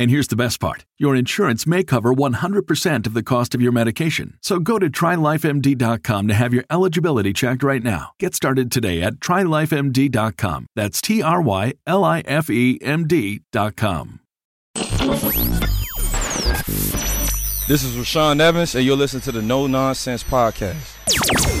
And 0.00 0.10
here's 0.10 0.28
the 0.28 0.34
best 0.34 0.60
part 0.60 0.86
your 0.98 1.14
insurance 1.14 1.66
may 1.66 1.84
cover 1.84 2.14
100% 2.14 3.06
of 3.06 3.12
the 3.12 3.22
cost 3.22 3.54
of 3.54 3.60
your 3.60 3.70
medication. 3.70 4.38
So 4.40 4.58
go 4.58 4.78
to 4.78 4.88
trylifemd.com 4.88 6.26
to 6.28 6.32
have 6.32 6.54
your 6.54 6.64
eligibility 6.70 7.34
checked 7.34 7.62
right 7.62 7.82
now. 7.82 8.12
Get 8.18 8.34
started 8.34 8.72
today 8.72 9.02
at 9.02 9.16
trylifemd.com. 9.16 10.66
That's 10.74 11.02
T 11.02 11.22
R 11.22 11.42
Y 11.42 11.74
L 11.86 12.02
I 12.02 12.20
F 12.20 12.48
E 12.48 12.78
M 12.80 13.06
D.com. 13.06 14.20
This 17.68 17.84
is 17.84 17.94
Rashaan 17.94 18.40
Evans, 18.40 18.74
and 18.74 18.86
you're 18.86 18.96
listening 18.96 19.20
to 19.22 19.32
the 19.32 19.42
No 19.42 19.66
Nonsense 19.66 20.24
Podcast. 20.24 21.59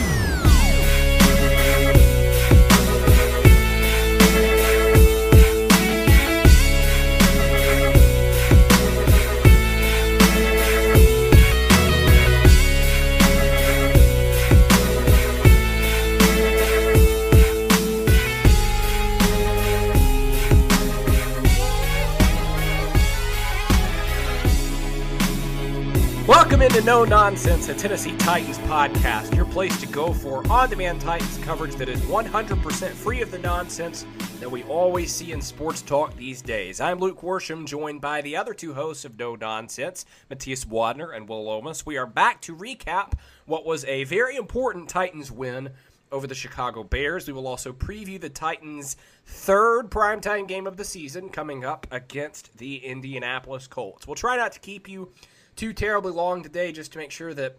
Into 26.80 26.92
No 26.92 27.04
Nonsense, 27.04 27.68
a 27.68 27.74
Tennessee 27.74 28.16
Titans 28.16 28.56
podcast, 28.60 29.36
your 29.36 29.44
place 29.44 29.78
to 29.82 29.86
go 29.86 30.14
for 30.14 30.50
on 30.50 30.70
demand 30.70 31.02
Titans 31.02 31.36
coverage 31.44 31.74
that 31.74 31.90
is 31.90 32.00
100% 32.00 32.88
free 32.92 33.20
of 33.20 33.30
the 33.30 33.38
nonsense 33.38 34.06
that 34.38 34.50
we 34.50 34.62
always 34.62 35.12
see 35.12 35.32
in 35.32 35.42
sports 35.42 35.82
talk 35.82 36.16
these 36.16 36.40
days. 36.40 36.80
I'm 36.80 36.98
Luke 36.98 37.20
Worsham, 37.20 37.66
joined 37.66 38.00
by 38.00 38.22
the 38.22 38.34
other 38.34 38.54
two 38.54 38.72
hosts 38.72 39.04
of 39.04 39.18
No 39.18 39.34
Nonsense, 39.34 40.06
Matthias 40.30 40.64
Wadner 40.64 41.14
and 41.14 41.28
Will 41.28 41.44
Lomas. 41.44 41.84
We 41.84 41.98
are 41.98 42.06
back 42.06 42.40
to 42.42 42.56
recap 42.56 43.12
what 43.44 43.66
was 43.66 43.84
a 43.84 44.04
very 44.04 44.36
important 44.36 44.88
Titans 44.88 45.30
win 45.30 45.72
over 46.10 46.26
the 46.26 46.34
Chicago 46.34 46.82
Bears. 46.82 47.26
We 47.26 47.34
will 47.34 47.46
also 47.46 47.74
preview 47.74 48.18
the 48.18 48.30
Titans' 48.30 48.96
third 49.26 49.90
primetime 49.90 50.48
game 50.48 50.66
of 50.66 50.78
the 50.78 50.84
season 50.84 51.28
coming 51.28 51.62
up 51.62 51.86
against 51.90 52.56
the 52.56 52.76
Indianapolis 52.78 53.66
Colts. 53.66 54.06
We'll 54.06 54.16
try 54.16 54.38
not 54.38 54.52
to 54.52 54.60
keep 54.60 54.88
you 54.88 55.12
too 55.60 55.74
terribly 55.74 56.10
long 56.10 56.42
today 56.42 56.72
just 56.72 56.90
to 56.90 56.96
make 56.96 57.10
sure 57.10 57.34
that 57.34 57.58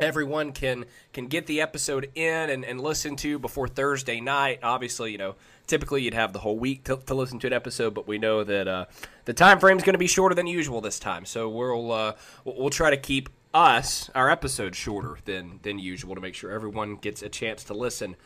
everyone 0.00 0.52
can 0.52 0.86
can 1.12 1.26
get 1.26 1.46
the 1.46 1.60
episode 1.60 2.10
in 2.14 2.48
and, 2.48 2.64
and 2.64 2.80
listen 2.80 3.14
to 3.14 3.38
before 3.38 3.68
Thursday 3.68 4.22
night. 4.22 4.60
Obviously, 4.62 5.12
you 5.12 5.18
know, 5.18 5.34
typically 5.66 6.02
you'd 6.02 6.14
have 6.14 6.32
the 6.32 6.38
whole 6.38 6.58
week 6.58 6.84
to, 6.84 6.96
to 6.96 7.14
listen 7.14 7.38
to 7.38 7.46
an 7.46 7.52
episode, 7.52 7.92
but 7.92 8.08
we 8.08 8.16
know 8.16 8.42
that 8.42 8.66
uh, 8.66 8.86
the 9.26 9.34
time 9.34 9.60
frame 9.60 9.76
is 9.76 9.82
going 9.82 9.92
to 9.92 9.98
be 9.98 10.06
shorter 10.06 10.34
than 10.34 10.46
usual 10.46 10.80
this 10.80 10.98
time. 10.98 11.26
So 11.26 11.46
we'll 11.50 11.92
uh, 11.92 12.14
we'll 12.46 12.70
try 12.70 12.88
to 12.88 12.96
keep 12.96 13.28
us 13.52 14.08
our 14.14 14.30
episode 14.30 14.74
shorter 14.74 15.18
than 15.26 15.60
than 15.62 15.78
usual 15.78 16.14
to 16.14 16.22
make 16.22 16.34
sure 16.34 16.50
everyone 16.50 16.96
gets 16.96 17.20
a 17.20 17.28
chance 17.28 17.64
to 17.64 17.74
listen. 17.74 18.16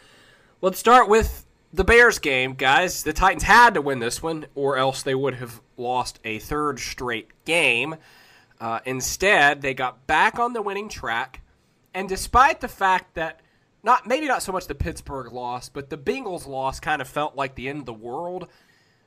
Let's 0.60 0.78
start 0.78 1.08
with 1.08 1.46
the 1.72 1.82
Bears 1.82 2.20
game, 2.20 2.54
guys. 2.54 3.02
The 3.02 3.12
Titans 3.12 3.42
had 3.42 3.74
to 3.74 3.82
win 3.82 3.98
this 3.98 4.22
one, 4.22 4.46
or 4.54 4.76
else 4.76 5.02
they 5.02 5.16
would 5.16 5.34
have 5.34 5.60
lost 5.76 6.20
a 6.24 6.38
third 6.38 6.78
straight 6.78 7.30
game. 7.44 7.96
Uh, 8.60 8.80
instead, 8.84 9.62
they 9.62 9.72
got 9.72 10.06
back 10.06 10.38
on 10.38 10.52
the 10.52 10.60
winning 10.60 10.88
track, 10.88 11.40
and 11.94 12.08
despite 12.08 12.60
the 12.60 12.68
fact 12.68 13.14
that 13.14 13.40
not 13.82 14.06
maybe 14.06 14.26
not 14.26 14.42
so 14.42 14.52
much 14.52 14.66
the 14.66 14.74
Pittsburgh 14.74 15.32
loss, 15.32 15.68
but 15.68 15.88
the 15.88 15.96
Bengals 15.96 16.46
loss 16.46 16.80
kind 16.80 17.00
of 17.00 17.08
felt 17.08 17.34
like 17.36 17.54
the 17.54 17.68
end 17.68 17.80
of 17.80 17.86
the 17.86 17.92
world. 17.92 18.48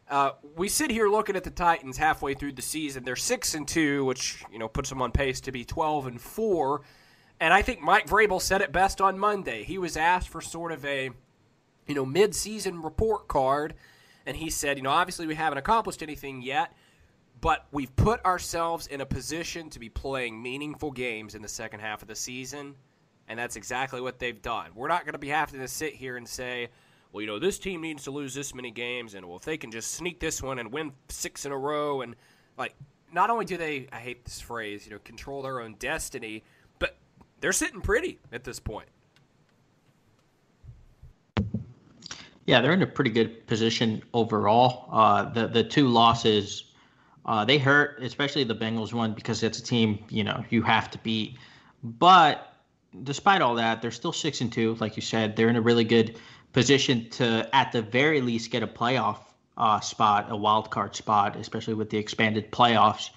Uh, 0.10 0.32
we 0.58 0.68
sit 0.68 0.92
here 0.92 1.08
looking 1.08 1.36
at 1.36 1.44
the 1.44 1.50
Titans 1.50 1.98
halfway 1.98 2.34
through 2.34 2.52
the 2.52 2.62
season. 2.62 3.04
They're 3.04 3.16
six 3.16 3.54
and 3.54 3.68
two, 3.68 4.04
which 4.06 4.44
you 4.52 4.60
know 4.60 4.68
puts 4.68 4.90
them 4.90 5.02
on 5.02 5.12
pace 5.12 5.40
to 5.42 5.52
be 5.52 5.64
twelve 5.64 6.08
and 6.08 6.20
four. 6.20 6.82
And 7.40 7.54
I 7.54 7.62
think 7.62 7.82
Mike 7.82 8.08
Vrabel 8.08 8.42
said 8.42 8.62
it 8.62 8.72
best 8.72 9.02
on 9.02 9.20
Monday. 9.20 9.64
He 9.64 9.78
was 9.78 9.98
asked 9.98 10.30
for 10.30 10.42
sort 10.42 10.72
of 10.72 10.84
a 10.86 11.12
you 11.88 11.96
know 11.96 12.06
mid-season 12.06 12.82
report 12.82 13.28
card, 13.28 13.76
and 14.26 14.38
he 14.38 14.50
said, 14.50 14.78
you 14.78 14.84
know, 14.84 14.90
obviously 14.90 15.28
we 15.28 15.36
haven't 15.36 15.58
accomplished 15.58 16.02
anything 16.02 16.42
yet, 16.42 16.74
but 17.44 17.66
we've 17.74 17.94
put 17.98 18.24
ourselves 18.24 18.88
in 18.88 19.02
a 19.02 19.06
position 19.06 19.70
to 19.70 19.78
be 19.78 19.90
playing 19.90 20.42
meaningful 20.42 20.90
games 20.90 21.36
in 21.36 21.42
the 21.42 21.48
second 21.48 21.82
half 21.82 22.02
of 22.02 22.08
the 22.08 22.16
season, 22.16 22.74
and 23.28 23.38
that's 23.38 23.58
exactly 23.58 24.00
what 24.00 24.18
they've 24.18 24.42
done. 24.42 24.72
We're 24.74 24.88
not 24.88 25.04
going 25.04 25.12
to 25.12 25.20
be 25.20 25.28
having 25.28 25.60
to 25.60 25.68
sit 25.68 25.94
here 25.94 26.16
and 26.16 26.26
say, 26.26 26.70
well, 27.12 27.20
you 27.20 27.28
know, 27.28 27.40
this 27.40 27.60
team 27.60 27.82
needs 27.82 28.06
to 28.06 28.12
lose 28.12 28.34
this 28.34 28.56
many 28.56 28.72
games, 28.72 29.14
and 29.14 29.26
well, 29.26 29.36
if 29.36 29.44
they 29.44 29.58
can 29.58 29.72
just 29.72 29.92
sneak 29.92 30.22
this 30.22 30.42
one 30.42 30.58
and 30.58 30.72
win 30.72 30.94
six 31.10 31.46
in 31.46 31.52
a 31.52 31.58
row, 31.58 32.00
and 32.00 32.16
like, 32.58 32.76
not 33.12 33.30
only 33.30 33.44
do 33.44 33.58
they, 33.58 33.88
I 33.92 33.98
hate 33.98 34.24
this 34.24 34.40
phrase, 34.40 34.86
you 34.86 34.94
know, 34.94 35.00
control 35.04 35.42
their 35.42 35.60
own 35.60 35.76
destiny, 35.80 36.44
but 36.80 36.96
they're 37.42 37.52
sitting 37.52 37.82
pretty 37.82 38.20
at 38.32 38.46
this 38.46 38.62
point. 38.62 38.88
Yeah, 42.46 42.62
they're 42.62 42.72
in 42.72 42.84
a 42.84 42.88
pretty 42.88 43.12
good 43.12 43.46
position 43.48 44.02
overall. 44.14 44.88
Uh, 44.90 45.26
the 45.26 45.48
the 45.48 45.64
two 45.64 45.90
losses 45.90 46.73
uh, 47.26 47.46
they 47.46 47.58
hurt, 47.58 48.02
especially 48.04 48.44
the 48.44 48.56
Bengals 48.56 48.94
one, 48.94 49.14
because 49.14 49.44
it's 49.44 49.60
a 49.60 49.64
team 49.64 50.04
you 50.10 50.24
know 50.24 50.44
you 50.50 50.62
have 50.62 50.92
to 50.92 50.98
beat. 51.00 51.38
But 51.84 52.54
despite 53.04 53.42
all 53.42 53.56
that, 53.56 53.82
they're 53.82 53.92
still 53.92 54.14
six 54.14 54.42
and 54.42 54.52
two, 54.52 54.76
like 54.76 54.96
you 54.96 55.02
said. 55.02 55.36
They're 55.36 55.50
in 55.50 55.56
a 55.56 55.62
really 55.62 55.84
good 55.84 56.20
position 56.54 57.10
to, 57.12 57.50
at 57.54 57.72
the 57.72 57.82
very 57.82 58.22
least, 58.22 58.52
get 58.52 58.64
a 58.64 58.68
playoff 58.68 59.18
uh, 59.58 59.80
spot, 59.80 60.28
a 60.30 60.36
wild 60.36 60.70
card 60.70 60.96
spot, 60.96 61.36
especially 61.36 61.74
with 61.74 61.90
the 61.90 61.98
expanded 61.98 62.52
playoffs. 62.52 63.10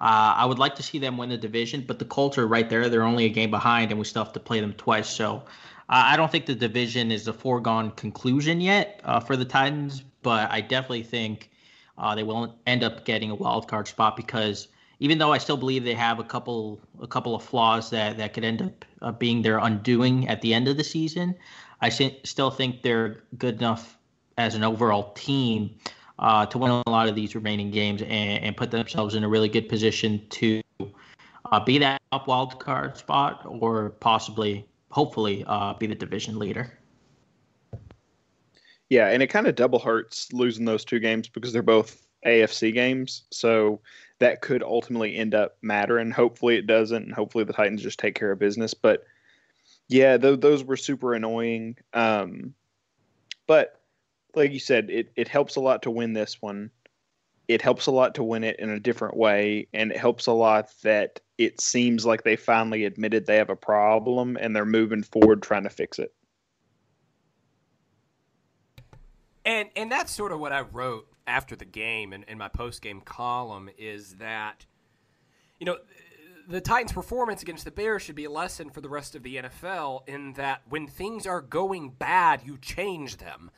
Uh, 0.00 0.34
I 0.36 0.46
would 0.46 0.58
like 0.58 0.74
to 0.76 0.82
see 0.82 0.98
them 0.98 1.16
win 1.16 1.28
the 1.28 1.38
division, 1.38 1.84
but 1.86 1.98
the 1.98 2.04
Colts 2.04 2.36
are 2.36 2.46
right 2.46 2.68
there. 2.68 2.88
They're 2.88 3.04
only 3.04 3.24
a 3.24 3.28
game 3.28 3.50
behind, 3.50 3.90
and 3.90 3.98
we 3.98 4.04
still 4.04 4.24
have 4.24 4.32
to 4.32 4.40
play 4.40 4.60
them 4.60 4.72
twice. 4.74 5.08
So 5.08 5.36
uh, 5.36 5.40
I 5.88 6.16
don't 6.16 6.30
think 6.30 6.46
the 6.46 6.54
division 6.54 7.12
is 7.12 7.28
a 7.28 7.32
foregone 7.32 7.92
conclusion 7.92 8.60
yet 8.60 9.00
uh, 9.04 9.20
for 9.20 9.36
the 9.36 9.44
Titans, 9.44 10.02
but 10.22 10.50
I 10.50 10.60
definitely 10.60 11.04
think 11.04 11.50
uh, 11.98 12.14
they 12.14 12.22
will 12.22 12.58
end 12.66 12.82
up 12.82 13.04
getting 13.04 13.30
a 13.30 13.34
wild 13.34 13.68
card 13.68 13.88
spot 13.88 14.16
because 14.16 14.68
even 14.98 15.18
though 15.18 15.32
I 15.32 15.38
still 15.38 15.56
believe 15.56 15.84
they 15.84 15.94
have 15.94 16.18
a 16.20 16.24
couple 16.24 16.80
a 17.00 17.06
couple 17.06 17.34
of 17.34 17.42
flaws 17.42 17.90
that 17.90 18.16
that 18.18 18.34
could 18.34 18.44
end 18.44 18.62
up 18.62 18.84
uh, 19.02 19.12
being 19.12 19.42
their 19.42 19.58
undoing 19.58 20.28
at 20.28 20.42
the 20.42 20.54
end 20.54 20.68
of 20.68 20.76
the 20.76 20.84
season, 20.84 21.34
I 21.80 21.88
still 21.88 22.50
think 22.50 22.82
they're 22.82 23.24
good 23.36 23.56
enough 23.56 23.98
as 24.38 24.54
an 24.54 24.62
overall 24.64 25.12
team 25.14 25.74
uh, 26.18 26.46
to 26.46 26.58
win 26.58 26.70
a 26.70 26.90
lot 26.90 27.08
of 27.08 27.14
these 27.14 27.34
remaining 27.34 27.70
games 27.70 28.00
and, 28.02 28.44
and, 28.44 28.56
put 28.56 28.70
themselves 28.70 29.14
in 29.14 29.24
a 29.24 29.28
really 29.28 29.48
good 29.48 29.68
position 29.68 30.24
to 30.30 30.62
uh, 31.50 31.60
be 31.60 31.78
that 31.78 32.00
up 32.12 32.28
wild 32.28 32.60
card 32.60 32.96
spot 32.96 33.42
or 33.44 33.90
possibly, 33.90 34.66
hopefully, 34.90 35.44
uh, 35.48 35.74
be 35.74 35.86
the 35.86 35.94
division 35.94 36.38
leader. 36.38 36.78
Yeah, 38.92 39.08
and 39.08 39.22
it 39.22 39.28
kind 39.28 39.46
of 39.46 39.54
double 39.54 39.78
hurts 39.78 40.30
losing 40.34 40.66
those 40.66 40.84
two 40.84 40.98
games 40.98 41.26
because 41.26 41.50
they're 41.50 41.62
both 41.62 42.06
AFC 42.26 42.74
games. 42.74 43.22
So 43.30 43.80
that 44.18 44.42
could 44.42 44.62
ultimately 44.62 45.16
end 45.16 45.34
up 45.34 45.56
mattering. 45.62 46.10
Hopefully 46.10 46.56
it 46.56 46.66
doesn't, 46.66 47.04
and 47.04 47.14
hopefully 47.14 47.44
the 47.44 47.54
Titans 47.54 47.82
just 47.82 47.98
take 47.98 48.14
care 48.14 48.30
of 48.30 48.38
business. 48.38 48.74
But 48.74 49.04
yeah, 49.88 50.18
th- 50.18 50.40
those 50.40 50.62
were 50.62 50.76
super 50.76 51.14
annoying. 51.14 51.78
Um, 51.94 52.52
but 53.46 53.80
like 54.34 54.52
you 54.52 54.60
said, 54.60 54.90
it, 54.90 55.10
it 55.16 55.26
helps 55.26 55.56
a 55.56 55.60
lot 55.62 55.80
to 55.84 55.90
win 55.90 56.12
this 56.12 56.42
one. 56.42 56.70
It 57.48 57.62
helps 57.62 57.86
a 57.86 57.92
lot 57.92 58.14
to 58.16 58.22
win 58.22 58.44
it 58.44 58.60
in 58.60 58.68
a 58.68 58.78
different 58.78 59.16
way, 59.16 59.68
and 59.72 59.90
it 59.90 59.96
helps 59.96 60.26
a 60.26 60.32
lot 60.32 60.68
that 60.82 61.18
it 61.38 61.62
seems 61.62 62.04
like 62.04 62.24
they 62.24 62.36
finally 62.36 62.84
admitted 62.84 63.24
they 63.24 63.38
have 63.38 63.48
a 63.48 63.56
problem 63.56 64.36
and 64.38 64.54
they're 64.54 64.66
moving 64.66 65.02
forward 65.02 65.42
trying 65.42 65.62
to 65.62 65.70
fix 65.70 65.98
it. 65.98 66.12
And 69.44 69.68
and 69.76 69.90
that's 69.90 70.12
sort 70.12 70.32
of 70.32 70.40
what 70.40 70.52
I 70.52 70.60
wrote 70.60 71.08
after 71.26 71.56
the 71.56 71.64
game 71.64 72.12
and 72.12 72.24
in 72.24 72.38
my 72.38 72.48
post 72.48 72.82
game 72.82 73.00
column 73.00 73.70
is 73.78 74.16
that 74.16 74.66
you 75.58 75.66
know 75.66 75.78
the 76.48 76.60
Titans' 76.60 76.92
performance 76.92 77.42
against 77.42 77.64
the 77.64 77.70
Bears 77.70 78.02
should 78.02 78.16
be 78.16 78.24
a 78.24 78.30
lesson 78.30 78.70
for 78.70 78.80
the 78.80 78.88
rest 78.88 79.14
of 79.14 79.22
the 79.22 79.36
NFL 79.36 80.08
in 80.08 80.32
that 80.34 80.62
when 80.68 80.86
things 80.86 81.26
are 81.26 81.40
going 81.40 81.90
bad, 81.90 82.42
you 82.44 82.58
change 82.58 83.18
them. 83.18 83.50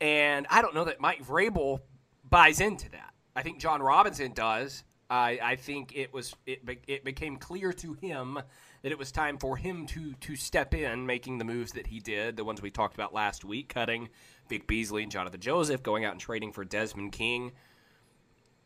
And 0.00 0.46
I 0.50 0.62
don't 0.62 0.74
know 0.74 0.84
that 0.84 1.00
Mike 1.00 1.24
Vrabel 1.24 1.80
buys 2.28 2.60
into 2.60 2.90
that. 2.90 3.14
I 3.34 3.42
think 3.42 3.58
Jon 3.58 3.82
Robinson 3.82 4.32
does. 4.32 4.84
I, 5.08 5.38
I 5.42 5.56
think 5.56 5.92
it 5.96 6.12
was 6.12 6.34
it, 6.46 6.60
it 6.86 7.04
became 7.04 7.36
clear 7.36 7.72
to 7.72 7.94
him 7.94 8.38
that 8.82 8.92
it 8.92 8.98
was 8.98 9.10
time 9.10 9.38
for 9.38 9.56
him 9.56 9.86
to 9.88 10.12
to 10.12 10.36
step 10.36 10.72
in, 10.72 11.04
making 11.04 11.38
the 11.38 11.44
moves 11.44 11.72
that 11.72 11.86
he 11.86 11.98
did, 11.98 12.36
the 12.36 12.44
ones 12.44 12.62
we 12.62 12.70
talked 12.70 12.94
about 12.94 13.12
last 13.12 13.44
week, 13.44 13.74
cutting 13.74 14.08
Vic 14.50 14.66
Beasley 14.66 15.02
and 15.02 15.10
Jonathan 15.10 15.40
Joseph, 15.40 15.82
going 15.82 16.04
out 16.04 16.12
and 16.12 16.20
trading 16.20 16.52
for 16.52 16.64
Desmond 16.64 17.12
King. 17.12 17.52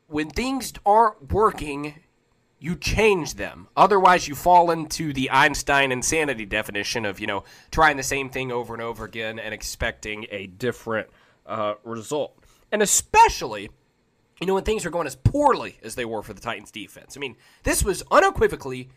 When 0.09 0.29
things 0.29 0.73
aren't 0.85 1.33
working, 1.33 1.95
you 2.59 2.75
change 2.75 3.35
them. 3.35 3.69
Otherwise, 3.77 4.27
you 4.27 4.35
fall 4.35 4.71
into 4.71 5.13
the 5.13 5.31
Einstein 5.31 5.93
insanity 5.93 6.47
definition 6.47 7.05
of, 7.05 7.21
you 7.21 7.27
know, 7.27 7.45
trying 7.71 7.97
the 7.97 8.03
same 8.03 8.31
thing 8.31 8.51
over 8.51 8.75
and 8.75 8.83
over 8.83 9.05
again 9.05 9.39
and 9.39 9.55
expecting 9.55 10.27
a 10.31 10.47
different 10.47 11.09
uh, 11.47 11.75
result. 11.85 12.37
And 12.73 12.83
especially, 12.83 13.71
you 14.41 14.47
know, 14.47 14.55
when 14.55 14.65
things 14.65 14.85
are 14.85 14.91
going 14.91 15.07
as 15.07 15.15
poorly 15.15 15.79
as 15.83 15.95
they 15.95 16.05
were 16.05 16.23
for 16.23 16.33
the 16.33 16.41
Titans 16.41 16.71
defense. 16.71 17.17
I 17.17 17.21
mean, 17.21 17.37
this 17.63 17.85
was 17.85 18.03
unequivocally 18.11 18.89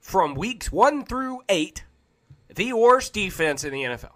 from 0.00 0.34
weeks 0.34 0.72
one 0.72 1.04
through 1.04 1.40
eight 1.48 1.84
the 2.54 2.72
worst 2.72 3.12
defense 3.12 3.64
in 3.64 3.72
the 3.72 3.82
NFL. 3.82 4.12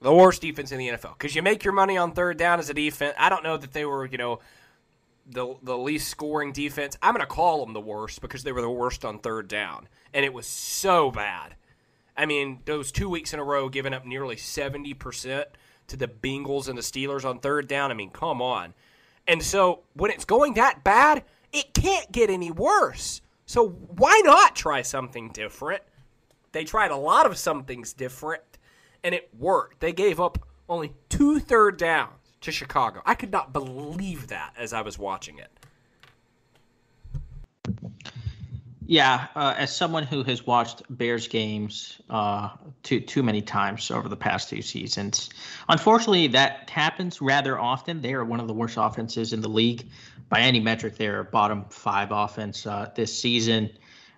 The 0.00 0.12
worst 0.12 0.42
defense 0.42 0.70
in 0.72 0.78
the 0.78 0.88
NFL. 0.88 1.16
Because 1.16 1.34
you 1.34 1.42
make 1.42 1.64
your 1.64 1.72
money 1.72 1.96
on 1.96 2.12
third 2.12 2.36
down 2.36 2.58
as 2.58 2.68
a 2.68 2.74
defense. 2.74 3.14
I 3.18 3.28
don't 3.28 3.42
know 3.42 3.56
that 3.56 3.72
they 3.72 3.84
were, 3.84 4.06
you 4.06 4.18
know, 4.18 4.40
the 5.26 5.54
the 5.62 5.76
least 5.76 6.08
scoring 6.08 6.52
defense. 6.52 6.96
I'm 7.02 7.14
going 7.14 7.20
to 7.20 7.26
call 7.26 7.64
them 7.64 7.72
the 7.72 7.80
worst 7.80 8.20
because 8.20 8.42
they 8.42 8.52
were 8.52 8.60
the 8.60 8.70
worst 8.70 9.04
on 9.04 9.18
third 9.18 9.48
down, 9.48 9.88
and 10.12 10.24
it 10.24 10.32
was 10.32 10.46
so 10.46 11.10
bad. 11.10 11.54
I 12.16 12.26
mean, 12.26 12.60
those 12.64 12.92
two 12.92 13.08
weeks 13.08 13.32
in 13.32 13.40
a 13.40 13.44
row, 13.44 13.68
giving 13.68 13.94
up 13.94 14.04
nearly 14.04 14.36
seventy 14.36 14.94
percent 14.94 15.48
to 15.86 15.96
the 15.96 16.08
Bengals 16.08 16.68
and 16.68 16.76
the 16.76 16.82
Steelers 16.82 17.24
on 17.24 17.38
third 17.38 17.68
down. 17.68 17.90
I 17.90 17.94
mean, 17.94 18.10
come 18.10 18.42
on. 18.42 18.74
And 19.26 19.42
so 19.42 19.80
when 19.94 20.10
it's 20.10 20.24
going 20.24 20.54
that 20.54 20.84
bad, 20.84 21.24
it 21.52 21.72
can't 21.72 22.10
get 22.12 22.30
any 22.30 22.50
worse. 22.50 23.22
So 23.46 23.68
why 23.68 24.20
not 24.24 24.56
try 24.56 24.82
something 24.82 25.30
different? 25.30 25.82
They 26.52 26.64
tried 26.64 26.90
a 26.90 26.96
lot 26.96 27.26
of 27.26 27.36
somethings 27.36 27.92
different, 27.92 28.42
and 29.04 29.14
it 29.14 29.28
worked. 29.38 29.80
They 29.80 29.92
gave 29.92 30.18
up 30.18 30.38
only 30.68 30.92
two 31.10 31.38
third 31.38 31.76
downs 31.76 32.10
to 32.40 32.50
Chicago. 32.50 33.02
I 33.04 33.14
could 33.14 33.30
not 33.30 33.52
believe 33.52 34.28
that 34.28 34.54
as 34.58 34.72
I 34.72 34.80
was 34.80 34.98
watching 34.98 35.38
it. 35.38 35.50
Yeah, 38.86 39.28
uh, 39.34 39.54
as 39.56 39.74
someone 39.74 40.02
who 40.02 40.22
has 40.24 40.46
watched 40.46 40.82
Bears 40.90 41.26
games 41.26 42.02
uh, 42.10 42.50
too 42.82 43.00
too 43.00 43.22
many 43.22 43.40
times 43.40 43.90
over 43.90 44.10
the 44.10 44.16
past 44.16 44.50
two 44.50 44.60
seasons, 44.60 45.30
unfortunately 45.70 46.26
that 46.28 46.68
happens 46.68 47.22
rather 47.22 47.58
often. 47.58 48.02
They 48.02 48.12
are 48.12 48.24
one 48.24 48.40
of 48.40 48.46
the 48.46 48.52
worst 48.52 48.76
offenses 48.78 49.32
in 49.32 49.40
the 49.40 49.48
league 49.48 49.88
by 50.28 50.40
any 50.40 50.60
metric. 50.60 50.98
They're 50.98 51.24
bottom 51.24 51.64
five 51.70 52.08
offense 52.10 52.66
uh, 52.66 52.90
this 52.94 53.18
season 53.18 53.70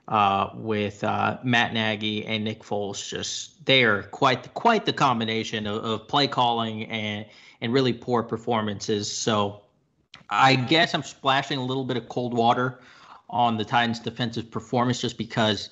uh, 0.08 0.50
with 0.55 1.03
uh, 1.03 1.38
Matt 1.43 1.73
Nagy 1.73 2.25
and 2.26 2.44
Nick 2.44 2.62
Foles. 2.62 3.08
Just 3.08 3.64
they 3.67 3.85
are 3.85 4.05
quite 4.05 4.53
quite 4.55 4.85
the 4.85 4.93
combination 4.93 5.67
of, 5.67 5.85
of 5.85 6.08
play 6.08 6.29
calling 6.29 6.85
and 6.85 7.26
and 7.61 7.73
really 7.73 7.93
poor 7.93 8.23
performances. 8.23 9.11
So 9.11 9.62
I 10.31 10.56
guess 10.56 10.94
I'm 10.94 11.03
splashing 11.03 11.58
a 11.58 11.64
little 11.64 11.85
bit 11.85 11.97
of 11.97 12.08
cold 12.08 12.35
water 12.35 12.81
on 13.29 13.56
the 13.56 13.64
Titans' 13.64 14.00
defensive 14.00 14.50
performance 14.50 15.00
just 15.00 15.19
because 15.19 15.70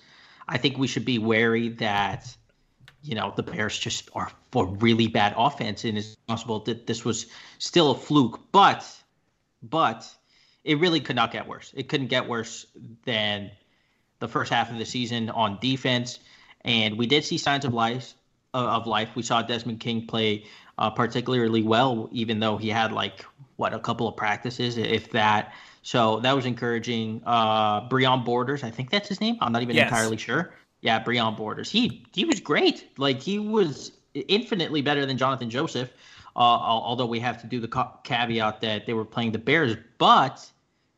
I 0.48 0.58
think 0.58 0.78
we 0.78 0.87
should 0.87 1.04
be 1.04 1.19
wary 1.19 1.69
that 1.70 2.37
you 3.02 3.14
know 3.14 3.32
the 3.37 3.42
Bears 3.42 3.78
just 3.78 4.08
are 4.14 4.30
for 4.50 4.66
really 4.66 5.06
bad 5.06 5.34
offense, 5.37 5.84
and 5.84 5.98
it's 5.98 6.16
possible 6.26 6.60
that 6.60 6.87
this 6.87 7.04
was 7.04 7.26
still 7.58 7.90
a 7.92 7.94
fluke. 7.94 8.40
But 8.50 8.84
but 9.62 10.08
it 10.64 10.78
really 10.78 11.00
could 11.00 11.16
not 11.16 11.30
get 11.30 11.46
worse. 11.46 11.72
It 11.76 11.88
couldn't 11.88 12.08
get 12.08 12.28
worse 12.28 12.66
than 13.04 13.50
the 14.20 14.28
first 14.28 14.52
half 14.52 14.70
of 14.70 14.78
the 14.78 14.84
season 14.84 15.31
on 15.31 15.58
defense, 15.61 16.20
and 16.64 16.96
we 16.96 17.06
did 17.06 17.25
see 17.25 17.38
signs 17.38 17.64
of 17.64 17.75
life. 17.75 18.14
Of 18.52 18.87
life, 18.87 19.08
we 19.16 19.22
saw 19.25 19.43
Desmond 19.43 19.81
King 19.81 20.06
play 20.06 20.44
uh, 20.78 20.90
particularly 20.90 21.62
well, 21.62 22.08
even 22.12 22.40
though 22.40 22.56
he 22.56 22.69
had 22.69 22.93
like 22.93 23.25
what 23.56 23.72
a 23.72 23.78
couple 23.78 24.08
of 24.08 24.16
practices, 24.16 24.76
if 24.76 25.11
that. 25.11 25.52
So 25.82 26.20
that 26.20 26.34
was 26.34 26.46
encouraging. 26.46 27.22
Uh, 27.26 27.88
Breon 27.88 28.25
Borders, 28.25 28.64
I 28.64 28.70
think 28.70 28.90
that's 28.90 29.08
his 29.08 29.20
name. 29.20 29.37
I'm 29.40 29.52
not 29.52 29.62
even 29.62 29.76
yes. 29.76 29.88
entirely 29.88 30.16
sure. 30.16 30.55
Yeah, 30.81 31.02
Breon 31.02 31.37
Borders. 31.37 31.70
He 31.70 32.05
he 32.12 32.25
was 32.25 32.40
great. 32.40 32.88
Like 32.99 33.20
he 33.20 33.38
was 33.38 33.93
infinitely 34.14 34.82
better 34.82 35.06
than 35.06 35.16
Jonathan 35.19 35.50
Joseph. 35.50 35.90
Uh, 36.37 36.40
although 36.40 37.06
we 37.06 37.20
have 37.20 37.40
to 37.40 37.46
do 37.46 37.61
the 37.61 37.69
caveat 38.02 38.61
that 38.61 38.87
they 38.87 38.93
were 38.93 39.05
playing 39.05 39.31
the 39.31 39.38
Bears, 39.38 39.76
but 39.99 40.44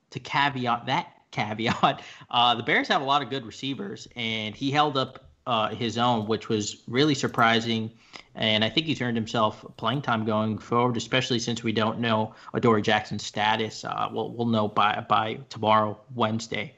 to 0.08 0.18
caveat 0.18 0.86
that 0.86 1.12
caveat, 1.30 2.02
uh, 2.30 2.54
the 2.54 2.62
Bears 2.62 2.88
have 2.88 3.02
a 3.02 3.04
lot 3.04 3.22
of 3.22 3.30
good 3.30 3.44
receivers, 3.44 4.08
and 4.16 4.54
he 4.54 4.70
held 4.70 4.96
up 4.96 5.26
uh, 5.46 5.68
his 5.68 5.96
own, 5.96 6.26
which 6.26 6.48
was 6.48 6.82
really 6.88 7.14
surprising. 7.14 7.90
And 8.34 8.64
I 8.64 8.68
think 8.68 8.86
he's 8.86 9.00
earned 9.00 9.16
himself 9.16 9.64
playing 9.76 10.02
time 10.02 10.24
going 10.24 10.58
forward, 10.58 10.96
especially 10.96 11.38
since 11.38 11.62
we 11.62 11.72
don't 11.72 12.00
know 12.00 12.34
Adoree 12.52 12.82
Jackson's 12.82 13.24
status. 13.24 13.84
Uh, 13.84 14.08
we'll 14.12 14.30
we'll 14.30 14.46
know 14.46 14.68
by 14.68 15.04
by 15.08 15.38
tomorrow, 15.48 15.98
Wednesday. 16.14 16.74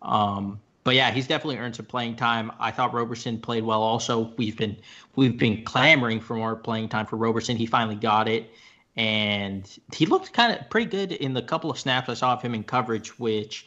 Um, 0.00 0.60
but 0.84 0.94
yeah, 0.94 1.10
he's 1.10 1.26
definitely 1.26 1.58
earned 1.58 1.76
some 1.76 1.86
playing 1.86 2.16
time. 2.16 2.50
I 2.58 2.70
thought 2.70 2.92
Roberson 2.92 3.38
played 3.38 3.62
well. 3.62 3.82
Also, 3.82 4.32
we've 4.36 4.56
been 4.56 4.76
we've 5.16 5.38
been 5.38 5.64
clamoring 5.64 6.20
for 6.20 6.36
more 6.36 6.56
playing 6.56 6.88
time 6.88 7.06
for 7.06 7.16
Roberson. 7.16 7.56
He 7.56 7.66
finally 7.66 7.94
got 7.94 8.26
it, 8.28 8.50
and 8.96 9.68
he 9.94 10.06
looked 10.06 10.32
kind 10.32 10.58
of 10.58 10.68
pretty 10.70 10.90
good 10.90 11.12
in 11.12 11.34
the 11.34 11.42
couple 11.42 11.70
of 11.70 11.78
snaps 11.78 12.08
I 12.08 12.14
saw 12.14 12.32
of 12.32 12.42
him 12.42 12.54
in 12.54 12.64
coverage, 12.64 13.18
which 13.18 13.66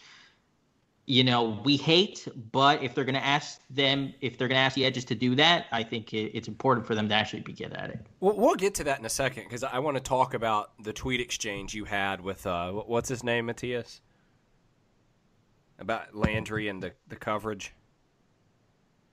you 1.08 1.24
know, 1.24 1.60
we 1.64 1.78
hate, 1.78 2.28
but 2.52 2.82
if 2.82 2.96
they're 2.96 3.04
going 3.04 3.16
to 3.16 3.24
ask 3.24 3.60
them, 3.70 4.14
if 4.22 4.38
they're 4.38 4.48
going 4.48 4.58
to 4.58 4.62
ask 4.62 4.76
the 4.76 4.86
edges 4.86 5.06
to 5.06 5.16
do 5.16 5.36
that, 5.36 5.68
I 5.72 5.84
think 5.84 6.14
it, 6.14 6.36
it's 6.36 6.48
important 6.48 6.88
for 6.88 6.96
them 6.96 7.08
to 7.10 7.16
actually 7.16 7.42
be 7.42 7.54
good 7.54 7.74
at 7.74 7.92
it. 7.92 8.00
Well, 8.20 8.36
we'll 8.36 8.56
get 8.56 8.74
to 8.76 8.84
that 8.86 9.00
in 9.00 9.06
a 9.06 9.10
second 9.10 9.44
because 9.44 9.64
I 9.64 9.80
want 9.80 9.98
to 9.98 10.02
talk 10.02 10.34
about 10.34 10.72
the 10.84 10.94
tweet 10.94 11.22
exchange 11.22 11.76
you 11.76 11.86
had 11.86 12.22
with 12.22 12.48
uh, 12.48 12.72
what's 12.72 13.08
his 13.08 13.24
name, 13.24 13.46
Matthias, 13.46 14.02
about 15.78 16.16
Landry 16.16 16.70
and 16.70 16.82
the, 16.82 16.94
the 17.08 17.16
coverage. 17.16 17.74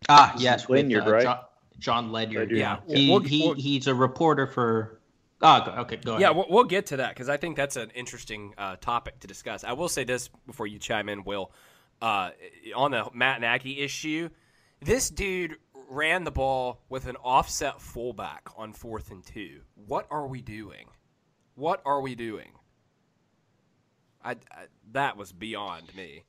Ah, 0.08 0.34
yes, 0.38 0.70
Ledyard, 0.70 1.06
uh, 1.06 1.12
right? 1.12 1.22
Jon, 1.22 1.38
Jon 1.78 2.12
Ledyard. 2.12 2.50
Ledyard. 2.50 2.58
Yeah, 2.58 2.78
yeah. 2.87 2.96
He, 2.96 3.11
we'll, 3.11 3.20
he 3.20 3.42
we'll, 3.42 3.54
he's 3.54 3.87
a 3.87 3.94
reporter 3.94 4.46
for. 4.46 4.99
Oh, 5.42 5.75
okay, 5.80 5.96
go 5.96 6.12
ahead. 6.12 6.22
Yeah, 6.22 6.30
we'll, 6.30 6.46
we'll 6.49 6.64
get 6.64 6.87
to 6.87 6.96
that 6.99 7.11
because 7.11 7.28
I 7.28 7.37
think 7.37 7.56
that's 7.56 7.76
an 7.76 7.90
interesting 7.90 8.54
uh, 8.56 8.76
topic 8.80 9.20
to 9.20 9.26
discuss. 9.26 9.62
I 9.62 9.72
will 9.72 9.88
say 9.88 10.04
this 10.04 10.30
before 10.46 10.66
you 10.66 10.78
chime 10.78 11.11
in, 11.11 11.25
Will 11.25 11.52
uh, 12.02 12.30
on 12.75 12.90
the 12.90 13.09
Matt 13.14 13.40
Nagy 13.40 13.80
issue, 13.80 14.28
this 14.80 15.09
dude 15.09 15.56
ran 15.88 16.25
the 16.25 16.30
ball 16.30 16.82
with 16.88 17.06
an 17.06 17.16
offset 17.16 17.80
fullback 17.80 18.49
on 18.56 18.73
fourth 18.73 19.11
and 19.11 19.25
two. 19.25 19.61
What 19.87 20.06
are 20.11 20.26
we 20.26 20.42
doing? 20.42 20.88
What 21.54 21.80
are 21.87 22.00
we 22.00 22.14
doing? 22.14 22.50
I, 24.25 24.32
I 24.32 24.66
that 24.92 25.16
was 25.16 25.32
beyond 25.32 25.94
me. 25.94 26.25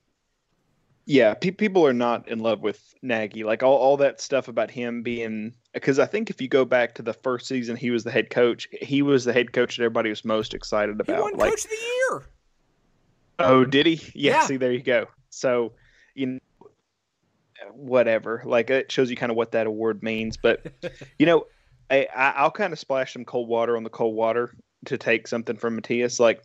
Yeah, 1.06 1.34
pe- 1.34 1.52
people 1.52 1.86
are 1.86 1.94
not 1.94 2.30
in 2.30 2.40
love 2.40 2.62
with 2.62 2.94
Nagy. 3.02 3.44
Like 3.44 3.62
all, 3.62 3.76
all 3.76 3.98
that 3.98 4.22
stuff 4.22 4.48
about 4.48 4.72
him 4.72 5.02
being 5.02 5.54
because 5.74 6.00
I 6.00 6.06
think 6.06 6.30
if 6.30 6.40
you 6.40 6.48
go 6.48 6.66
back 6.66 6.96
to 6.96 7.02
the 7.02 7.14
first 7.14 7.48
season, 7.48 7.76
he 7.76 7.90
was 7.90 8.04
the 8.04 8.12
head 8.12 8.30
coach. 8.30 8.68
He 8.72 9.02
was 9.02 9.26
the 9.26 9.34
head 9.34 9.54
coach 9.54 9.78
that 9.78 9.84
everybody 9.84 10.10
was 10.10 10.24
most 10.24 10.54
excited 10.54 11.00
about. 11.00 11.16
He 11.16 11.22
won 11.22 11.34
like, 11.34 11.52
Coach 11.52 11.66
of 11.66 11.72
the 11.72 11.76
Year. 12.12 12.24
Oh, 13.40 13.66
did 13.66 13.86
he? 13.88 13.96
Yeah, 14.14 14.34
yeah. 14.34 14.46
See, 14.46 14.58
there 14.58 14.72
you 14.72 14.84
go. 14.84 15.08
So, 15.34 15.74
you 16.16 16.28
know, 16.28 16.40
whatever. 17.72 18.42
Like 18.46 18.70
it 18.70 18.92
shows 18.92 19.10
you 19.10 19.16
kind 19.16 19.32
of 19.32 19.36
what 19.36 19.52
that 19.52 19.68
award 19.68 20.04
means. 20.04 20.38
But 20.38 20.66
you 21.20 21.26
know, 21.26 21.48
I, 21.90 22.08
I'll 22.16 22.52
kind 22.52 22.74
of 22.74 22.80
splash 22.80 23.14
some 23.14 23.26
cold 23.26 23.48
water 23.48 23.78
on 23.78 23.84
the 23.84 23.90
cold 23.90 24.16
water 24.16 24.56
to 24.86 24.98
take 24.98 25.28
something 25.28 25.56
from 25.56 25.76
Matthias. 25.76 26.20
Like 26.20 26.44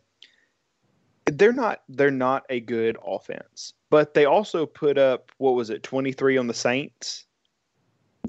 they're 1.25 1.53
not 1.53 1.81
they're 1.89 2.11
not 2.11 2.45
a 2.49 2.59
good 2.59 2.97
offense, 3.05 3.73
but 3.89 4.13
they 4.13 4.25
also 4.25 4.65
put 4.65 4.97
up 4.97 5.31
what 5.37 5.55
was 5.55 5.69
it, 5.69 5.83
23 5.83 6.37
on 6.37 6.47
the 6.47 6.53
Saints 6.53 7.25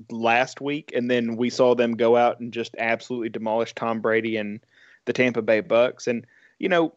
last 0.09 0.61
week 0.61 0.93
and 0.95 1.11
then 1.11 1.37
we 1.37 1.50
saw 1.50 1.75
them 1.75 1.97
go 1.97 2.17
out 2.17 2.40
and 2.40 2.52
just 2.52 2.75
absolutely 2.79 3.29
demolish 3.29 3.75
Tom 3.75 4.00
Brady 4.00 4.37
and 4.37 4.61
the 5.05 5.12
Tampa 5.12 5.43
Bay 5.43 5.61
Bucks 5.61 6.07
and 6.07 6.25
you 6.59 6.69
know 6.69 6.95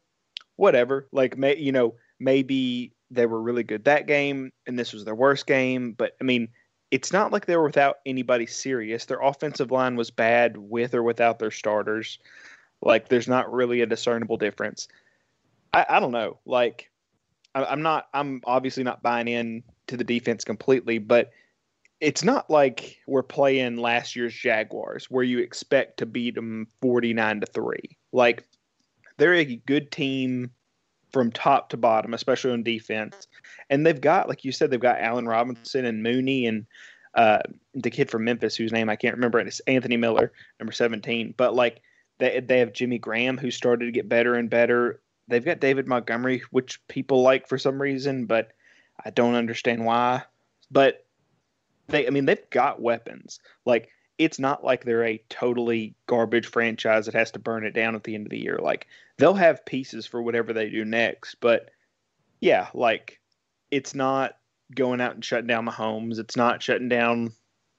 whatever 0.57 1.07
like 1.11 1.35
may 1.35 1.57
you 1.57 1.71
know 1.71 1.95
maybe 2.19 2.93
they 3.13 3.25
were 3.25 3.41
really 3.41 3.63
good 3.63 3.83
that 3.85 4.07
game 4.07 4.51
and 4.67 4.77
this 4.77 4.93
was 4.93 5.05
their 5.05 5.15
worst 5.15 5.45
game 5.45 5.93
but 5.93 6.15
I 6.19 6.23
mean 6.23 6.49
it's 6.93 7.11
not 7.11 7.31
like 7.31 7.47
they 7.47 7.57
were 7.57 7.63
without 7.63 7.97
anybody 8.05 8.45
serious. 8.45 9.05
Their 9.05 9.19
offensive 9.19 9.71
line 9.71 9.95
was 9.95 10.11
bad 10.11 10.57
with 10.57 10.93
or 10.93 11.01
without 11.01 11.39
their 11.39 11.49
starters. 11.49 12.19
Like 12.83 13.09
there's 13.09 13.27
not 13.27 13.51
really 13.51 13.81
a 13.81 13.87
discernible 13.87 14.37
difference. 14.37 14.87
I, 15.73 15.87
I 15.89 15.99
don't 15.99 16.11
know. 16.11 16.37
Like 16.45 16.91
I, 17.55 17.65
I'm 17.65 17.81
not 17.81 18.09
I'm 18.13 18.41
obviously 18.45 18.83
not 18.83 19.01
buying 19.01 19.27
in 19.27 19.63
to 19.87 19.97
the 19.97 20.03
defense 20.03 20.43
completely 20.43 20.99
but 20.99 21.31
it's 21.99 22.23
not 22.23 22.47
like 22.51 22.99
we're 23.07 23.23
playing 23.23 23.77
last 23.77 24.15
year's 24.15 24.35
Jaguars 24.35 25.09
where 25.09 25.23
you 25.23 25.39
expect 25.39 25.97
to 25.97 26.05
beat 26.05 26.35
them 26.35 26.67
49 26.79 27.39
to 27.39 27.47
3. 27.47 27.79
Like 28.11 28.43
they're 29.17 29.33
a 29.33 29.55
good 29.55 29.89
team 29.89 30.51
from 31.13 31.31
top 31.31 31.69
to 31.69 31.77
bottom, 31.77 32.13
especially 32.13 32.51
on 32.51 32.63
defense. 32.63 33.27
And 33.69 33.85
they've 33.85 34.01
got, 34.01 34.27
like 34.27 34.43
you 34.43 34.51
said, 34.51 34.71
they've 34.71 34.79
got 34.79 34.99
Allen 34.99 35.27
Robinson 35.27 35.85
and 35.85 36.03
Mooney 36.03 36.47
and 36.47 36.65
uh, 37.13 37.39
the 37.75 37.91
kid 37.91 38.09
from 38.09 38.23
Memphis 38.23 38.55
whose 38.55 38.71
name 38.71 38.89
I 38.89 38.95
can't 38.95 39.15
remember. 39.15 39.39
It's 39.39 39.59
Anthony 39.61 39.95
Miller, 39.95 40.33
number 40.59 40.73
17. 40.73 41.35
But 41.37 41.55
like 41.55 41.81
they, 42.17 42.39
they 42.39 42.59
have 42.59 42.73
Jimmy 42.73 42.97
Graham 42.97 43.37
who 43.37 43.51
started 43.51 43.85
to 43.85 43.91
get 43.91 44.09
better 44.09 44.33
and 44.35 44.49
better. 44.49 44.99
They've 45.27 45.45
got 45.45 45.59
David 45.59 45.87
Montgomery, 45.87 46.41
which 46.49 46.85
people 46.87 47.21
like 47.21 47.47
for 47.47 47.57
some 47.57 47.81
reason, 47.81 48.25
but 48.25 48.51
I 49.05 49.11
don't 49.11 49.35
understand 49.35 49.85
why. 49.85 50.23
But 50.71 51.05
they 51.87 52.07
I 52.07 52.09
mean 52.09 52.25
they've 52.25 52.49
got 52.49 52.81
weapons. 52.81 53.39
Like 53.65 53.89
it's 54.23 54.39
not 54.39 54.63
like 54.63 54.83
they're 54.83 55.05
a 55.05 55.23
totally 55.29 55.95
garbage 56.07 56.47
franchise 56.47 57.05
that 57.05 57.15
has 57.15 57.31
to 57.31 57.39
burn 57.39 57.65
it 57.65 57.73
down 57.73 57.95
at 57.95 58.03
the 58.03 58.15
end 58.15 58.25
of 58.25 58.29
the 58.31 58.39
year. 58.39 58.57
Like 58.61 58.87
they'll 59.17 59.33
have 59.33 59.65
pieces 59.65 60.05
for 60.05 60.21
whatever 60.21 60.53
they 60.53 60.69
do 60.69 60.85
next, 60.85 61.35
but 61.35 61.69
yeah, 62.39 62.67
like 62.73 63.19
it's 63.71 63.95
not 63.95 64.37
going 64.75 65.01
out 65.01 65.15
and 65.15 65.25
shutting 65.25 65.47
down 65.47 65.65
the 65.65 65.71
homes. 65.71 66.19
It's 66.19 66.35
not 66.35 66.61
shutting 66.61 66.89
down 66.89 67.33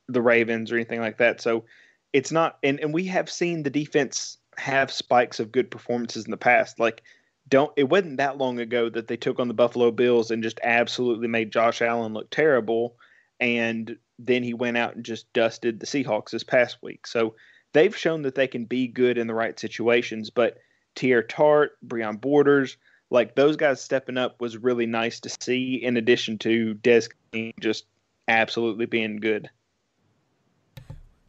the 0.09 0.23
Ravens 0.23 0.71
or 0.71 0.77
anything 0.77 1.01
like 1.01 1.19
that. 1.19 1.41
So 1.41 1.65
it's 2.13 2.33
not 2.33 2.59
and, 2.63 2.79
and 2.81 2.93
we 2.93 3.05
have 3.07 3.31
seen 3.31 3.63
the 3.63 3.71
defense 3.71 4.39
have 4.57 4.93
spikes 4.93 5.41
of 5.41 5.53
good 5.53 5.71
performances 5.71 6.25
in 6.25 6.31
the 6.31 6.37
past. 6.37 6.79
Like 6.79 7.03
don't 7.49 7.73
it 7.77 7.85
wasn't 7.85 8.19
that 8.19 8.39
long 8.39 8.59
ago 8.59 8.89
that 8.91 9.09
they 9.09 9.17
took 9.17 9.39
on 9.39 9.49
the 9.49 9.55
Buffalo 9.55 9.91
Bills 9.91 10.31
and 10.31 10.43
just 10.43 10.61
absolutely 10.63 11.29
made 11.29 11.53
Josh 11.53 11.83
Allen 11.83 12.15
look 12.15 12.31
terrible 12.31 12.97
and 13.41 13.97
then 14.19 14.43
he 14.43 14.55
went 14.55 14.77
out 14.77 14.95
and 14.95 15.05
just 15.05 15.33
dusted 15.33 15.81
the 15.81 15.87
Seahawks 15.87 16.31
this 16.31 16.45
past 16.45 16.79
week. 16.83 17.07
So 17.07 17.35
they've 17.73 17.97
shown 17.97 18.23
that 18.23 18.35
they 18.35 18.47
can 18.47 18.65
be 18.65 18.87
good 18.87 19.19
in 19.19 19.27
the 19.27 19.35
right 19.35 19.59
situations. 19.59 20.31
But 20.31 20.59
Teair 20.97 21.29
Tart, 21.29 21.73
Breon 21.87 22.21
Borders, 22.21 22.77
like 23.11 23.35
those 23.35 23.57
guys 23.57 23.81
stepping 23.81 24.19
up 24.19 24.41
was 24.41 24.57
really 24.57 24.87
nice 24.87 25.21
to 25.21 25.31
see. 25.41 25.77
In 25.77 25.97
addition 25.97 26.39
to 26.39 26.75
Des 26.75 27.09
just 27.61 27.87
absolutely 28.29 28.87
being 28.87 29.17
good. 29.17 29.51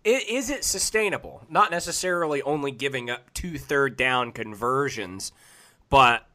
Is 0.03 0.51
it 0.51 0.63
sustainable? 0.63 1.43
Not 1.49 1.71
necessarily 1.71 2.41
only 2.43 2.71
giving 2.71 3.09
up 3.09 3.33
two 3.33 3.57
third 3.57 3.97
down 3.97 4.31
conversions, 4.31 5.31
but 5.89 6.27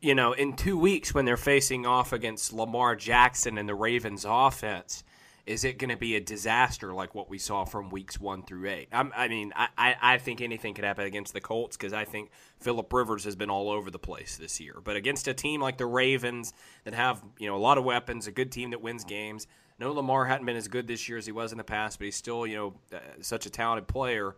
you 0.00 0.14
know, 0.14 0.32
in 0.32 0.54
two 0.54 0.78
weeks 0.78 1.12
when 1.12 1.24
they're 1.24 1.36
facing 1.36 1.84
off 1.84 2.12
against 2.12 2.52
Lamar 2.52 2.96
Jackson 2.96 3.58
and 3.58 3.68
the 3.68 3.74
Ravens 3.74 4.24
offense, 4.26 5.04
is 5.46 5.64
it 5.64 5.78
going 5.78 5.90
to 5.90 5.96
be 5.96 6.16
a 6.16 6.20
disaster 6.20 6.92
like 6.92 7.14
what 7.14 7.30
we 7.30 7.38
saw 7.38 7.64
from 7.64 7.88
weeks 7.88 8.20
one 8.20 8.42
through 8.42 8.68
8 8.68 8.88
I'm, 8.92 9.12
i 9.16 9.28
mean, 9.28 9.52
I, 9.54 9.94
I 10.00 10.18
think 10.18 10.40
anything 10.40 10.74
could 10.74 10.84
happen 10.84 11.06
against 11.06 11.32
the 11.32 11.40
Colts 11.40 11.76
because 11.76 11.92
I 11.92 12.04
think 12.04 12.30
Philip 12.60 12.92
Rivers 12.92 13.24
has 13.24 13.36
been 13.36 13.50
all 13.50 13.70
over 13.70 13.90
the 13.90 13.98
place 13.98 14.36
this 14.36 14.60
year. 14.60 14.76
But 14.82 14.96
against 14.96 15.28
a 15.28 15.34
team 15.34 15.60
like 15.60 15.78
the 15.78 15.86
Ravens 15.86 16.52
that 16.84 16.94
have 16.94 17.22
you 17.38 17.48
know 17.48 17.56
a 17.56 17.58
lot 17.58 17.78
of 17.78 17.84
weapons, 17.84 18.26
a 18.26 18.32
good 18.32 18.50
team 18.50 18.70
that 18.70 18.80
wins 18.80 19.04
games. 19.04 19.46
No, 19.78 19.92
Lamar 19.92 20.24
hadn't 20.24 20.46
been 20.46 20.56
as 20.56 20.68
good 20.68 20.86
this 20.86 21.08
year 21.08 21.18
as 21.18 21.26
he 21.26 21.32
was 21.32 21.52
in 21.52 21.58
the 21.58 21.64
past, 21.64 21.98
but 21.98 22.06
he's 22.06 22.16
still 22.16 22.46
you 22.46 22.56
know 22.56 22.74
uh, 22.92 22.98
such 23.20 23.46
a 23.46 23.50
talented 23.50 23.88
player. 23.88 24.36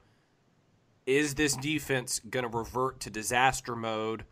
Is 1.07 1.35
this 1.35 1.57
defense 1.57 2.21
going 2.29 2.49
to 2.49 2.55
revert 2.55 3.01
to 3.01 3.11
disaster 3.11 3.75
mode? 3.75 4.25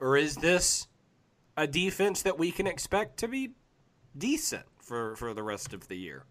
Or 0.00 0.16
is 0.16 0.36
this 0.36 0.86
a 1.56 1.66
defense 1.66 2.22
that 2.22 2.38
we 2.38 2.52
can 2.52 2.66
expect 2.66 3.16
to 3.18 3.28
be 3.28 3.54
decent 4.16 4.64
for, 4.88 5.14
for 5.16 5.34
the 5.34 5.42
rest 5.42 5.74
of 5.74 5.86
the 5.88 5.96
year? 5.96 6.24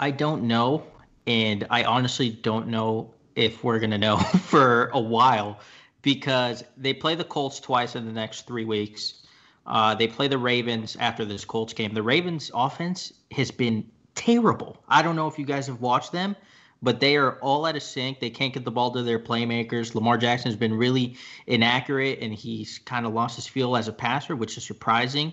I 0.00 0.10
don't 0.10 0.44
know. 0.44 0.84
And 1.26 1.66
I 1.70 1.84
honestly 1.84 2.30
don't 2.30 2.68
know 2.68 3.14
if 3.36 3.64
we're 3.64 3.78
going 3.78 3.92
to 3.92 3.98
know 3.98 4.16
for 4.46 4.90
a 4.92 5.00
while 5.00 5.60
because 6.02 6.64
they 6.76 6.92
play 6.92 7.14
the 7.14 7.24
Colts 7.24 7.60
twice 7.60 7.96
in 7.96 8.04
the 8.04 8.12
next 8.12 8.46
three 8.46 8.64
weeks. 8.64 9.22
Uh, 9.66 9.94
they 9.94 10.06
play 10.06 10.28
the 10.28 10.36
Ravens 10.36 10.96
after 11.00 11.24
this 11.24 11.44
Colts 11.44 11.72
game. 11.72 11.94
The 11.94 12.02
Ravens' 12.02 12.50
offense 12.52 13.12
has 13.32 13.50
been 13.50 13.88
terrible. 14.14 14.82
I 14.88 15.00
don't 15.00 15.16
know 15.16 15.28
if 15.28 15.38
you 15.38 15.46
guys 15.46 15.66
have 15.68 15.80
watched 15.80 16.12
them, 16.12 16.36
but 16.82 17.00
they 17.00 17.16
are 17.16 17.38
all 17.40 17.64
out 17.64 17.74
of 17.74 17.82
sync. 17.82 18.20
They 18.20 18.28
can't 18.28 18.52
get 18.52 18.66
the 18.66 18.70
ball 18.70 18.90
to 18.90 19.02
their 19.02 19.18
playmakers. 19.18 19.94
Lamar 19.94 20.18
Jackson 20.18 20.50
has 20.50 20.58
been 20.58 20.74
really 20.74 21.16
inaccurate, 21.46 22.18
and 22.20 22.34
he's 22.34 22.78
kind 22.80 23.06
of 23.06 23.14
lost 23.14 23.36
his 23.36 23.46
feel 23.46 23.74
as 23.74 23.88
a 23.88 23.92
passer, 23.92 24.36
which 24.36 24.58
is 24.58 24.64
surprising. 24.64 25.32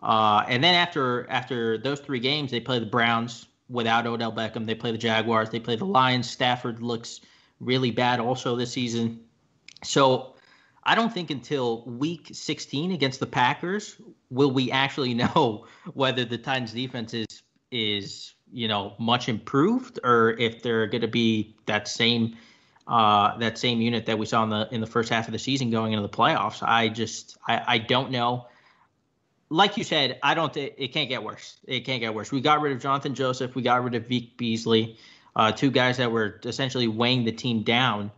Uh, 0.00 0.44
and 0.48 0.62
then 0.62 0.74
after 0.74 1.28
after 1.30 1.78
those 1.78 2.00
three 2.00 2.20
games, 2.20 2.50
they 2.50 2.60
play 2.60 2.78
the 2.78 2.86
Browns 2.86 3.46
without 3.68 4.06
Odell 4.06 4.32
Beckham. 4.32 4.66
They 4.66 4.74
play 4.74 4.92
the 4.92 4.98
Jaguars. 4.98 5.50
They 5.50 5.60
play 5.60 5.76
the 5.76 5.86
Lions. 5.86 6.28
Stafford 6.30 6.82
looks 6.82 7.20
really 7.60 7.90
bad 7.90 8.20
also 8.20 8.56
this 8.56 8.72
season. 8.72 9.20
So 9.82 10.34
I 10.82 10.94
don't 10.94 11.12
think 11.12 11.30
until 11.30 11.84
week 11.84 12.30
16 12.32 12.92
against 12.92 13.20
the 13.20 13.26
Packers 13.26 13.96
will 14.30 14.50
we 14.50 14.70
actually 14.70 15.14
know 15.24 15.66
whether 15.94 16.24
the 16.24 16.38
Titans 16.38 16.72
defense 16.72 17.14
is 17.14 17.26
is 17.70 18.34
you 18.52 18.68
know 18.68 18.94
much 18.98 19.28
improved 19.28 19.98
or 20.04 20.30
if 20.30 20.62
they're 20.62 20.86
going 20.86 21.00
to 21.00 21.08
be 21.08 21.56
that 21.66 21.88
same 21.88 22.36
uh, 22.86 23.36
that 23.38 23.58
same 23.58 23.80
unit 23.80 24.06
that 24.06 24.18
we 24.18 24.26
saw 24.26 24.42
in 24.44 24.50
the 24.50 24.68
in 24.70 24.80
the 24.80 24.86
first 24.86 25.08
half 25.08 25.26
of 25.26 25.32
the 25.32 25.38
season 25.38 25.70
going 25.70 25.92
into 25.92 26.02
the 26.02 26.08
playoffs. 26.08 26.62
I 26.62 26.88
just 26.88 27.38
I, 27.48 27.62
I 27.66 27.78
don't 27.78 28.10
know. 28.10 28.46
Like 29.54 29.76
you 29.76 29.84
said, 29.84 30.18
I 30.20 30.34
don't. 30.34 30.52
Th- 30.52 30.74
it 30.76 30.88
can't 30.88 31.08
get 31.08 31.22
worse. 31.22 31.56
It 31.64 31.82
can't 31.82 32.00
get 32.00 32.12
worse. 32.12 32.32
We 32.32 32.40
got 32.40 32.60
rid 32.60 32.72
of 32.72 32.82
Jonathan 32.82 33.14
Joseph. 33.14 33.54
We 33.54 33.62
got 33.62 33.84
rid 33.84 33.94
of 33.94 34.08
Vic 34.08 34.36
Beasley, 34.36 34.98
uh, 35.36 35.52
two 35.52 35.70
guys 35.70 35.98
that 35.98 36.10
were 36.10 36.40
essentially 36.44 36.88
weighing 36.88 37.24
the 37.24 37.30
team 37.30 37.62
down. 37.62 38.10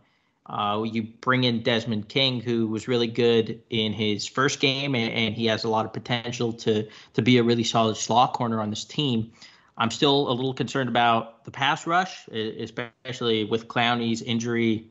Uh, 0.47 0.83
you 0.83 1.03
bring 1.03 1.43
in 1.43 1.61
Desmond 1.61 2.09
King, 2.09 2.41
who 2.41 2.65
was 2.65 2.87
really 2.87 3.05
good 3.05 3.61
in 3.69 3.93
his 3.93 4.25
first 4.25 4.59
game, 4.59 4.95
and, 4.95 5.13
and, 5.13 5.35
he 5.35 5.45
has 5.45 5.63
a 5.63 5.69
lot 5.69 5.85
of 5.85 5.93
potential 5.93 6.53
to 6.53 6.87
to 7.13 7.21
be 7.21 7.37
a 7.37 7.43
really 7.43 7.63
solid 7.63 7.97
slot 7.97 8.33
corner 8.33 8.59
on 8.59 8.71
this 8.71 8.83
team. 8.83 9.31
I'm 9.77 9.91
still 9.91 10.31
a 10.31 10.33
little 10.33 10.55
concerned 10.55 10.89
about 10.89 11.45
the 11.45 11.51
pass 11.51 11.85
rush, 11.85 12.27
especially 12.29 13.43
with 13.43 13.67
Clowney's 13.67 14.23
injury 14.23 14.87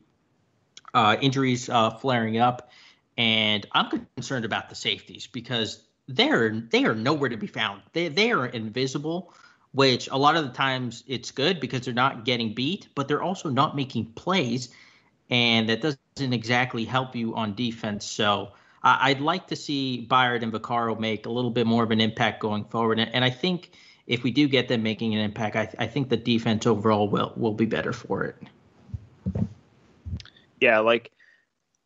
uh, 0.93 1.17
injuries 1.19 1.67
uh, 1.67 1.89
flaring 1.89 2.37
up, 2.37 2.71
and 3.17 3.65
I'm 3.73 4.07
concerned 4.15 4.45
about 4.45 4.69
the 4.69 4.75
safeties 4.75 5.27
because 5.27 5.83
they're 6.07 6.49
they 6.49 6.85
are 6.85 6.95
nowhere 6.95 7.29
to 7.29 7.37
be 7.37 7.47
found. 7.47 7.81
They 7.93 8.07
they 8.09 8.31
are 8.31 8.47
invisible, 8.47 9.33
which 9.71 10.07
a 10.09 10.17
lot 10.17 10.35
of 10.35 10.43
the 10.45 10.51
times 10.51 11.03
it's 11.07 11.31
good 11.31 11.59
because 11.59 11.81
they're 11.81 11.93
not 11.93 12.25
getting 12.25 12.53
beat, 12.53 12.87
but 12.95 13.07
they're 13.07 13.23
also 13.23 13.49
not 13.49 13.75
making 13.75 14.05
plays, 14.13 14.69
and 15.29 15.69
that 15.69 15.81
doesn't 15.81 16.33
exactly 16.33 16.85
help 16.85 17.15
you 17.15 17.35
on 17.35 17.55
defense. 17.55 18.05
So. 18.05 18.51
I'd 18.83 19.19
like 19.19 19.47
to 19.47 19.55
see 19.55 20.07
Byard 20.09 20.43
and 20.43 20.53
Vaccaro 20.53 20.97
make 20.97 21.25
a 21.25 21.29
little 21.29 21.51
bit 21.51 21.67
more 21.67 21.83
of 21.83 21.91
an 21.91 21.99
impact 21.99 22.39
going 22.39 22.63
forward, 22.65 22.99
and, 22.99 23.13
and 23.13 23.25
I 23.25 23.29
think 23.29 23.71
if 24.07 24.23
we 24.23 24.31
do 24.31 24.47
get 24.47 24.69
them 24.69 24.81
making 24.81 25.13
an 25.13 25.19
impact, 25.19 25.55
I, 25.55 25.83
I 25.83 25.87
think 25.87 26.09
the 26.09 26.17
defense 26.17 26.65
overall 26.65 27.09
will 27.09 27.33
will 27.35 27.53
be 27.53 27.65
better 27.65 27.93
for 27.93 28.23
it. 28.23 29.47
Yeah, 30.59 30.79
like 30.79 31.11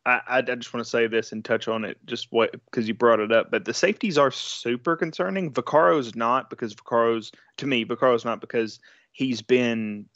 I, 0.04 0.20
I 0.28 0.42
just 0.42 0.74
want 0.74 0.84
to 0.84 0.90
say 0.90 1.06
this 1.06 1.32
and 1.32 1.44
touch 1.44 1.68
on 1.68 1.84
it 1.84 1.96
just 2.06 2.28
what 2.30 2.52
because 2.52 2.88
you 2.88 2.94
brought 2.94 3.20
it 3.20 3.30
up, 3.30 3.50
but 3.50 3.64
the 3.64 3.74
safeties 3.74 4.18
are 4.18 4.30
super 4.30 4.96
concerning. 4.96 5.52
Vaccaro's 5.52 6.16
not 6.16 6.50
because 6.50 6.72
Vaccaro's 6.72 7.30
to 7.58 7.66
me 7.66 7.84
Vaccaro's 7.84 8.24
not 8.24 8.40
because 8.40 8.80
he's 9.12 9.42
been 9.42 10.06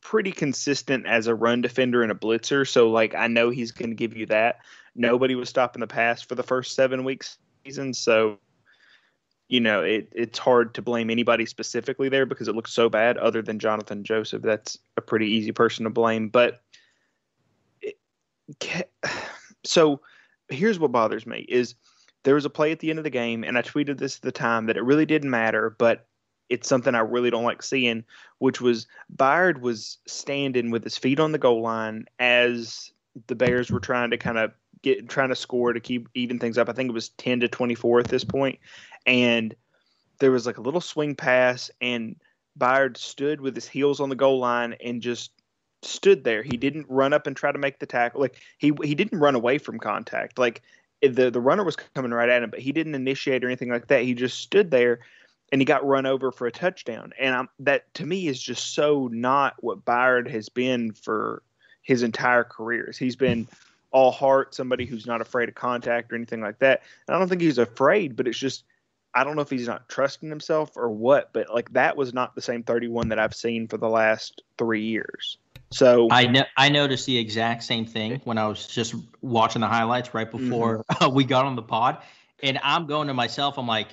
pretty 0.00 0.32
consistent 0.32 1.06
as 1.06 1.26
a 1.26 1.34
run 1.34 1.60
defender 1.60 2.02
and 2.02 2.10
a 2.10 2.14
blitzer. 2.14 2.66
So 2.66 2.90
like 2.90 3.14
I 3.14 3.26
know 3.26 3.50
he's 3.50 3.70
going 3.70 3.90
to 3.90 3.96
give 3.96 4.16
you 4.16 4.26
that. 4.26 4.60
Nobody 4.94 5.34
was 5.34 5.48
stopping 5.48 5.80
the 5.80 5.86
pass 5.86 6.22
for 6.22 6.34
the 6.34 6.42
first 6.42 6.74
seven 6.74 7.04
weeks 7.04 7.38
season, 7.64 7.94
so 7.94 8.38
you 9.48 9.60
know, 9.60 9.82
it, 9.82 10.10
it's 10.12 10.38
hard 10.38 10.72
to 10.74 10.80
blame 10.80 11.10
anybody 11.10 11.44
specifically 11.44 12.08
there 12.08 12.24
because 12.24 12.48
it 12.48 12.56
looks 12.56 12.72
so 12.72 12.88
bad, 12.88 13.18
other 13.18 13.42
than 13.42 13.58
Jonathan 13.58 14.02
Joseph. 14.02 14.40
That's 14.40 14.78
a 14.96 15.02
pretty 15.02 15.26
easy 15.26 15.52
person 15.52 15.84
to 15.84 15.90
blame. 15.90 16.30
But 16.30 16.62
so 19.64 20.00
here's 20.48 20.78
what 20.78 20.92
bothers 20.92 21.26
me 21.26 21.46
is 21.48 21.74
there 22.24 22.34
was 22.34 22.44
a 22.44 22.50
play 22.50 22.72
at 22.72 22.78
the 22.78 22.90
end 22.90 22.98
of 22.98 23.04
the 23.04 23.10
game, 23.10 23.44
and 23.44 23.58
I 23.58 23.62
tweeted 23.62 23.98
this 23.98 24.16
at 24.16 24.22
the 24.22 24.32
time 24.32 24.66
that 24.66 24.76
it 24.76 24.84
really 24.84 25.06
didn't 25.06 25.30
matter, 25.30 25.74
but 25.78 26.06
it's 26.48 26.68
something 26.68 26.94
I 26.94 27.00
really 27.00 27.30
don't 27.30 27.44
like 27.44 27.62
seeing, 27.62 28.04
which 28.38 28.60
was 28.60 28.86
Byard 29.16 29.60
was 29.60 29.98
standing 30.06 30.70
with 30.70 30.84
his 30.84 30.98
feet 30.98 31.18
on 31.18 31.32
the 31.32 31.38
goal 31.38 31.62
line 31.62 32.04
as 32.18 32.92
the 33.26 33.34
Bears 33.34 33.70
were 33.70 33.80
trying 33.80 34.10
to 34.10 34.18
kind 34.18 34.38
of 34.38 34.52
get 34.82 35.08
trying 35.08 35.30
to 35.30 35.36
score 35.36 35.72
to 35.72 35.80
keep 35.80 36.08
even 36.14 36.38
things 36.38 36.58
up. 36.58 36.68
I 36.68 36.72
think 36.72 36.90
it 36.90 36.94
was 36.94 37.10
10 37.10 37.40
to 37.40 37.48
24 37.48 38.00
at 38.00 38.08
this 38.08 38.24
point, 38.24 38.58
and 39.06 39.54
there 40.18 40.30
was 40.30 40.46
like 40.46 40.58
a 40.58 40.62
little 40.62 40.80
swing 40.80 41.14
pass, 41.14 41.70
and 41.80 42.16
Byard 42.58 42.96
stood 42.96 43.40
with 43.40 43.54
his 43.54 43.66
heels 43.66 43.98
on 44.00 44.10
the 44.10 44.14
goal 44.14 44.38
line 44.38 44.76
and 44.84 45.00
just 45.00 45.32
stood 45.82 46.24
there. 46.24 46.42
He 46.42 46.56
didn't 46.56 46.86
run 46.88 47.12
up 47.12 47.26
and 47.26 47.36
try 47.36 47.52
to 47.52 47.58
make 47.58 47.78
the 47.78 47.86
tackle. 47.86 48.20
Like 48.20 48.40
he 48.58 48.72
he 48.82 48.94
didn't 48.94 49.18
run 49.18 49.34
away 49.34 49.58
from 49.58 49.78
contact. 49.78 50.38
Like 50.38 50.62
the 51.00 51.30
the 51.30 51.40
runner 51.40 51.64
was 51.64 51.76
coming 51.76 52.12
right 52.12 52.28
at 52.28 52.42
him, 52.42 52.50
but 52.50 52.60
he 52.60 52.72
didn't 52.72 52.94
initiate 52.94 53.44
or 53.44 53.48
anything 53.48 53.70
like 53.70 53.88
that. 53.88 54.02
He 54.02 54.14
just 54.14 54.40
stood 54.40 54.70
there 54.70 55.00
and 55.50 55.60
he 55.60 55.64
got 55.66 55.86
run 55.86 56.06
over 56.06 56.32
for 56.32 56.46
a 56.46 56.52
touchdown. 56.52 57.12
And 57.18 57.34
I'm, 57.34 57.48
that 57.60 57.92
to 57.94 58.06
me 58.06 58.26
is 58.26 58.40
just 58.40 58.74
so 58.74 59.08
not 59.12 59.54
what 59.60 59.84
Byard 59.84 60.30
has 60.30 60.48
been 60.48 60.92
for 60.92 61.42
his 61.82 62.02
entire 62.02 62.44
career. 62.44 62.92
He's 62.98 63.16
been 63.16 63.46
all 63.90 64.10
heart, 64.10 64.54
somebody 64.54 64.86
who's 64.86 65.06
not 65.06 65.20
afraid 65.20 65.50
of 65.50 65.54
contact 65.54 66.10
or 66.10 66.16
anything 66.16 66.40
like 66.40 66.58
that. 66.60 66.82
And 67.06 67.14
I 67.14 67.18
don't 67.18 67.28
think 67.28 67.42
he's 67.42 67.58
afraid, 67.58 68.16
but 68.16 68.26
it's 68.26 68.38
just 68.38 68.64
I 69.14 69.24
don't 69.24 69.36
know 69.36 69.42
if 69.42 69.50
he's 69.50 69.66
not 69.66 69.88
trusting 69.90 70.30
himself 70.30 70.74
or 70.74 70.88
what, 70.88 71.34
but 71.34 71.52
like 71.52 71.70
that 71.74 71.98
was 71.98 72.14
not 72.14 72.34
the 72.34 72.40
same 72.40 72.62
31 72.62 73.10
that 73.10 73.18
I've 73.18 73.34
seen 73.34 73.68
for 73.68 73.76
the 73.76 73.88
last 73.88 74.42
three 74.56 74.84
years. 74.84 75.36
So 75.72 76.08
I 76.10 76.26
know 76.26 76.44
I 76.56 76.68
noticed 76.68 77.06
the 77.06 77.16
exact 77.16 77.62
same 77.64 77.86
thing 77.86 78.20
when 78.24 78.38
I 78.38 78.46
was 78.46 78.66
just 78.66 78.94
watching 79.20 79.60
the 79.60 79.68
highlights 79.68 80.14
right 80.14 80.30
mm-hmm. 80.30 80.50
before 80.50 80.84
mm-hmm. 80.90 81.14
we 81.14 81.24
got 81.24 81.44
on 81.44 81.56
the 81.56 81.62
pod, 81.62 82.02
and 82.42 82.58
I'm 82.62 82.86
going 82.86 83.08
to 83.08 83.14
myself. 83.14 83.58
I'm 83.58 83.66
like, 83.66 83.88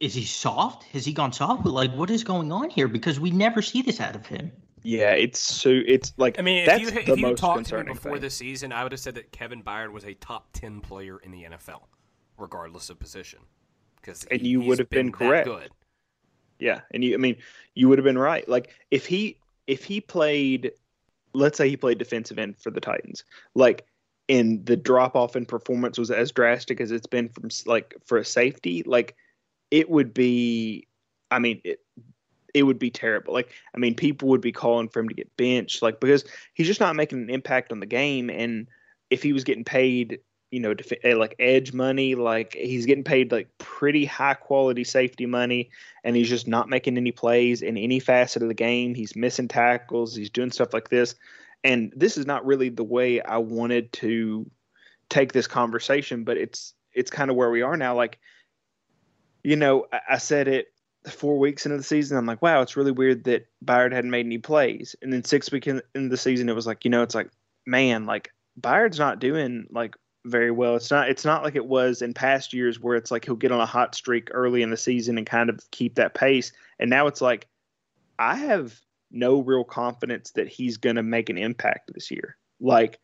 is 0.00 0.14
he 0.14 0.24
soft? 0.24 0.84
Has 0.84 1.04
he 1.04 1.12
gone 1.12 1.32
soft? 1.32 1.64
Like, 1.64 1.92
what 1.92 2.10
is 2.10 2.24
going 2.24 2.52
on 2.52 2.70
here? 2.70 2.88
Because 2.88 3.18
we 3.18 3.30
never 3.30 3.62
see 3.62 3.82
this 3.82 4.00
out 4.00 4.14
of 4.14 4.26
him. 4.26 4.52
Yeah, 4.82 5.12
it's 5.12 5.40
so 5.40 5.80
it's 5.84 6.12
like 6.16 6.38
I 6.38 6.42
mean, 6.42 6.68
if 6.68 6.80
you 6.80 6.88
if 6.88 7.18
you 7.18 7.34
talked 7.34 7.66
to 7.66 7.78
me 7.78 7.92
before 7.92 8.12
thing. 8.12 8.20
the 8.20 8.30
season, 8.30 8.72
I 8.72 8.84
would 8.84 8.92
have 8.92 9.00
said 9.00 9.16
that 9.16 9.32
Kevin 9.32 9.62
Byard 9.62 9.90
was 9.90 10.04
a 10.04 10.14
top 10.14 10.48
ten 10.52 10.80
player 10.80 11.18
in 11.18 11.32
the 11.32 11.44
NFL, 11.44 11.80
regardless 12.38 12.88
of 12.88 13.00
position. 13.00 13.40
Because 13.96 14.24
and 14.30 14.42
you 14.42 14.60
would 14.60 14.78
have 14.78 14.88
been, 14.88 15.06
been 15.06 15.12
correct. 15.12 15.48
Good. 15.48 15.70
Yeah, 16.60 16.82
and 16.92 17.02
you 17.02 17.14
I 17.14 17.16
mean 17.16 17.36
you 17.74 17.88
would 17.88 17.98
have 17.98 18.04
been 18.04 18.18
right. 18.18 18.48
Like 18.48 18.74
if 18.92 19.06
he 19.06 19.38
if 19.66 19.84
he 19.84 20.00
played, 20.00 20.72
let's 21.32 21.58
say 21.58 21.68
he 21.68 21.76
played 21.76 21.98
defensive 21.98 22.38
end 22.38 22.56
for 22.58 22.70
the 22.70 22.80
Titans, 22.80 23.24
like, 23.54 23.86
and 24.28 24.66
the 24.66 24.76
drop 24.76 25.14
off 25.14 25.36
in 25.36 25.46
performance 25.46 25.98
was 25.98 26.10
as 26.10 26.32
drastic 26.32 26.80
as 26.80 26.90
it's 26.90 27.06
been 27.06 27.28
from 27.28 27.48
like 27.64 27.94
for 28.04 28.18
a 28.18 28.24
safety, 28.24 28.82
like, 28.84 29.14
it 29.70 29.88
would 29.90 30.14
be, 30.14 30.86
I 31.30 31.38
mean, 31.38 31.60
it, 31.64 31.80
it 32.54 32.62
would 32.62 32.78
be 32.78 32.90
terrible. 32.90 33.34
Like, 33.34 33.50
I 33.74 33.78
mean, 33.78 33.94
people 33.94 34.28
would 34.28 34.40
be 34.40 34.52
calling 34.52 34.88
for 34.88 35.00
him 35.00 35.08
to 35.08 35.14
get 35.14 35.36
benched, 35.36 35.82
like, 35.82 36.00
because 36.00 36.24
he's 36.54 36.66
just 36.66 36.80
not 36.80 36.96
making 36.96 37.22
an 37.22 37.30
impact 37.30 37.70
on 37.70 37.80
the 37.80 37.86
game. 37.86 38.30
And 38.30 38.68
if 39.10 39.22
he 39.22 39.32
was 39.32 39.44
getting 39.44 39.64
paid 39.64 40.20
you 40.50 40.60
know, 40.60 40.74
def- 40.74 40.92
eh, 41.02 41.14
like 41.14 41.34
edge 41.38 41.72
money. 41.72 42.14
Like 42.14 42.54
he's 42.54 42.86
getting 42.86 43.04
paid 43.04 43.32
like 43.32 43.48
pretty 43.58 44.04
high 44.04 44.34
quality 44.34 44.84
safety 44.84 45.26
money, 45.26 45.70
and 46.04 46.14
he's 46.16 46.28
just 46.28 46.46
not 46.46 46.68
making 46.68 46.96
any 46.96 47.12
plays 47.12 47.62
in 47.62 47.76
any 47.76 48.00
facet 48.00 48.42
of 48.42 48.48
the 48.48 48.54
game. 48.54 48.94
He's 48.94 49.16
missing 49.16 49.48
tackles. 49.48 50.14
He's 50.14 50.30
doing 50.30 50.52
stuff 50.52 50.72
like 50.72 50.88
this, 50.88 51.14
and 51.64 51.92
this 51.96 52.16
is 52.16 52.26
not 52.26 52.46
really 52.46 52.68
the 52.68 52.84
way 52.84 53.20
I 53.20 53.38
wanted 53.38 53.92
to 53.94 54.48
take 55.08 55.32
this 55.32 55.46
conversation. 55.46 56.24
But 56.24 56.36
it's 56.36 56.74
it's 56.92 57.10
kind 57.10 57.30
of 57.30 57.36
where 57.36 57.50
we 57.50 57.62
are 57.62 57.76
now. 57.76 57.94
Like, 57.94 58.18
you 59.42 59.56
know, 59.56 59.86
I, 59.92 60.00
I 60.10 60.18
said 60.18 60.48
it 60.48 60.68
four 61.10 61.38
weeks 61.38 61.66
into 61.66 61.76
the 61.76 61.82
season. 61.82 62.18
I'm 62.18 62.26
like, 62.26 62.42
wow, 62.42 62.62
it's 62.62 62.76
really 62.76 62.92
weird 62.92 63.24
that 63.24 63.46
Byard 63.64 63.92
hadn't 63.92 64.10
made 64.10 64.26
any 64.26 64.38
plays, 64.38 64.94
and 65.02 65.12
then 65.12 65.24
six 65.24 65.50
weeks 65.50 65.66
in, 65.66 65.82
in 65.94 66.08
the 66.08 66.16
season, 66.16 66.48
it 66.48 66.54
was 66.54 66.66
like, 66.66 66.84
you 66.84 66.90
know, 66.90 67.02
it's 67.02 67.14
like, 67.14 67.30
man, 67.66 68.06
like 68.06 68.30
Byard's 68.60 68.98
not 68.98 69.18
doing 69.18 69.66
like 69.70 69.96
very 70.26 70.50
well. 70.50 70.76
It's 70.76 70.90
not 70.90 71.08
it's 71.08 71.24
not 71.24 71.42
like 71.42 71.56
it 71.56 71.66
was 71.66 72.02
in 72.02 72.14
past 72.14 72.52
years 72.52 72.80
where 72.80 72.96
it's 72.96 73.10
like 73.10 73.24
he'll 73.24 73.36
get 73.36 73.52
on 73.52 73.60
a 73.60 73.66
hot 73.66 73.94
streak 73.94 74.28
early 74.32 74.62
in 74.62 74.70
the 74.70 74.76
season 74.76 75.18
and 75.18 75.26
kind 75.26 75.48
of 75.48 75.60
keep 75.70 75.94
that 75.94 76.14
pace. 76.14 76.52
And 76.78 76.90
now 76.90 77.06
it's 77.06 77.20
like 77.20 77.46
I 78.18 78.36
have 78.36 78.78
no 79.10 79.40
real 79.40 79.64
confidence 79.64 80.32
that 80.32 80.48
he's 80.48 80.76
going 80.76 80.96
to 80.96 81.02
make 81.02 81.30
an 81.30 81.38
impact 81.38 81.92
this 81.94 82.10
year. 82.10 82.36
Like 82.60 82.98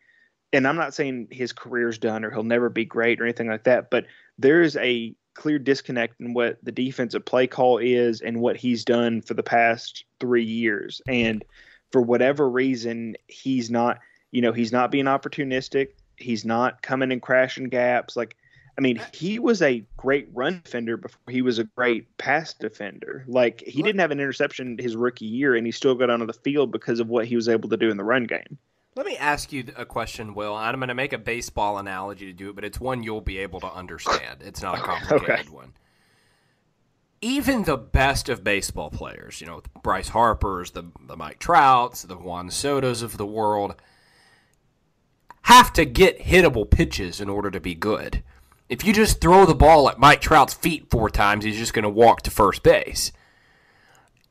and 0.53 0.69
I'm 0.69 0.77
not 0.77 0.95
saying 0.95 1.29
his 1.31 1.53
career's 1.53 1.99
done 1.99 2.25
or 2.25 2.31
he'll 2.31 2.43
never 2.43 2.69
be 2.69 2.85
great 2.85 3.21
or 3.21 3.25
anything 3.25 3.49
like 3.49 3.65
that, 3.65 3.91
but 3.91 4.05
there 4.39 4.61
is 4.61 4.77
a 4.77 5.15
clear 5.35 5.59
disconnect 5.59 6.21
in 6.21 6.35
what 6.35 6.59
the 6.63 6.73
defensive 6.73 7.25
play 7.25 7.47
call 7.47 7.79
is 7.79 8.21
and 8.21 8.41
what 8.41 8.57
he's 8.57 8.85
done 8.85 9.23
for 9.23 9.33
the 9.33 9.43
past 9.43 10.05
3 10.21 10.45
years. 10.45 11.01
And 11.07 11.43
for 11.91 12.03
whatever 12.03 12.51
reason, 12.51 13.17
he's 13.29 13.71
not, 13.71 13.99
you 14.31 14.43
know, 14.43 14.53
he's 14.53 14.73
not 14.73 14.91
being 14.91 15.07
opportunistic 15.07 15.93
He's 16.23 16.45
not 16.45 16.83
coming 16.83 17.13
and 17.13 17.21
crashing 17.21 17.69
gaps. 17.69 18.17
Like, 18.17 18.37
I 18.79 18.81
mean, 18.81 18.99
uh, 18.99 19.07
he 19.13 19.39
was 19.39 19.61
a 19.61 19.85
great 19.97 20.29
run 20.33 20.61
defender 20.65 20.97
before 20.97 21.21
he 21.29 21.43
was 21.43 21.59
a 21.59 21.65
great 21.65 22.17
pass 22.17 22.55
defender. 22.55 23.25
Like, 23.27 23.63
he 23.67 23.83
didn't 23.83 24.01
have 24.01 24.11
an 24.11 24.21
interception 24.21 24.79
his 24.79 24.97
rookie 24.97 25.27
year, 25.27 25.55
and 25.55 25.67
he 25.67 25.73
still 25.73 25.95
got 25.95 26.11
onto 26.11 26.27
the 26.27 26.33
field 26.33 26.73
because 26.73 27.01
of 27.01 27.09
what 27.09 27.27
he 27.27 27.37
was 27.37 27.49
able 27.49 27.69
to 27.69 27.77
do 27.77 27.91
in 27.91 27.97
the 27.97 28.05
run 28.05 28.25
game. 28.25 28.59
Let 28.95 29.07
me 29.07 29.17
ask 29.17 29.53
you 29.53 29.65
a 29.77 29.87
question, 29.87 30.35
Will. 30.35 30.55
I'm 30.55 30.77
going 30.77 30.89
to 30.89 30.95
make 30.95 31.13
a 31.13 31.19
baseball 31.19 31.79
analogy 31.79 32.27
to 32.27 32.33
do 32.33 32.51
it, 32.51 32.55
but 32.57 32.65
it's 32.65 32.81
one 32.81 33.03
you'll 33.03 33.23
be 33.23 33.39
able 33.39 33.61
to 33.61 33.73
understand. 33.73 34.43
It's 34.43 34.63
not 34.63 34.79
a 34.79 34.83
complicated 34.83 35.47
okay. 35.47 35.49
one. 35.49 35.73
Even 37.21 37.63
the 37.63 37.77
best 37.77 38.29
of 38.29 38.43
baseball 38.43 38.91
players, 38.91 39.41
you 39.41 39.47
know, 39.47 39.63
Bryce 39.83 40.09
Harper's, 40.09 40.73
the, 40.73 40.85
the 41.07 41.17
Mike 41.17 41.39
Trouts, 41.39 42.03
the 42.03 42.17
Juan 42.17 42.51
Soto's 42.51 43.03
of 43.03 43.17
the 43.17 43.27
world– 43.27 43.75
have 45.43 45.73
to 45.75 45.85
get 45.85 46.21
hittable 46.21 46.71
pitches 46.71 47.21
in 47.21 47.29
order 47.29 47.51
to 47.51 47.61
be 47.61 47.75
good. 47.75 48.23
If 48.69 48.85
you 48.85 48.93
just 48.93 49.21
throw 49.21 49.45
the 49.45 49.55
ball 49.55 49.89
at 49.89 49.99
Mike 49.99 50.21
Trout's 50.21 50.55
feet 50.55 50.89
four 50.91 51.11
times, 51.11 51.45
he's 51.45 51.59
just 51.59 51.75
going 51.75 51.83
to 51.83 51.89
walk 51.89 52.23
to 52.23 52.31
first 52.31 52.63
base. 52.63 53.13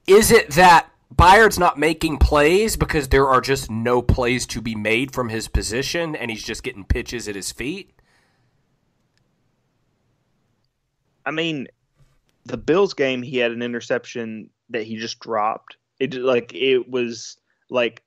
Is 0.08 0.32
it 0.32 0.52
that 0.52 0.89
Byard's 1.12 1.60
not 1.60 1.78
making 1.78 2.17
plays 2.17 2.78
because 2.78 3.10
there 3.10 3.28
are 3.28 3.41
just 3.41 3.69
no 3.69 4.02
plays 4.02 4.45
to 4.47 4.62
be 4.62 4.76
made 4.76 5.13
from 5.13 5.30
his 5.30 5.47
position 5.47 6.15
and 6.15 6.32
he's 6.32 6.43
just 6.43 6.63
getting 6.63 6.86
pitches 6.86 7.28
at 7.28 7.36
his 7.36 7.52
feet? 7.52 7.93
I 11.26 11.32
mean, 11.32 11.67
the 12.45 12.58
Bills 12.58 12.93
game, 12.93 13.21
he 13.21 13.38
had 13.38 13.52
an 13.52 13.62
interception 13.62 14.50
that 14.69 14.84
he 14.84 14.97
just 14.97 15.19
dropped. 15.19 15.78
It 16.00 16.15
like 16.15 16.54
it 16.56 16.89
was 16.89 17.38
like 17.69 18.02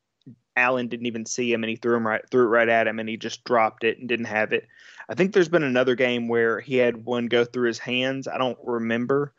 Allen 0.56 0.88
didn't 0.88 1.06
even 1.06 1.26
see 1.26 1.52
him 1.52 1.62
and 1.62 1.70
he 1.70 1.76
threw 1.76 1.96
him 1.96 2.06
right 2.06 2.22
threw 2.30 2.44
it 2.44 2.48
right 2.48 2.68
at 2.68 2.86
him 2.86 2.98
and 2.98 3.08
he 3.08 3.16
just 3.16 3.44
dropped 3.44 3.84
it 3.84 3.98
and 3.98 4.08
didn't 4.08 4.26
have 4.26 4.52
it. 4.52 4.68
I 5.08 5.14
think 5.14 5.32
there's 5.32 5.48
been 5.48 5.62
another 5.62 5.94
game 5.94 6.28
where 6.28 6.60
he 6.60 6.76
had 6.76 7.04
one 7.04 7.26
go 7.26 7.44
through 7.44 7.68
his 7.68 7.78
hands. 7.78 8.26
I 8.28 8.38
don't 8.38 8.58
remember, 8.62 9.32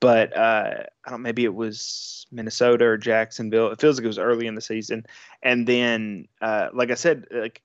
but 0.00 0.36
uh, 0.36 0.84
I 1.04 1.10
don't. 1.10 1.22
Maybe 1.22 1.44
it 1.44 1.54
was 1.54 2.26
Minnesota 2.32 2.86
or 2.86 2.96
Jacksonville. 2.96 3.70
It 3.70 3.80
feels 3.80 3.96
like 3.96 4.04
it 4.04 4.08
was 4.08 4.18
early 4.18 4.46
in 4.46 4.54
the 4.54 4.60
season. 4.60 5.06
And 5.42 5.66
then, 5.66 6.26
uh, 6.40 6.70
like 6.72 6.90
I 6.90 6.94
said, 6.94 7.26
like 7.30 7.62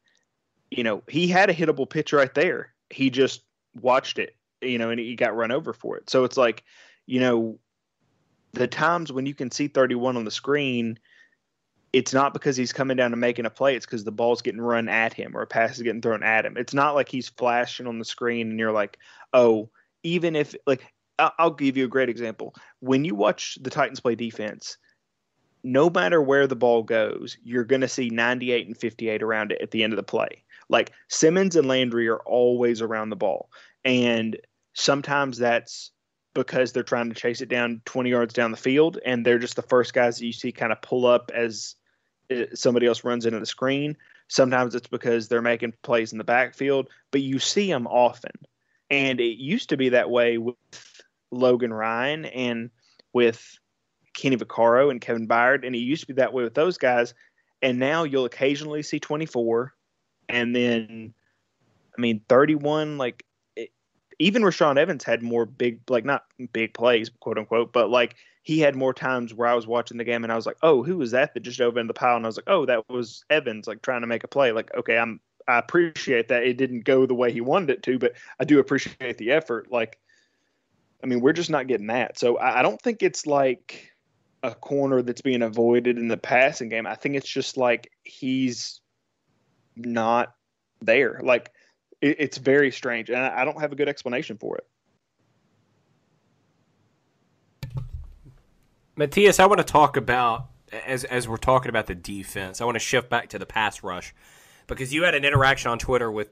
you 0.69 0.83
know, 0.83 1.03
he 1.07 1.27
had 1.27 1.49
a 1.49 1.53
hittable 1.53 1.89
pitch 1.89 2.13
right 2.13 2.33
there. 2.33 2.73
He 2.89 3.09
just 3.09 3.41
watched 3.79 4.19
it, 4.19 4.35
you 4.61 4.77
know, 4.77 4.89
and 4.89 4.99
he 4.99 5.15
got 5.15 5.35
run 5.35 5.51
over 5.51 5.73
for 5.73 5.97
it. 5.97 6.09
So 6.09 6.23
it's 6.23 6.37
like, 6.37 6.63
you 7.05 7.19
know, 7.19 7.59
the 8.53 8.67
times 8.67 9.11
when 9.11 9.25
you 9.25 9.33
can 9.33 9.51
see 9.51 9.67
31 9.67 10.17
on 10.17 10.25
the 10.25 10.31
screen 10.31 10.99
it's 11.93 12.13
not 12.13 12.33
because 12.33 12.57
he's 12.57 12.73
coming 12.73 12.97
down 12.97 13.13
and 13.13 13.21
making 13.21 13.45
a 13.45 13.49
play. 13.49 13.75
It's 13.75 13.85
because 13.85 14.03
the 14.03 14.11
ball's 14.11 14.41
getting 14.41 14.61
run 14.61 14.89
at 14.89 15.13
him 15.13 15.35
or 15.35 15.41
a 15.41 15.47
pass 15.47 15.77
is 15.77 15.83
getting 15.83 16.01
thrown 16.01 16.23
at 16.23 16.45
him. 16.45 16.57
It's 16.57 16.73
not 16.73 16.95
like 16.95 17.09
he's 17.09 17.29
flashing 17.29 17.87
on 17.87 17.99
the 17.99 18.05
screen 18.05 18.49
and 18.49 18.59
you're 18.59 18.71
like, 18.71 18.97
oh, 19.33 19.69
even 20.03 20.35
if 20.35 20.53
like 20.65 20.93
I'll 21.19 21.51
give 21.51 21.77
you 21.77 21.85
a 21.85 21.89
great 21.89 22.09
example. 22.09 22.53
When 22.79 23.03
you 23.03 23.15
watch 23.15 23.57
the 23.61 23.69
Titans 23.69 23.99
play 23.99 24.15
defense, 24.15 24.77
no 25.63 25.89
matter 25.89 26.21
where 26.21 26.45
the 26.45 26.55
ball 26.55 26.83
goes, 26.83 27.37
you're 27.43 27.63
going 27.63 27.81
to 27.81 27.87
see 27.87 28.09
98 28.09 28.67
and 28.67 28.77
58 28.77 29.23
around 29.23 29.51
it 29.51 29.61
at 29.61 29.71
the 29.71 29.83
end 29.83 29.93
of 29.93 29.97
the 29.97 30.03
play. 30.03 30.43
Like 30.69 30.91
Simmons 31.07 31.55
and 31.55 31.67
Landry 31.67 32.07
are 32.07 32.19
always 32.19 32.81
around 32.81 33.09
the 33.09 33.15
ball. 33.15 33.49
And 33.83 34.37
sometimes 34.73 35.37
that's 35.37 35.91
because 36.37 36.71
they're 36.71 36.83
trying 36.83 37.09
to 37.09 37.15
chase 37.15 37.41
it 37.41 37.49
down 37.49 37.81
20 37.85 38.11
yards 38.11 38.31
down 38.31 38.51
the 38.51 38.57
field 38.57 38.99
and 39.03 39.25
they're 39.25 39.39
just 39.39 39.55
the 39.55 39.61
first 39.63 39.91
guys 39.91 40.19
that 40.19 40.25
you 40.25 40.31
see 40.31 40.51
kind 40.51 40.71
of 40.71 40.79
pull 40.83 41.07
up 41.07 41.31
as 41.33 41.73
uh, 42.31 42.43
somebody 42.53 42.85
else 42.85 43.03
runs 43.03 43.25
into 43.25 43.39
the 43.39 43.45
screen. 43.45 43.97
Sometimes 44.27 44.75
it's 44.75 44.87
because 44.87 45.27
they're 45.27 45.41
making 45.41 45.73
plays 45.81 46.11
in 46.11 46.19
the 46.19 46.23
backfield, 46.23 46.89
but 47.09 47.21
you 47.21 47.39
see 47.39 47.67
them 47.67 47.87
often. 47.87 48.31
And 48.91 49.19
it 49.19 49.39
used 49.39 49.69
to 49.69 49.77
be 49.77 49.89
that 49.89 50.11
way 50.11 50.37
with 50.37 50.55
Logan 51.31 51.73
Ryan 51.73 52.25
and 52.25 52.69
with 53.13 53.57
Kenny 54.13 54.37
Vaccaro 54.37 54.91
and 54.91 55.01
Kevin 55.01 55.27
Byard, 55.27 55.65
and 55.65 55.75
it 55.75 55.79
used 55.79 56.01
to 56.01 56.07
be 56.07 56.13
that 56.13 56.33
way 56.33 56.43
with 56.43 56.53
those 56.53 56.77
guys. 56.77 57.15
And 57.63 57.79
now 57.79 58.03
you'll 58.03 58.25
occasionally 58.25 58.83
see 58.83 58.99
24, 58.99 59.73
and 60.29 60.55
then 60.55 61.15
I 61.97 62.01
mean, 62.01 62.21
31, 62.29 62.99
like, 62.99 63.25
even 64.19 64.41
Rashaan 64.41 64.77
Evans 64.77 65.03
had 65.03 65.21
more 65.21 65.45
big, 65.45 65.79
like, 65.89 66.05
not 66.05 66.25
big 66.53 66.73
plays, 66.73 67.09
quote 67.19 67.37
unquote, 67.37 67.73
but 67.73 67.89
like, 67.89 68.15
he 68.43 68.59
had 68.59 68.75
more 68.75 68.93
times 68.93 69.33
where 69.33 69.47
I 69.47 69.53
was 69.53 69.67
watching 69.67 69.97
the 69.97 70.03
game 70.03 70.23
and 70.23 70.31
I 70.31 70.35
was 70.35 70.45
like, 70.45 70.57
oh, 70.63 70.81
who 70.81 70.97
was 70.97 71.11
that 71.11 71.33
that 71.33 71.41
just 71.41 71.59
in 71.59 71.87
the 71.87 71.93
pile? 71.93 72.15
And 72.15 72.25
I 72.25 72.29
was 72.29 72.37
like, 72.37 72.47
oh, 72.47 72.65
that 72.65 72.87
was 72.89 73.25
Evans, 73.29 73.67
like, 73.67 73.81
trying 73.81 74.01
to 74.01 74.07
make 74.07 74.23
a 74.23 74.27
play. 74.27 74.51
Like, 74.51 74.73
okay, 74.73 74.97
I'm, 74.97 75.19
I 75.47 75.59
appreciate 75.59 76.29
that 76.29 76.43
it 76.43 76.57
didn't 76.57 76.85
go 76.85 77.05
the 77.05 77.13
way 77.13 77.31
he 77.31 77.41
wanted 77.41 77.69
it 77.69 77.83
to, 77.83 77.99
but 77.99 78.13
I 78.39 78.43
do 78.43 78.59
appreciate 78.59 79.17
the 79.17 79.31
effort. 79.31 79.71
Like, 79.71 79.99
I 81.03 81.07
mean, 81.07 81.21
we're 81.21 81.33
just 81.33 81.49
not 81.49 81.67
getting 81.67 81.87
that. 81.87 82.17
So 82.17 82.37
I, 82.37 82.59
I 82.59 82.61
don't 82.63 82.81
think 82.81 83.03
it's 83.03 83.25
like 83.25 83.93
a 84.43 84.53
corner 84.55 85.01
that's 85.01 85.21
being 85.21 85.41
avoided 85.41 85.97
in 85.97 86.07
the 86.07 86.17
passing 86.17 86.69
game. 86.69 86.87
I 86.87 86.95
think 86.95 87.15
it's 87.15 87.29
just 87.29 87.57
like 87.57 87.91
he's 88.03 88.81
not 89.75 90.33
there. 90.81 91.19
Like 91.23 91.51
it, 92.01 92.17
it's 92.19 92.37
very 92.37 92.71
strange, 92.71 93.09
and 93.09 93.19
I, 93.19 93.41
I 93.41 93.45
don't 93.45 93.59
have 93.59 93.71
a 93.71 93.75
good 93.75 93.89
explanation 93.89 94.37
for 94.37 94.57
it. 94.57 94.67
Matthias, 98.95 99.39
I 99.39 99.45
want 99.45 99.59
to 99.59 99.63
talk 99.63 99.95
about 99.95 100.47
as 100.85 101.03
as 101.03 101.27
we're 101.27 101.37
talking 101.37 101.69
about 101.69 101.85
the 101.85 101.95
defense. 101.95 102.61
I 102.61 102.65
want 102.65 102.75
to 102.75 102.79
shift 102.79 103.09
back 103.09 103.29
to 103.29 103.39
the 103.39 103.45
pass 103.45 103.83
rush 103.83 104.13
because 104.65 104.93
you 104.93 105.03
had 105.03 105.15
an 105.15 105.23
interaction 105.23 105.71
on 105.71 105.79
Twitter 105.79 106.11
with 106.11 106.29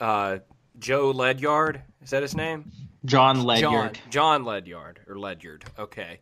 uh, 0.00 0.38
Joe 0.78 1.10
Ledyard. 1.10 1.82
Is 2.02 2.10
that 2.10 2.22
his 2.22 2.34
name? 2.34 2.70
Jon 3.04 3.42
Ledyard. 3.42 3.94
Jon, 3.94 4.10
Jon 4.10 4.44
Ledyard 4.44 5.00
or 5.08 5.18
Ledyard. 5.18 5.64
Okay. 5.78 6.20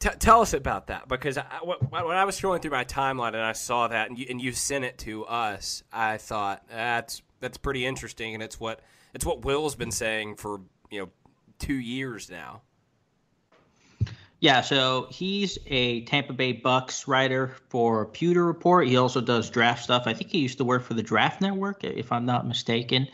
T- 0.00 0.10
tell 0.18 0.42
us 0.42 0.52
about 0.52 0.88
that 0.88 1.08
because 1.08 1.38
I, 1.38 1.44
when 1.62 2.16
I 2.16 2.24
was 2.24 2.38
scrolling 2.38 2.60
through 2.60 2.72
my 2.72 2.84
timeline 2.84 3.28
and 3.28 3.36
I 3.38 3.52
saw 3.52 3.88
that 3.88 4.10
and 4.10 4.18
you, 4.18 4.26
and 4.28 4.40
you 4.40 4.52
sent 4.52 4.84
it 4.84 4.98
to 4.98 5.24
us, 5.24 5.82
I 5.92 6.18
thought 6.18 6.64
that's 6.68 7.22
that's 7.40 7.58
pretty 7.58 7.84
interesting 7.86 8.34
and 8.34 8.42
it's 8.42 8.58
what 8.58 8.80
it's 9.14 9.24
what 9.24 9.44
Will's 9.44 9.74
been 9.74 9.90
saying 9.90 10.36
for 10.36 10.60
you 10.90 11.00
know 11.00 11.08
two 11.58 11.74
years 11.74 12.30
now. 12.30 12.62
Yeah, 14.40 14.60
so 14.60 15.06
he's 15.10 15.58
a 15.68 16.02
Tampa 16.02 16.34
Bay 16.34 16.52
Bucks 16.52 17.08
writer 17.08 17.54
for 17.70 18.04
Pewter 18.04 18.44
Report. 18.44 18.86
He 18.86 18.98
also 18.98 19.22
does 19.22 19.48
draft 19.48 19.82
stuff. 19.82 20.02
I 20.06 20.12
think 20.12 20.30
he 20.30 20.38
used 20.38 20.58
to 20.58 20.64
work 20.64 20.82
for 20.82 20.92
the 20.92 21.02
Draft 21.02 21.40
Network, 21.40 21.82
if 21.82 22.12
I'm 22.12 22.26
not 22.26 22.46
mistaken. 22.46 23.08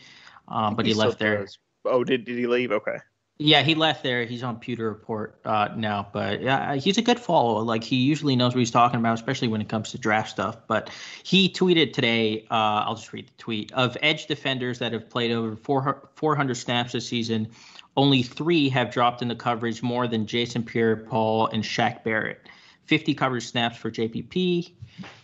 Um, 0.48 0.74
but 0.74 0.87
he, 0.87 0.92
he 0.92 0.98
left 0.98 1.20
there. 1.20 1.42
Does. 1.42 1.59
Oh, 1.85 2.02
did 2.02 2.24
did 2.24 2.37
he 2.37 2.48
leave? 2.48 2.72
Okay. 2.72 2.96
Yeah, 3.42 3.62
he 3.62 3.74
left 3.74 4.03
there. 4.03 4.24
He's 4.24 4.42
on 4.42 4.59
Pewter 4.59 4.88
Report 4.88 5.35
uh, 5.44 5.68
now, 5.74 6.07
but 6.12 6.42
yeah, 6.42 6.74
he's 6.74 6.98
a 6.98 7.03
good 7.03 7.18
follow. 7.18 7.61
Like 7.62 7.83
he 7.83 7.96
usually 7.96 8.37
knows 8.37 8.55
what 8.55 8.59
he's 8.59 8.70
talking 8.70 9.00
about, 9.00 9.14
especially 9.14 9.48
when 9.48 9.61
it 9.61 9.68
comes 9.68 9.92
to 9.92 9.98
draft 9.98 10.31
stuff. 10.31 10.59
But 10.66 10.90
he 11.22 11.48
tweeted 11.48 11.92
today. 11.92 12.46
Uh, 12.50 12.85
I'll 12.85 12.96
just 12.96 13.12
read 13.12 13.29
the 13.29 13.33
tweet 13.38 13.72
of 13.72 13.96
edge 14.03 14.26
defenders 14.26 14.81
that 14.81 14.92
have 14.92 15.09
played 15.09 15.31
over 15.31 15.57
400 15.57 16.55
snaps 16.55 16.92
this 16.92 17.09
season 17.09 17.48
only 17.96 18.22
three 18.22 18.68
have 18.70 18.90
dropped 18.90 19.22
into 19.22 19.35
coverage 19.35 19.83
more 19.83 20.07
than 20.07 20.26
Jason 20.26 20.62
Pierre-Paul 20.62 21.48
and 21.48 21.62
Shaq 21.62 22.05
Barrett. 22.05 22.40
50 22.87 23.14
coverage 23.14 23.46
snaps 23.46 23.76
for 23.76 23.90
JPP, 23.90 24.72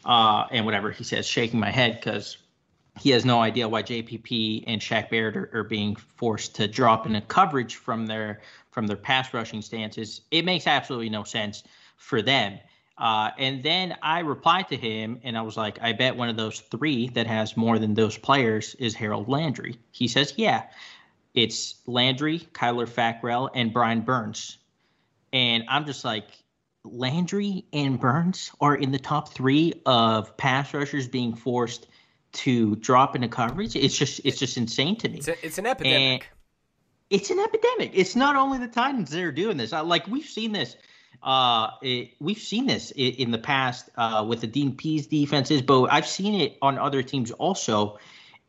uh, 0.05 0.45
and 0.53 0.65
whatever 0.65 0.91
he 0.91 1.03
says, 1.03 1.27
shaking 1.27 1.59
my 1.59 1.71
head 1.71 1.99
because 1.99 2.39
he 2.99 3.11
has 3.11 3.25
no 3.25 3.41
idea 3.41 3.69
why 3.69 3.83
JPP 3.83 4.65
and 4.67 4.81
Shaq 4.81 5.11
Barrett 5.11 5.37
are, 5.37 5.51
are, 5.53 5.65
being 5.65 5.97
forced 5.97 6.55
to 6.57 6.67
drop 6.67 7.07
in 7.07 7.15
a 7.17 7.21
coverage 7.21 7.77
from 7.77 8.07
their 8.07 8.41
from 8.71 8.87
their 8.87 8.97
pass 8.97 9.33
rushing 9.33 9.63
stances. 9.63 10.23
It 10.31 10.45
makes 10.45 10.67
absolutely 10.67 11.09
no 11.09 11.25
sense 11.25 11.63
for 11.97 12.23
them. 12.23 12.59
Uh, 12.99 13.31
and 13.39 13.63
then 13.63 13.97
I 14.03 14.21
replied 14.21 14.69
to 14.69 14.77
him 14.77 15.21
and 15.23 15.37
I 15.37 15.43
was 15.43 15.57
like, 15.57 15.79
I 15.83 15.93
bet 15.93 16.17
one 16.17 16.29
of 16.29 16.37
those 16.37 16.61
three 16.61 17.09
that 17.11 17.27
has 17.27 17.57
more 17.57 17.79
than 17.79 17.95
those 17.95 18.17
players 18.17 18.75
is 18.77 18.95
Harold 18.95 19.29
Landry. 19.29 19.79
He 19.93 20.09
says, 20.09 20.35
Yeah 20.37 20.65
it's 21.37 21.75
Landry, 21.87 22.41
Kyler 22.55 22.89
Fackrell, 22.89 23.51
and 23.55 23.73
Brian 23.73 24.01
Burns. 24.01 24.57
And 25.33 25.65
I'm 25.69 25.85
just 25.85 26.05
like, 26.05 26.25
Landry 26.83 27.67
and 27.73 28.01
Burns 28.01 28.51
are 28.61 28.75
in 28.75 28.91
the 28.91 28.99
top 28.99 29.35
three 29.35 29.75
of 29.85 30.37
pass 30.39 30.73
rushers 30.73 31.07
being 31.07 31.35
forced 31.35 31.89
to 32.37 32.77
drop 32.77 33.17
into 33.17 33.29
coverage. 33.29 33.77
It's 33.77 33.97
just 33.97 34.21
it's 34.25 34.39
just 34.39 34.57
insane 34.57 34.97
to 34.97 35.09
me. 35.09 35.19
It's, 35.19 35.29
a, 35.29 35.47
it's 35.47 35.59
an 35.59 35.67
epidemic. 35.67 36.23
And 36.23 36.25
it's 37.09 37.31
an 37.31 37.39
epidemic. 37.39 37.93
It's 37.95 38.17
not 38.17 38.37
only 38.37 38.59
the 38.59 38.69
Titans 38.69 39.11
that 39.11 39.23
are 39.23 39.33
doing 39.33 39.57
this. 39.57 39.73
I, 39.73 39.81
like 39.81 40.07
we've 40.07 40.27
seen 40.27 40.53
this. 40.53 40.77
Uh, 41.23 41.71
it, 41.83 42.11
we've 42.21 42.39
seen 42.39 42.67
this 42.67 42.91
in, 42.91 43.13
in 43.15 43.31
the 43.31 43.39
past 43.39 43.89
uh, 43.97 44.25
with 44.29 44.43
the 44.43 44.47
Dean 44.47 44.77
Pees 44.77 45.07
defenses, 45.07 45.63
but 45.63 45.85
I've 45.85 46.07
seen 46.07 46.35
it 46.41 46.59
on 46.61 46.79
other 46.79 47.03
teams 47.03 47.31
also. 47.31 47.99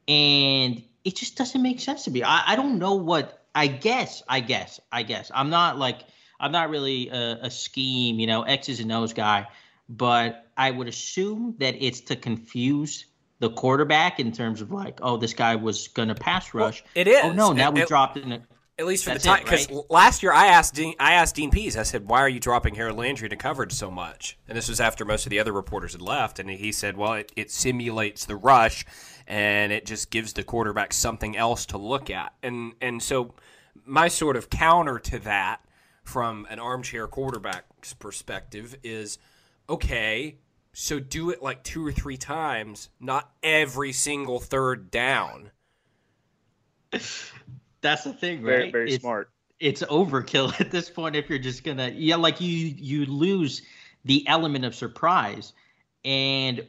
And 0.08 0.84
it 1.04 1.15
just 1.15 1.38
doesn't 1.38 1.62
make 1.62 1.80
sense 1.80 2.04
to 2.06 2.12
me. 2.12 2.23
I, 2.23 2.43
I 2.47 2.56
don't 2.56 2.80
know 2.80 2.95
what 2.95 3.45
I 3.56 3.67
guess, 3.67 4.21
I 4.28 4.41
guess, 4.41 4.80
I 4.91 5.04
guess. 5.04 5.32
I'm 5.34 5.50
not 5.50 5.78
like 5.78 6.02
I'm 6.39 6.52
not 6.52 6.69
really 6.69 7.10
a, 7.10 7.39
a 7.43 7.52
scheme, 7.52 8.19
you 8.19 8.28
know, 8.28 8.43
X's 8.43 8.80
and 8.80 8.91
O's 8.91 9.13
guy, 9.13 9.47
but 9.88 10.45
I 10.58 10.71
would 10.71 10.88
assume 10.88 11.56
that 11.60 11.76
it's 11.82 12.02
to 12.02 12.15
confuse 12.15 13.06
the 13.39 13.50
quarterback 13.52 14.19
in 14.19 14.32
terms 14.32 14.62
of 14.62 14.71
like, 14.71 15.00
oh, 15.02 15.17
this 15.17 15.34
guy 15.34 15.56
was 15.56 15.88
gonna 15.89 16.15
pass 16.15 16.54
rush. 16.54 16.82
Well, 16.84 16.91
it 16.95 17.08
is. 17.08 17.19
Oh 17.23 17.32
no, 17.32 17.54
now 17.54 17.69
it, 17.69 17.76
we 17.76 17.82
it, 17.82 17.88
dropped 17.88 18.17
in. 18.17 18.32
A, 18.32 18.41
at 18.80 18.86
least 18.86 19.06
for 19.06 19.13
the 19.13 19.19
time, 19.19 19.43
because 19.43 19.69
right? 19.71 19.89
last 19.89 20.21
year 20.21 20.32
I 20.32 20.47
asked 20.47 20.76
Dean, 20.76 20.93
I 21.00 21.13
asked 21.13 21.36
Dean 21.36 21.50
Pees. 21.50 21.76
I 21.76 21.84
said, 21.84 22.08
"Why 22.08 22.19
are 22.19 22.30
you 22.30 22.39
dropping 22.39 22.76
Harold 22.76 22.97
Landry 22.97 23.28
to 23.30 23.36
coverage 23.36 23.73
so 23.73 23.89
much?" 23.89 24.38
And 24.47 24.56
this 24.56 24.69
was 24.69 24.80
after 24.80 25.04
most 25.04 25.26
of 25.26 25.32
the 25.32 25.39
other 25.39 25.52
reporters 25.52 25.93
had 25.93 26.02
left, 26.02 26.38
and 26.39 26.50
he 26.50 26.71
said, 26.71 26.95
"Well, 26.95 27.13
it, 27.13 27.32
it 27.36 27.50
simulates 27.50 28.26
the 28.26 28.36
rush, 28.36 28.86
and 29.26 29.71
it 29.71 29.86
just 29.86 30.12
gives 30.12 30.34
the 30.34 30.43
quarterback 30.43 30.93
something 30.93 31.36
else 31.36 31.65
to 31.67 31.78
look 31.78 32.12
at." 32.12 32.34
And 32.43 32.73
and 32.80 33.02
so 33.02 33.34
my 33.86 34.08
sort 34.08 34.36
of 34.36 34.50
counter 34.50 35.00
to 35.00 35.19
that, 35.19 35.62
from 36.04 36.45
an 36.50 36.60
armchair 36.60 37.08
quarterback's 37.08 37.93
perspective, 37.93 38.76
is 38.84 39.17
okay. 39.67 40.38
So 40.79 40.99
do 40.99 41.31
it 41.31 41.41
like 41.41 41.63
two 41.63 41.83
or 41.83 41.91
three 41.91 42.17
times, 42.17 42.89
not 42.99 43.31
every 43.41 43.93
single 43.93 44.39
third 44.39 44.91
down. 44.91 45.49
That's 47.81 48.03
the 48.03 48.13
thing, 48.13 48.43
right? 48.43 48.57
Very, 48.57 48.71
very 48.71 48.91
it's, 48.91 49.01
smart. 49.01 49.31
It's 49.59 49.81
overkill 49.81 50.53
at 50.61 50.69
this 50.69 50.91
point 50.91 51.15
if 51.15 51.31
you're 51.31 51.39
just 51.39 51.63
gonna 51.63 51.91
yeah, 51.95 52.17
like 52.17 52.41
you 52.41 52.75
you 52.77 53.07
lose 53.07 53.63
the 54.05 54.27
element 54.27 54.65
of 54.65 54.75
surprise, 54.75 55.53
and 56.05 56.59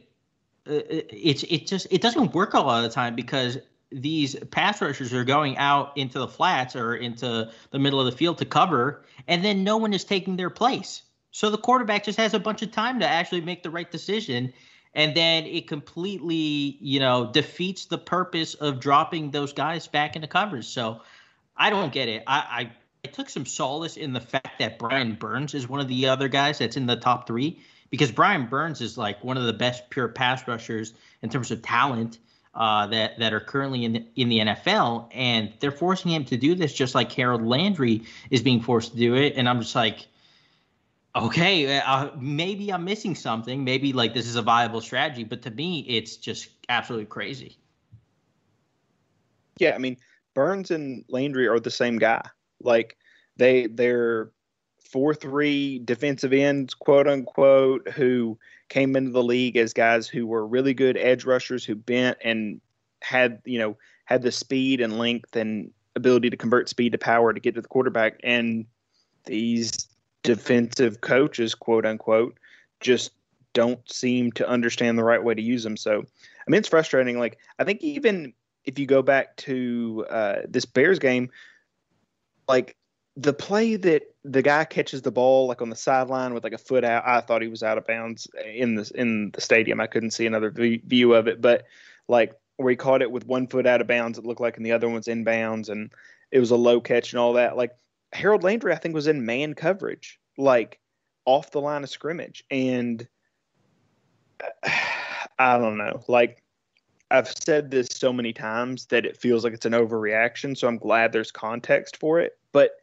uh, 0.67 0.73
uh, 0.73 0.81
it's 0.89 1.43
it 1.43 1.67
just 1.67 1.85
it 1.91 2.01
doesn't 2.01 2.33
work 2.33 2.55
a 2.55 2.59
lot 2.59 2.83
of 2.83 2.89
the 2.89 2.95
time 2.95 3.13
because 3.13 3.59
these 3.91 4.35
pass 4.49 4.81
rushers 4.81 5.13
are 5.13 5.23
going 5.23 5.55
out 5.57 5.95
into 5.97 6.17
the 6.17 6.27
flats 6.27 6.75
or 6.75 6.95
into 6.95 7.51
the 7.69 7.77
middle 7.79 7.99
of 7.99 8.07
the 8.07 8.17
field 8.17 8.39
to 8.39 8.45
cover, 8.45 9.05
and 9.27 9.45
then 9.45 9.63
no 9.63 9.77
one 9.77 9.93
is 9.93 10.03
taking 10.03 10.35
their 10.35 10.49
place. 10.49 11.03
So 11.31 11.49
the 11.49 11.57
quarterback 11.57 12.03
just 12.03 12.17
has 12.17 12.33
a 12.33 12.39
bunch 12.39 12.61
of 12.61 12.71
time 12.71 12.99
to 12.99 13.07
actually 13.07 13.41
make 13.41 13.63
the 13.63 13.69
right 13.69 13.89
decision. 13.89 14.53
And 14.95 15.15
then 15.15 15.45
it 15.45 15.67
completely 15.67 16.77
you 16.79 16.99
know 16.99 17.31
defeats 17.31 17.85
the 17.85 17.97
purpose 17.97 18.55
of 18.55 18.79
dropping 18.79 19.31
those 19.31 19.53
guys 19.53 19.87
back 19.87 20.15
into 20.15 20.27
coverage. 20.27 20.67
So 20.67 21.01
i 21.57 21.69
don't 21.69 21.91
get 21.91 22.07
it. 22.07 22.23
I, 22.25 22.37
I, 22.37 22.71
I 23.05 23.07
took 23.07 23.29
some 23.29 23.45
solace 23.45 23.97
in 23.97 24.13
the 24.13 24.21
fact 24.21 24.59
that 24.59 24.79
brian 24.79 25.15
burns 25.15 25.53
is 25.53 25.69
one 25.69 25.79
of 25.79 25.87
the 25.87 26.07
other 26.07 26.27
guys 26.27 26.57
that's 26.57 26.77
in 26.77 26.85
the 26.85 26.95
top 26.95 27.27
three 27.27 27.59
because 27.89 28.11
brian 28.11 28.45
burns 28.45 28.81
is 28.81 28.97
like 28.97 29.23
one 29.23 29.37
of 29.37 29.43
the 29.43 29.53
best 29.53 29.89
pure 29.89 30.07
pass 30.07 30.47
rushers 30.47 30.93
in 31.21 31.29
terms 31.29 31.51
of 31.51 31.61
talent 31.61 32.19
uh, 32.55 32.87
that 32.87 33.17
that 33.19 33.33
are 33.33 33.39
currently 33.39 33.85
in 33.85 33.93
the, 33.93 34.05
in 34.15 34.29
the 34.29 34.39
NFL, 34.39 35.07
and 35.13 35.53
they're 35.59 35.71
forcing 35.71 36.11
him 36.11 36.25
to 36.25 36.37
do 36.37 36.55
this 36.55 36.73
just 36.73 36.95
like 36.95 37.11
Harold 37.11 37.45
Landry 37.45 38.03
is 38.31 38.41
being 38.41 38.61
forced 38.61 38.91
to 38.91 38.97
do 38.97 39.15
it. 39.15 39.33
And 39.35 39.47
I'm 39.47 39.61
just 39.61 39.75
like, 39.75 40.07
okay, 41.15 41.79
uh, 41.79 42.09
maybe 42.19 42.71
I'm 42.71 42.83
missing 42.83 43.15
something. 43.15 43.63
Maybe 43.63 43.93
like 43.93 44.13
this 44.13 44.27
is 44.27 44.35
a 44.35 44.41
viable 44.41 44.81
strategy, 44.81 45.23
but 45.23 45.41
to 45.43 45.51
me, 45.51 45.79
it's 45.87 46.17
just 46.17 46.49
absolutely 46.69 47.07
crazy. 47.07 47.57
Yeah, 49.57 49.75
I 49.75 49.77
mean, 49.77 49.97
Burns 50.33 50.71
and 50.71 51.03
Landry 51.09 51.47
are 51.47 51.59
the 51.59 51.71
same 51.71 51.97
guy. 51.97 52.21
Like 52.61 52.97
they 53.37 53.67
they're 53.67 54.31
four 54.79 55.13
three 55.13 55.79
defensive 55.79 56.33
ends, 56.33 56.73
quote 56.73 57.07
unquote, 57.07 57.89
who 57.89 58.37
came 58.69 58.95
into 58.95 59.11
the 59.11 59.23
league 59.23 59.57
as 59.57 59.73
guys 59.73 60.07
who 60.07 60.25
were 60.27 60.45
really 60.45 60.73
good 60.73 60.97
edge 60.97 61.25
rushers 61.25 61.65
who 61.65 61.75
bent 61.75 62.17
and 62.23 62.61
had 63.01 63.41
you 63.45 63.59
know 63.59 63.77
had 64.05 64.21
the 64.21 64.31
speed 64.31 64.81
and 64.81 64.97
length 64.97 65.35
and 65.35 65.71
ability 65.95 66.29
to 66.29 66.37
convert 66.37 66.69
speed 66.69 66.91
to 66.91 66.97
power 66.97 67.33
to 67.33 67.39
get 67.39 67.55
to 67.55 67.61
the 67.61 67.67
quarterback 67.67 68.19
and 68.23 68.65
these 69.25 69.88
defensive 70.23 71.01
coaches, 71.01 71.55
quote 71.55 71.85
unquote, 71.85 72.37
just 72.79 73.11
don't 73.53 73.89
seem 73.91 74.31
to 74.33 74.47
understand 74.47 74.97
the 74.97 75.03
right 75.03 75.23
way 75.23 75.33
to 75.33 75.41
use 75.41 75.63
them. 75.63 75.77
So, 75.77 75.99
I 75.99 76.51
mean, 76.51 76.59
it's 76.59 76.67
frustrating. 76.67 77.17
Like, 77.17 77.37
I 77.57 77.63
think 77.63 77.81
even 77.81 78.33
if 78.65 78.77
you 78.77 78.85
go 78.85 79.01
back 79.01 79.35
to 79.37 80.05
uh, 80.09 80.35
this 80.47 80.65
Bears 80.65 80.99
game, 80.99 81.29
like 82.47 82.75
the 83.15 83.33
play 83.33 83.75
that 83.75 84.03
the 84.23 84.41
guy 84.41 84.65
catches 84.65 85.01
the 85.01 85.11
ball 85.11 85.47
like 85.47 85.61
on 85.61 85.69
the 85.69 85.75
sideline 85.75 86.33
with 86.33 86.43
like 86.43 86.53
a 86.53 86.57
foot 86.57 86.83
out, 86.83 87.03
I 87.05 87.21
thought 87.21 87.41
he 87.41 87.47
was 87.47 87.63
out 87.63 87.77
of 87.77 87.87
bounds 87.87 88.27
in 88.45 88.75
the 88.75 88.91
in 88.95 89.31
the 89.31 89.41
stadium. 89.41 89.79
I 89.79 89.87
couldn't 89.87 90.11
see 90.11 90.25
another 90.25 90.51
view 90.51 91.13
of 91.13 91.27
it, 91.27 91.41
but 91.41 91.65
like 92.07 92.33
where 92.57 92.71
he 92.71 92.75
caught 92.75 93.01
it 93.01 93.11
with 93.11 93.25
one 93.25 93.47
foot 93.47 93.65
out 93.65 93.81
of 93.81 93.87
bounds, 93.87 94.17
it 94.17 94.25
looked 94.25 94.41
like, 94.41 94.57
and 94.57 94.65
the 94.65 94.73
other 94.73 94.89
one's 94.89 95.07
in 95.07 95.23
bounds, 95.23 95.69
and 95.69 95.91
it 96.31 96.39
was 96.39 96.51
a 96.51 96.57
low 96.57 96.81
catch 96.81 97.13
and 97.13 97.19
all 97.19 97.33
that. 97.33 97.55
Like 97.57 97.71
Harold 98.13 98.43
Landry, 98.43 98.73
I 98.73 98.77
think, 98.77 98.95
was 98.95 99.07
in 99.07 99.25
man 99.25 99.53
coverage, 99.53 100.19
like 100.37 100.79
off 101.25 101.51
the 101.51 101.61
line 101.61 101.83
of 101.83 101.89
scrimmage, 101.89 102.43
and 102.49 103.07
I 105.39 105.57
don't 105.57 105.77
know, 105.77 106.03
like. 106.07 106.43
I've 107.11 107.27
said 107.27 107.71
this 107.71 107.87
so 107.89 108.13
many 108.13 108.33
times 108.33 108.85
that 108.87 109.03
it 109.03 109.17
feels 109.17 109.43
like 109.43 109.53
it's 109.53 109.65
an 109.65 109.73
overreaction. 109.73 110.55
So 110.55 110.67
I'm 110.67 110.77
glad 110.77 111.11
there's 111.11 111.31
context 111.31 111.97
for 111.97 112.19
it. 112.19 112.37
But 112.51 112.73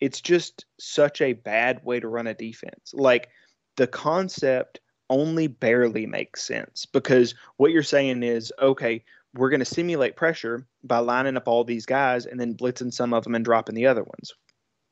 it's 0.00 0.20
just 0.20 0.64
such 0.78 1.20
a 1.20 1.34
bad 1.34 1.84
way 1.84 2.00
to 2.00 2.08
run 2.08 2.26
a 2.26 2.34
defense. 2.34 2.92
Like 2.94 3.28
the 3.76 3.86
concept 3.86 4.80
only 5.08 5.46
barely 5.46 6.06
makes 6.06 6.42
sense 6.42 6.86
because 6.86 7.34
what 7.58 7.70
you're 7.70 7.82
saying 7.82 8.22
is 8.22 8.52
okay, 8.60 9.04
we're 9.34 9.50
going 9.50 9.60
to 9.60 9.66
simulate 9.66 10.16
pressure 10.16 10.66
by 10.82 10.98
lining 10.98 11.36
up 11.36 11.46
all 11.46 11.64
these 11.64 11.86
guys 11.86 12.26
and 12.26 12.40
then 12.40 12.54
blitzing 12.54 12.92
some 12.92 13.12
of 13.12 13.24
them 13.24 13.34
and 13.34 13.44
dropping 13.44 13.74
the 13.74 13.86
other 13.86 14.02
ones. 14.02 14.34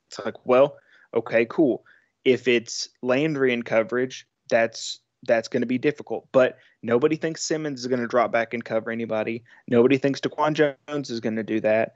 It's 0.09 0.25
like, 0.25 0.47
well, 0.47 0.77
okay, 1.15 1.47
cool. 1.47 1.85
If 2.25 2.49
it's 2.49 2.89
Landry 3.03 3.53
in 3.53 3.63
coverage, 3.63 4.27
that's 4.49 5.01
that's 5.27 5.49
going 5.49 5.63
to 5.63 5.67
be 5.67 5.79
difficult. 5.79 6.29
But 6.33 6.59
nobody 6.83 7.17
thinks 7.17 7.45
Simmons 7.45 7.81
is 7.81 7.87
going 7.87 8.01
to 8.01 8.07
drop 8.07 8.31
back 8.31 8.53
and 8.55 8.65
cover 8.65 8.91
anybody. 8.91 9.45
Nobody 9.69 9.97
thinks 9.97 10.21
DaQuan 10.21 10.53
Jones 10.53 11.11
is 11.11 11.21
going 11.21 11.37
to 11.37 11.43
do 11.43 11.61
that. 11.61 11.93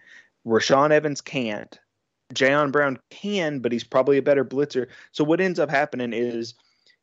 Rashaan 0.47 0.91
Evans 0.91 1.21
can't. 1.21 1.79
Jayon 2.35 2.73
Brown 2.73 2.99
can, 3.11 3.61
but 3.61 3.73
he's 3.73 3.85
probably 3.85 4.19
a 4.19 4.23
better 4.23 4.45
blitzer. 4.45 4.89
So 5.13 5.25
what 5.25 5.41
ends 5.41 5.59
up 5.59 5.71
happening 5.71 6.13
is 6.13 6.55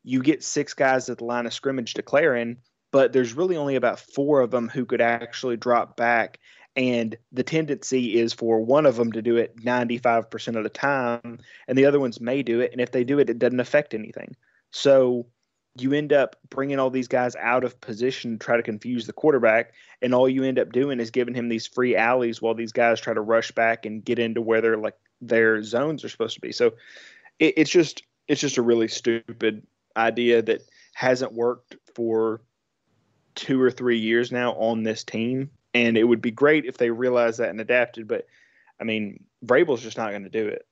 you 0.03 0.21
get 0.21 0.43
six 0.43 0.73
guys 0.73 1.09
at 1.09 1.17
the 1.17 1.25
line 1.25 1.45
of 1.45 1.53
scrimmage 1.53 1.93
declaring, 1.93 2.57
but 2.91 3.11
there's 3.11 3.33
really 3.33 3.57
only 3.57 3.75
about 3.75 3.99
four 3.99 4.41
of 4.41 4.51
them 4.51 4.69
who 4.69 4.85
could 4.85 5.01
actually 5.01 5.57
drop 5.57 5.97
back. 5.97 6.39
And 6.75 7.17
the 7.31 7.43
tendency 7.43 8.19
is 8.19 8.33
for 8.33 8.59
one 8.59 8.85
of 8.85 8.97
them 8.97 9.11
to 9.13 9.21
do 9.21 9.37
it 9.37 9.55
95% 9.57 10.57
of 10.57 10.63
the 10.63 10.69
time, 10.69 11.39
and 11.67 11.77
the 11.77 11.85
other 11.85 11.99
ones 11.99 12.19
may 12.19 12.43
do 12.43 12.59
it. 12.59 12.71
And 12.73 12.81
if 12.81 12.91
they 12.91 13.03
do 13.03 13.19
it, 13.19 13.29
it 13.29 13.39
doesn't 13.39 13.61
affect 13.61 13.93
anything. 13.93 14.35
So 14.71 15.25
you 15.77 15.93
end 15.93 16.13
up 16.13 16.37
bringing 16.49 16.79
all 16.79 16.89
these 16.89 17.07
guys 17.07 17.35
out 17.35 17.63
of 17.63 17.79
position 17.81 18.37
to 18.37 18.45
try 18.45 18.57
to 18.57 18.63
confuse 18.63 19.05
the 19.05 19.13
quarterback, 19.13 19.73
and 20.01 20.13
all 20.13 20.27
you 20.27 20.43
end 20.43 20.59
up 20.59 20.71
doing 20.71 20.99
is 20.99 21.11
giving 21.11 21.33
him 21.33 21.49
these 21.49 21.67
free 21.67 21.95
alleys 21.95 22.41
while 22.41 22.53
these 22.53 22.71
guys 22.71 22.99
try 22.99 23.13
to 23.13 23.21
rush 23.21 23.51
back 23.51 23.85
and 23.85 24.03
get 24.03 24.19
into 24.19 24.41
where 24.41 24.61
their 24.61 24.77
like 24.77 24.95
their 25.21 25.61
zones 25.63 26.03
are 26.03 26.09
supposed 26.09 26.35
to 26.35 26.41
be. 26.41 26.51
So 26.51 26.73
it, 27.39 27.55
it's 27.57 27.71
just 27.71 28.03
it's 28.27 28.41
just 28.41 28.57
a 28.57 28.61
really 28.61 28.87
stupid 28.87 29.65
idea 29.97 30.41
that 30.41 30.61
hasn't 30.93 31.33
worked 31.33 31.75
for 31.93 32.41
two 33.35 33.61
or 33.61 33.69
three 33.69 33.99
years 33.99 34.31
now 34.31 34.53
on 34.53 34.83
this 34.83 35.03
team. 35.03 35.49
And 35.75 35.97
it 35.97 36.05
would 36.05 36.21
be 36.21 36.31
great 36.31 36.65
if 36.65 36.77
they 36.77 36.89
realized 36.89 37.39
that 37.39 37.49
and 37.49 37.59
adapted. 37.59 38.07
But 38.07 38.25
I 38.79 38.85
mean, 38.85 39.25
Vrabel's 39.45 39.81
just 39.81 39.97
not 39.97 40.11
going 40.11 40.23
to 40.23 40.29
do 40.29 40.47
it. 40.47 40.65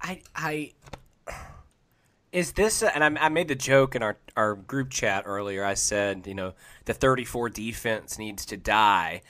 I 0.00 0.22
I 0.36 0.72
is 2.32 2.52
this 2.52 2.82
and 2.82 3.02
I, 3.02 3.24
I, 3.26 3.28
made 3.30 3.48
the 3.48 3.54
joke 3.54 3.96
in 3.96 4.02
our 4.02 4.18
our 4.36 4.56
group 4.56 4.90
chat 4.90 5.22
earlier. 5.26 5.64
I 5.64 5.72
said, 5.72 6.26
you 6.26 6.34
know, 6.34 6.52
the 6.84 6.92
34 6.92 7.48
defense 7.48 8.18
needs 8.18 8.44
to 8.46 8.58
die. 8.58 9.22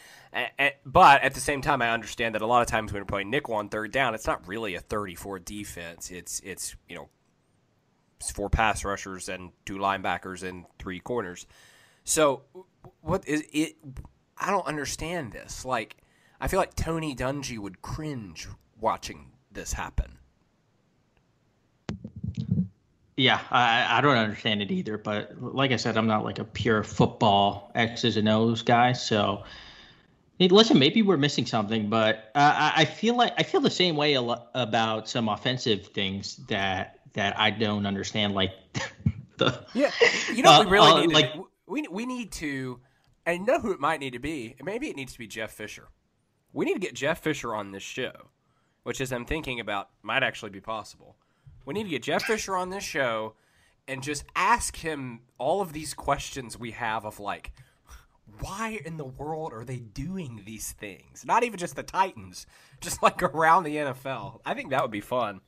but 0.85 1.23
at 1.23 1.35
the 1.35 1.41
same 1.41 1.62
time, 1.62 1.81
I 1.81 1.91
understand 1.91 2.35
that 2.35 2.43
a 2.43 2.47
lot 2.47 2.62
of 2.62 2.67
times 2.67 2.93
when 2.93 3.03
we're 3.03 3.07
playing 3.07 3.31
nickel 3.31 3.55
on 3.55 3.69
third 3.69 3.93
down, 3.93 4.17
it's 4.17 4.27
not 4.27 4.47
really 4.49 4.75
a 4.75 4.81
34 4.81 5.39
defense. 5.39 6.11
It's 6.11 6.41
it's 6.41 6.75
you 6.89 6.97
know 6.97 7.09
it's 8.19 8.33
four 8.33 8.51
pass 8.51 8.85
rushers 8.85 9.29
and 9.29 9.53
two 9.65 9.79
linebackers 9.79 10.43
and 10.43 10.65
three 10.81 10.99
corners. 10.99 11.47
So 12.03 12.43
what 13.03 13.27
is 13.29 13.45
it? 13.53 13.77
I 14.38 14.51
don't 14.51 14.66
understand 14.66 15.33
this. 15.33 15.64
Like, 15.64 15.96
I 16.40 16.49
feel 16.49 16.61
like 16.61 16.75
Tony 16.75 17.14
Dungy 17.14 17.59
would 17.59 17.83
cringe 17.83 18.49
watching 18.79 19.33
this 19.51 19.72
happen. 19.72 20.18
Yeah, 23.16 23.40
I, 23.51 23.99
I 23.99 24.01
don't 24.03 24.16
understand 24.16 24.61
it 24.61 24.70
either. 24.70 24.99
But 24.99 25.42
like 25.42 25.72
I 25.72 25.77
said, 25.77 25.96
I'm 25.96 26.07
not 26.07 26.25
like 26.25 26.38
a 26.38 26.44
pure 26.44 26.83
football 26.83 27.72
X's 27.75 28.18
and 28.18 28.29
O's 28.29 28.61
guy. 28.62 28.92
So, 28.92 29.44
listen, 30.38 30.79
maybe 30.79 31.01
we're 31.01 31.16
missing 31.16 31.46
something, 31.46 31.88
but 31.88 32.31
uh, 32.35 32.72
I 32.77 32.85
feel 32.85 33.16
like 33.16 33.33
I 33.38 33.42
feel 33.42 33.62
the 33.62 33.70
same 33.70 33.96
way 33.96 34.14
about 34.14 35.09
some 35.09 35.29
offensive 35.29 35.87
things 35.88 36.37
that 36.49 36.99
that 37.14 37.38
I 37.38 37.51
don't 37.51 37.87
understand. 37.87 38.35
Like 38.35 38.53
the 39.38 39.64
yeah, 39.75 39.90
you 40.33 40.42
know, 40.42 40.51
uh, 40.53 40.64
we 40.64 40.70
really 40.70 40.90
uh, 40.90 41.01
need 41.01 41.12
like 41.12 41.33
we 41.66 41.88
we 41.88 42.05
need 42.05 42.33
to, 42.33 42.79
and 43.27 43.41
you 43.41 43.47
know 43.47 43.61
who 43.61 43.73
it 43.73 43.81
might 43.81 44.01
need 44.01 44.12
to 44.12 44.19
be. 44.19 44.55
Maybe 44.62 44.89
it 44.89 44.97
needs 44.97 45.12
to 45.12 45.19
be 45.19 45.27
Jeff 45.27 45.51
Fisher. 45.51 45.89
We 46.53 46.65
need 46.65 46.75
to 46.75 46.81
get 46.81 46.95
Jeff 46.95 47.19
Fisher 47.19 47.55
on 47.55 47.73
this 47.73 47.83
show, 47.83 48.31
which, 48.85 49.01
as 49.01 49.12
I'm 49.12 49.27
thinking 49.27 49.61
about, 49.61 49.91
might 50.03 50.23
actually 50.23 50.51
be 50.51 50.61
possible. 50.61 51.17
We 51.67 51.75
need 51.75 51.85
to 51.85 51.91
get 51.91 52.05
Jeff 52.05 52.23
Fisher 52.23 52.57
on 52.57 52.71
this 52.71 52.85
show 52.85 53.35
and 53.89 54.03
just 54.03 54.25
ask 54.35 54.77
him 54.77 55.21
all 55.39 55.61
of 55.61 55.73
these 55.73 55.93
questions 55.93 56.59
we 56.59 56.71
have 56.71 57.05
of 57.05 57.21
like 57.21 57.53
why 58.41 58.81
in 58.85 58.97
the 58.97 59.05
world 59.05 59.53
are 59.53 59.65
they 59.65 59.79
doing 59.79 60.43
these 60.45 60.73
things? 60.73 61.25
Not 61.25 61.45
even 61.45 61.59
just 61.59 61.77
the 61.77 61.83
Titans, 61.83 62.47
just 62.81 63.03
like 63.03 63.23
around 63.23 63.65
the 63.65 63.77
NFL. 63.77 64.41
I 64.45 64.55
think 64.55 64.71
that 64.71 64.83
would 64.83 64.91
be 64.91 65.01
fun. 65.01 65.41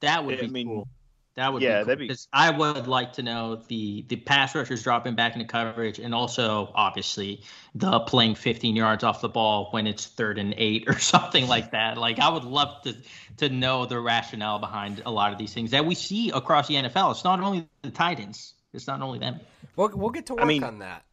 That 0.00 0.24
would 0.24 0.38
I 0.38 0.42
be 0.42 0.48
mean, 0.48 0.66
cool. 0.66 0.88
That 1.36 1.52
would 1.52 1.62
yeah, 1.62 1.82
be 1.82 1.96
cool. 1.96 2.06
be. 2.08 2.16
I 2.32 2.50
would 2.50 2.86
like 2.86 3.14
to 3.14 3.22
know 3.22 3.56
the 3.56 4.04
the 4.08 4.16
pass 4.16 4.54
rushers 4.54 4.84
dropping 4.84 5.16
back 5.16 5.34
into 5.34 5.46
coverage, 5.46 5.98
and 5.98 6.14
also 6.14 6.70
obviously 6.76 7.42
the 7.74 8.00
playing 8.00 8.36
15 8.36 8.76
yards 8.76 9.02
off 9.02 9.20
the 9.20 9.28
ball 9.28 9.68
when 9.72 9.88
it's 9.88 10.06
third 10.06 10.38
and 10.38 10.54
eight 10.56 10.84
or 10.88 10.98
something 10.98 11.48
like 11.48 11.72
that. 11.72 11.98
Like 11.98 12.20
I 12.20 12.28
would 12.28 12.44
love 12.44 12.82
to 12.82 12.94
to 13.38 13.48
know 13.48 13.84
the 13.84 13.98
rationale 13.98 14.60
behind 14.60 15.02
a 15.04 15.10
lot 15.10 15.32
of 15.32 15.38
these 15.38 15.52
things 15.52 15.72
that 15.72 15.84
we 15.84 15.96
see 15.96 16.30
across 16.30 16.68
the 16.68 16.74
NFL. 16.74 17.10
It's 17.10 17.24
not 17.24 17.40
only 17.40 17.68
the 17.82 17.90
Titans. 17.90 18.54
It's 18.72 18.86
not 18.86 19.02
only 19.02 19.18
them. 19.18 19.40
We'll 19.74 19.90
we'll 19.92 20.10
get 20.10 20.26
to 20.26 20.34
work 20.34 20.42
I 20.42 20.46
mean, 20.46 20.62
on 20.62 20.78
that. 20.80 21.04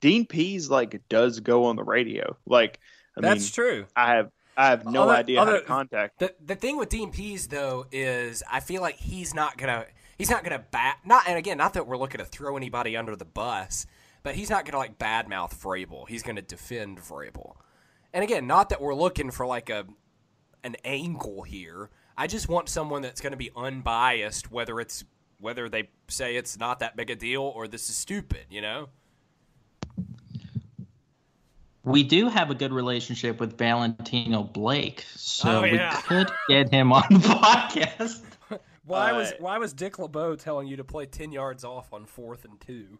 Dean 0.00 0.24
Pees 0.24 0.70
like 0.70 1.00
does 1.08 1.40
go 1.40 1.64
on 1.64 1.74
the 1.74 1.84
radio. 1.84 2.36
Like 2.46 2.78
I 3.16 3.22
that's 3.22 3.44
mean, 3.44 3.50
true. 3.52 3.86
I 3.96 4.14
have 4.14 4.30
I 4.58 4.70
have 4.70 4.84
no 4.84 5.04
other, 5.04 5.12
idea 5.12 5.40
other, 5.40 5.52
how 5.52 5.58
to 5.58 5.64
contact. 5.64 6.18
The 6.18 6.34
the 6.44 6.56
thing 6.56 6.76
with 6.76 6.88
Dean 6.88 7.12
Pees 7.12 7.46
though 7.46 7.86
is 7.92 8.42
I 8.50 8.58
feel 8.58 8.82
like 8.82 8.96
he's 8.96 9.32
not 9.32 9.56
gonna 9.56 9.86
he's 10.18 10.30
not 10.30 10.42
gonna 10.42 10.64
bat 10.70 10.98
not 11.04 11.28
and 11.28 11.38
again 11.38 11.56
not 11.56 11.74
that 11.74 11.86
we're 11.86 11.96
looking 11.96 12.18
to 12.18 12.24
throw 12.24 12.56
anybody 12.56 12.96
under 12.96 13.14
the 13.14 13.24
bus, 13.24 13.86
but 14.24 14.34
he's 14.34 14.50
not 14.50 14.64
gonna 14.64 14.78
like 14.78 14.98
badmouth 14.98 15.54
Vrabel. 15.54 16.08
He's 16.08 16.24
gonna 16.24 16.42
defend 16.42 16.98
Vrabel. 16.98 17.54
And 18.12 18.24
again, 18.24 18.48
not 18.48 18.70
that 18.70 18.80
we're 18.80 18.96
looking 18.96 19.30
for 19.30 19.46
like 19.46 19.70
a 19.70 19.86
an 20.64 20.74
angle 20.84 21.44
here. 21.44 21.90
I 22.16 22.26
just 22.26 22.48
want 22.48 22.68
someone 22.68 23.00
that's 23.00 23.20
gonna 23.20 23.36
be 23.36 23.52
unbiased, 23.56 24.50
whether 24.50 24.80
it's 24.80 25.04
whether 25.40 25.68
they 25.68 25.88
say 26.08 26.34
it's 26.34 26.58
not 26.58 26.80
that 26.80 26.96
big 26.96 27.10
a 27.10 27.16
deal 27.16 27.42
or 27.42 27.68
this 27.68 27.88
is 27.88 27.96
stupid, 27.96 28.46
you 28.50 28.60
know? 28.60 28.88
We 31.88 32.02
do 32.02 32.28
have 32.28 32.50
a 32.50 32.54
good 32.54 32.72
relationship 32.72 33.40
with 33.40 33.56
Valentino 33.56 34.42
Blake, 34.42 35.04
so 35.14 35.60
oh, 35.60 35.64
yeah. 35.64 35.96
we 35.96 36.02
could 36.02 36.30
get 36.48 36.70
him 36.72 36.92
on 36.92 37.04
the 37.10 37.18
podcast. 37.18 38.22
why 38.84 39.12
uh, 39.12 39.16
was 39.16 39.32
why 39.38 39.58
was 39.58 39.72
Dick 39.72 39.98
LeBeau 39.98 40.36
telling 40.36 40.66
you 40.66 40.76
to 40.76 40.84
play 40.84 41.06
ten 41.06 41.32
yards 41.32 41.64
off 41.64 41.92
on 41.92 42.04
fourth 42.04 42.44
and 42.44 42.60
two? 42.60 42.98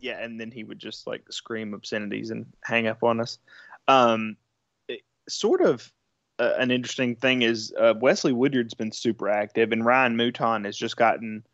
Yeah, 0.00 0.22
and 0.22 0.40
then 0.40 0.50
he 0.50 0.64
would 0.64 0.78
just 0.78 1.06
like 1.06 1.30
scream 1.30 1.74
obscenities 1.74 2.30
and 2.30 2.46
hang 2.64 2.86
up 2.86 3.02
on 3.02 3.20
us. 3.20 3.38
Um, 3.86 4.36
it, 4.88 5.02
sort 5.28 5.60
of 5.60 5.92
uh, 6.38 6.54
an 6.58 6.70
interesting 6.70 7.14
thing 7.14 7.42
is 7.42 7.72
uh, 7.78 7.94
Wesley 8.00 8.32
Woodyard's 8.32 8.74
been 8.74 8.90
super 8.90 9.28
active, 9.28 9.70
and 9.70 9.84
Ryan 9.84 10.16
Mouton 10.16 10.64
has 10.64 10.76
just 10.76 10.96
gotten 10.96 11.44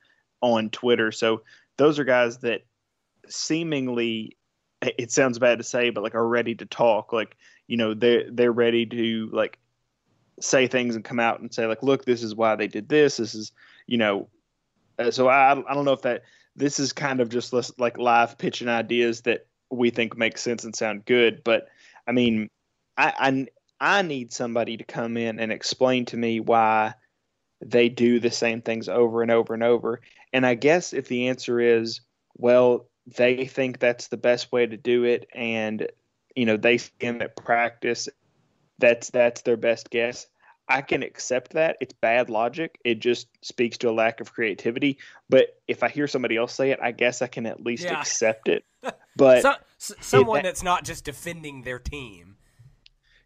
on 0.41 0.71
Twitter. 0.71 1.11
So 1.11 1.43
those 1.79 1.99
are 1.99 2.05
guys 2.05 2.39
that 2.39 2.63
seemingly 3.29 4.38
it 4.83 5.11
sounds 5.11 5.39
bad 5.39 5.59
to 5.59 5.65
say, 5.65 5.91
but 5.91 6.03
like 6.03 6.15
are 6.15 6.27
ready 6.27 6.55
to 6.57 6.67
talk. 6.67 7.13
Like 7.13 7.37
you 7.67 7.77
know 7.77 7.95
they're 7.95 8.31
they're 8.31 8.53
ready 8.53 8.87
to 8.87 9.29
like 9.33 9.59
say 10.41 10.69
things 10.69 10.95
and 10.95 11.05
come 11.05 11.21
out 11.21 11.41
and 11.41 11.53
say 11.53 11.67
like, 11.67 11.83
look, 11.83 12.05
this 12.05 12.23
is 12.23 12.35
why 12.35 12.57
they 12.57 12.69
did 12.69 12.89
this. 12.89 13.17
This 13.17 13.35
is 13.35 13.53
you 13.87 13.99
know. 13.99 14.29
Uh, 14.99 15.11
so 15.11 15.29
I 15.29 15.53
I 15.53 15.75
don't 15.75 15.85
know 15.85 15.93
if 15.93 16.03
that 16.03 16.23
this 16.57 16.81
is 16.81 16.93
kind 16.93 17.21
of 17.21 17.29
just 17.29 17.53
like 17.79 17.99
live 17.99 18.37
pitching 18.39 18.69
ideas 18.69 19.23
that 19.23 19.47
we 19.71 19.91
think 19.91 20.17
make 20.17 20.39
sense 20.39 20.65
and 20.65 20.75
sound 20.75 21.05
good, 21.05 21.43
but 21.45 21.69
I 22.07 22.13
mean, 22.13 22.49
I 22.97 23.13
I 23.19 23.99
I 23.99 24.03
need 24.03 24.33
somebody 24.33 24.77
to 24.77 24.85
come 24.85 25.17
in 25.17 25.39
and 25.39 25.53
explain 25.53 26.05
to 26.07 26.17
me 26.17 26.41
why 26.41 26.95
they 27.61 27.89
do 27.89 28.21
the 28.21 28.31
same 28.31 28.63
things 28.63 28.89
over 28.89 29.23
and 29.23 29.31
over 29.31 29.55
and 29.55 29.63
over. 29.63 30.01
And 30.33 30.47
I 30.47 30.55
guess 30.55 30.93
if 30.93 31.09
the 31.09 31.29
answer 31.29 31.61
is, 31.61 32.01
well, 32.37 32.89
they 33.17 33.47
think 33.47 33.79
that's 33.79 34.09
the 34.09 34.17
best 34.17 34.53
way 34.53 34.67
to 34.67 34.77
do 34.77 35.05
it, 35.05 35.29
and 35.35 35.89
you 36.35 36.47
know 36.47 36.57
they 36.57 36.79
see 36.79 36.93
him 37.01 37.23
at 37.23 37.37
practice. 37.37 38.09
That's 38.79 39.11
that's 39.11 39.43
their 39.43 39.57
best 39.57 39.91
guess. 39.91 40.27
I 40.69 40.83
can 40.83 41.03
accept 41.03 41.55
that. 41.55 41.79
It's 41.81 41.95
bad 41.95 42.29
logic. 42.29 42.79
It 42.85 42.97
just 43.01 43.27
speaks 43.41 43.79
to 43.79 43.89
a 43.89 43.93
lack 43.93 44.21
of 44.21 44.33
creativity. 44.33 44.99
But 45.31 45.59
if 45.67 45.83
I 45.83 45.89
hear 45.89 46.07
somebody 46.07 46.37
else 46.37 46.53
say 46.53 46.73
it, 46.73 46.79
I 46.83 46.93
guess 46.93 47.23
I 47.23 47.27
can 47.27 47.47
at 47.47 47.65
least 47.65 47.85
yeah. 47.85 48.01
accept 48.01 48.49
it. 48.49 48.65
But 49.17 49.43
so, 49.43 49.95
someone 49.99 50.39
it, 50.39 50.43
that's 50.45 50.63
not 50.63 50.85
just 50.85 51.05
defending 51.05 51.63
their 51.63 51.81
team. 51.81 52.37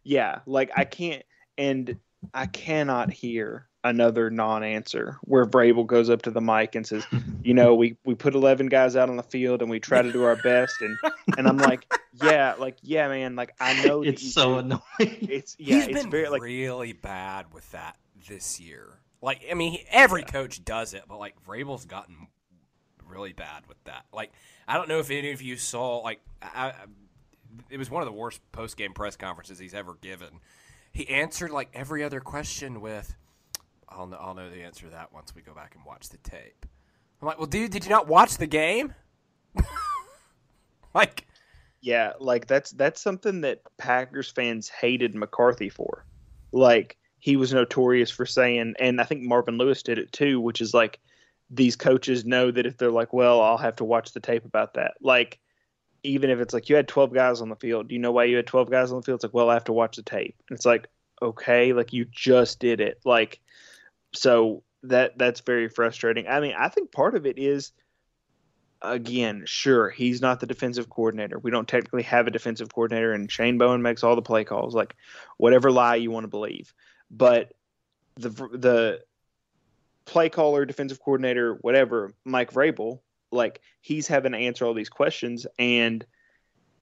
Yeah, 0.03 0.39
like 0.47 0.71
I 0.75 0.85
can't, 0.85 1.21
and 1.55 1.99
I 2.33 2.47
cannot 2.47 3.13
hear 3.13 3.67
another 3.83 4.29
non-answer 4.29 5.17
where 5.21 5.45
Vrabel 5.45 5.85
goes 5.85 6.09
up 6.09 6.21
to 6.23 6.31
the 6.31 6.41
mic 6.41 6.75
and 6.75 6.85
says, 6.85 7.05
"You 7.43 7.53
know, 7.53 7.75
we 7.75 7.97
we 8.05 8.15
put 8.15 8.35
11 8.35 8.67
guys 8.67 8.95
out 8.95 9.09
on 9.09 9.17
the 9.17 9.23
field 9.23 9.61
and 9.61 9.69
we 9.69 9.79
try 9.79 10.01
to 10.01 10.11
do 10.11 10.23
our 10.23 10.35
best." 10.37 10.81
And 10.81 10.97
and 11.37 11.47
I'm 11.47 11.57
like, 11.57 11.91
"Yeah, 12.21 12.55
like 12.57 12.77
yeah, 12.81 13.07
man, 13.07 13.35
like 13.35 13.53
I 13.59 13.83
know 13.85 14.03
it's 14.03 14.33
so 14.33 14.53
do. 14.53 14.59
annoying. 14.59 14.81
It's 14.99 15.55
yeah, 15.59 15.75
He's 15.75 15.87
it's 15.87 16.01
been 16.01 16.11
very 16.11 16.29
like 16.29 16.41
really 16.41 16.93
bad 16.93 17.53
with 17.53 17.69
that 17.71 17.97
this 18.27 18.59
year. 18.59 18.87
Like 19.21 19.45
I 19.49 19.53
mean, 19.53 19.79
every 19.89 20.21
yeah. 20.21 20.27
coach 20.27 20.63
does 20.63 20.93
it, 20.93 21.03
but 21.07 21.19
like 21.19 21.35
Vrabel's 21.45 21.85
gotten 21.85 22.27
really 23.07 23.33
bad 23.33 23.67
with 23.67 23.81
that. 23.85 24.05
Like 24.13 24.31
I 24.67 24.77
don't 24.77 24.89
know 24.89 24.99
if 24.99 25.11
any 25.11 25.31
of 25.31 25.41
you 25.41 25.57
saw 25.57 25.97
like 25.97 26.21
I, 26.41 26.69
I 26.69 26.73
it 27.69 27.77
was 27.77 27.89
one 27.89 28.01
of 28.01 28.07
the 28.07 28.13
worst 28.13 28.41
post-game 28.51 28.93
press 28.93 29.15
conferences 29.15 29.59
he's 29.59 29.73
ever 29.73 29.95
given. 30.01 30.39
He 30.91 31.07
answered 31.09 31.51
like 31.51 31.69
every 31.73 32.03
other 32.03 32.19
question 32.19 32.81
with 32.81 33.15
I'll 33.95 34.07
know, 34.07 34.17
I'll 34.19 34.33
know 34.33 34.49
the 34.49 34.63
answer 34.63 34.85
to 34.85 34.91
that 34.91 35.13
once 35.13 35.35
we 35.35 35.41
go 35.41 35.53
back 35.53 35.75
and 35.75 35.85
watch 35.85 36.09
the 36.09 36.17
tape. 36.17 36.65
I'm 37.21 37.27
like, 37.27 37.37
well, 37.37 37.47
dude, 37.47 37.71
did 37.71 37.85
you 37.85 37.89
not 37.89 38.07
watch 38.07 38.37
the 38.37 38.47
game? 38.47 38.93
like, 40.93 41.25
yeah, 41.81 42.13
like 42.19 42.47
that's 42.47 42.71
that's 42.71 43.01
something 43.01 43.41
that 43.41 43.61
Packers 43.77 44.29
fans 44.29 44.69
hated 44.69 45.15
McCarthy 45.15 45.69
for. 45.69 46.05
Like 46.51 46.97
he 47.19 47.37
was 47.37 47.53
notorious 47.53 48.11
for 48.11 48.25
saying, 48.25 48.75
and 48.79 48.99
I 48.99 49.05
think 49.05 49.21
Marvin 49.21 49.57
Lewis 49.57 49.83
did 49.83 49.97
it 49.97 50.11
too, 50.11 50.41
which 50.41 50.59
is 50.59 50.73
like 50.73 50.99
these 51.49 51.75
coaches 51.75 52.25
know 52.25 52.51
that 52.51 52.65
if 52.65 52.77
they're 52.77 52.91
like, 52.91 53.13
well, 53.13 53.41
I'll 53.41 53.57
have 53.57 53.75
to 53.77 53.83
watch 53.83 54.11
the 54.11 54.19
tape 54.19 54.45
about 54.45 54.73
that. 54.73 54.93
Like, 55.01 55.39
even 56.03 56.29
if 56.29 56.39
it's 56.39 56.53
like 56.53 56.67
you 56.67 56.75
had 56.75 56.87
12 56.87 57.13
guys 57.13 57.41
on 57.41 57.49
the 57.49 57.55
field, 57.55 57.87
do 57.87 57.95
you 57.95 58.01
know 58.01 58.11
why 58.11 58.25
you 58.25 58.35
had 58.35 58.47
12 58.47 58.69
guys 58.69 58.91
on 58.91 58.97
the 58.97 59.03
field? 59.03 59.17
It's 59.17 59.23
like, 59.23 59.33
well, 59.33 59.49
I 59.49 59.53
have 59.53 59.63
to 59.65 59.73
watch 59.73 59.95
the 59.95 60.03
tape. 60.03 60.35
And 60.49 60.55
it's 60.55 60.65
like, 60.65 60.87
okay, 61.21 61.73
like 61.73 61.93
you 61.93 62.05
just 62.11 62.59
did 62.59 62.81
it. 62.81 62.99
Like, 63.05 63.39
so 64.13 64.63
that 64.83 65.17
that's 65.17 65.41
very 65.41 65.69
frustrating. 65.69 66.27
I 66.27 66.39
mean, 66.39 66.55
I 66.57 66.69
think 66.69 66.91
part 66.91 67.15
of 67.15 67.25
it 67.25 67.37
is 67.37 67.71
again, 68.83 69.43
sure, 69.45 69.89
he's 69.89 70.21
not 70.21 70.39
the 70.39 70.45
defensive 70.45 70.89
coordinator. 70.89 71.39
We 71.39 71.51
don't 71.51 71.67
technically 71.67 72.03
have 72.03 72.27
a 72.27 72.31
defensive 72.31 72.73
coordinator, 72.73 73.13
and 73.13 73.31
Shane 73.31 73.57
Bowen 73.57 73.81
makes 73.81 74.03
all 74.03 74.15
the 74.15 74.21
play 74.21 74.43
calls, 74.43 74.75
like 74.75 74.95
whatever 75.37 75.71
lie 75.71 75.95
you 75.95 76.11
want 76.11 76.25
to 76.25 76.29
believe. 76.29 76.73
But 77.09 77.53
the 78.15 78.29
the 78.29 79.01
play 80.05 80.29
caller, 80.29 80.65
defensive 80.65 80.99
coordinator, 80.99 81.55
whatever, 81.61 82.13
Mike 82.25 82.51
Vrabel, 82.51 82.99
like 83.31 83.61
he's 83.81 84.07
having 84.07 84.33
to 84.33 84.37
answer 84.37 84.65
all 84.65 84.73
these 84.73 84.89
questions, 84.89 85.47
and 85.57 86.05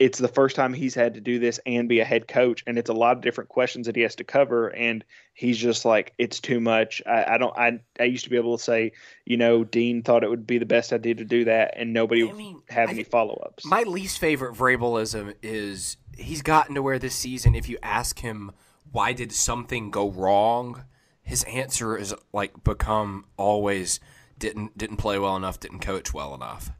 it's 0.01 0.17
the 0.17 0.27
first 0.27 0.55
time 0.55 0.73
he's 0.73 0.95
had 0.95 1.13
to 1.13 1.21
do 1.21 1.37
this 1.37 1.59
and 1.63 1.87
be 1.87 1.99
a 1.99 2.03
head 2.03 2.27
coach 2.27 2.63
and 2.65 2.79
it's 2.79 2.89
a 2.89 2.93
lot 2.93 3.15
of 3.15 3.21
different 3.21 3.51
questions 3.51 3.85
that 3.85 3.95
he 3.95 4.01
has 4.01 4.15
to 4.15 4.23
cover 4.23 4.69
and 4.69 5.05
he's 5.35 5.59
just 5.59 5.85
like 5.85 6.11
it's 6.17 6.39
too 6.39 6.59
much. 6.59 7.03
I, 7.05 7.35
I, 7.35 7.37
don't 7.37 7.55
I, 7.55 7.79
I 7.99 8.05
used 8.05 8.23
to 8.23 8.31
be 8.31 8.35
able 8.35 8.57
to 8.57 8.63
say 8.63 8.93
you 9.25 9.37
know 9.37 9.63
dean 9.63 10.01
thought 10.01 10.23
it 10.23 10.29
would 10.31 10.47
be 10.47 10.57
the 10.57 10.65
best 10.65 10.91
idea 10.91 11.13
to 11.13 11.23
do 11.23 11.45
that 11.45 11.75
and 11.77 11.93
nobody 11.93 12.27
I 12.27 12.33
mean, 12.33 12.55
would 12.55 12.63
have 12.69 12.89
I, 12.89 12.93
any 12.93 13.03
follow-ups. 13.03 13.63
My 13.63 13.83
least 13.83 14.17
favorite 14.17 14.55
vrabelism 14.55 15.35
is 15.43 15.97
he's 16.17 16.41
gotten 16.41 16.73
to 16.73 16.81
where 16.81 16.97
this 16.97 17.13
season 17.13 17.53
if 17.53 17.69
you 17.69 17.77
ask 17.83 18.19
him 18.19 18.51
why 18.91 19.13
did 19.13 19.31
something 19.31 19.91
go 19.91 20.09
wrong? 20.09 20.83
His 21.21 21.43
answer 21.43 21.95
is 21.95 22.15
like 22.33 22.63
become 22.63 23.25
always 23.37 23.99
didn't 24.39 24.75
didn't 24.75 24.97
play 24.97 25.19
well 25.19 25.35
enough 25.35 25.59
didn't 25.59 25.81
coach 25.81 26.11
well 26.11 26.33
enough 26.33 26.71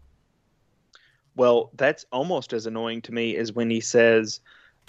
well, 1.42 1.72
that's 1.74 2.06
almost 2.12 2.54
as 2.54 2.68
annoying 2.68 3.02
to 3.02 3.12
me 3.12 3.36
as 3.36 3.52
when 3.52 3.68
he 3.72 3.82
says, 3.82 4.42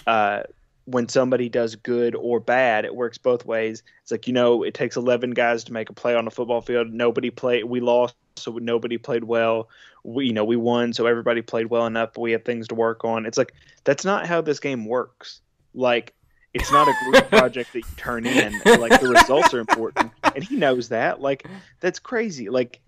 uh, 0.05 0.43
when 0.85 1.09
somebody 1.09 1.49
does 1.49 1.75
good 1.75 2.13
or 2.13 2.39
bad, 2.39 2.85
it 2.85 2.93
works 2.93 3.17
both 3.17 3.43
ways. 3.43 3.81
It's 4.03 4.11
like, 4.11 4.27
you 4.27 4.33
know, 4.33 4.61
it 4.61 4.75
takes 4.75 4.95
11 4.95 5.31
guys 5.31 5.63
to 5.63 5.73
make 5.73 5.89
a 5.89 5.93
play 5.93 6.13
on 6.13 6.27
a 6.27 6.29
football 6.29 6.61
field. 6.61 6.93
Nobody 6.93 7.31
played, 7.31 7.63
we 7.63 7.79
lost, 7.79 8.13
so 8.35 8.59
nobody 8.59 8.99
played 8.99 9.23
well. 9.23 9.67
We, 10.03 10.27
you 10.27 10.33
know, 10.33 10.43
we 10.43 10.55
won, 10.55 10.93
so 10.93 11.07
everybody 11.07 11.41
played 11.41 11.71
well 11.71 11.87
enough, 11.87 12.11
but 12.13 12.21
we 12.21 12.33
have 12.33 12.45
things 12.45 12.67
to 12.67 12.75
work 12.75 13.03
on. 13.03 13.25
It's 13.25 13.39
like, 13.39 13.55
that's 13.83 14.05
not 14.05 14.27
how 14.27 14.41
this 14.41 14.59
game 14.59 14.85
works. 14.85 15.41
Like, 15.73 16.13
it's 16.53 16.71
not 16.71 16.87
a 16.87 16.93
group 17.03 17.29
project 17.31 17.73
that 17.73 17.79
you 17.79 17.95
turn 17.97 18.27
in. 18.27 18.61
Like, 18.63 19.01
the 19.01 19.07
results 19.07 19.55
are 19.55 19.59
important. 19.59 20.11
And 20.35 20.43
he 20.43 20.57
knows 20.57 20.89
that. 20.89 21.19
Like, 21.19 21.47
that's 21.79 21.97
crazy. 21.97 22.49
Like, 22.49 22.79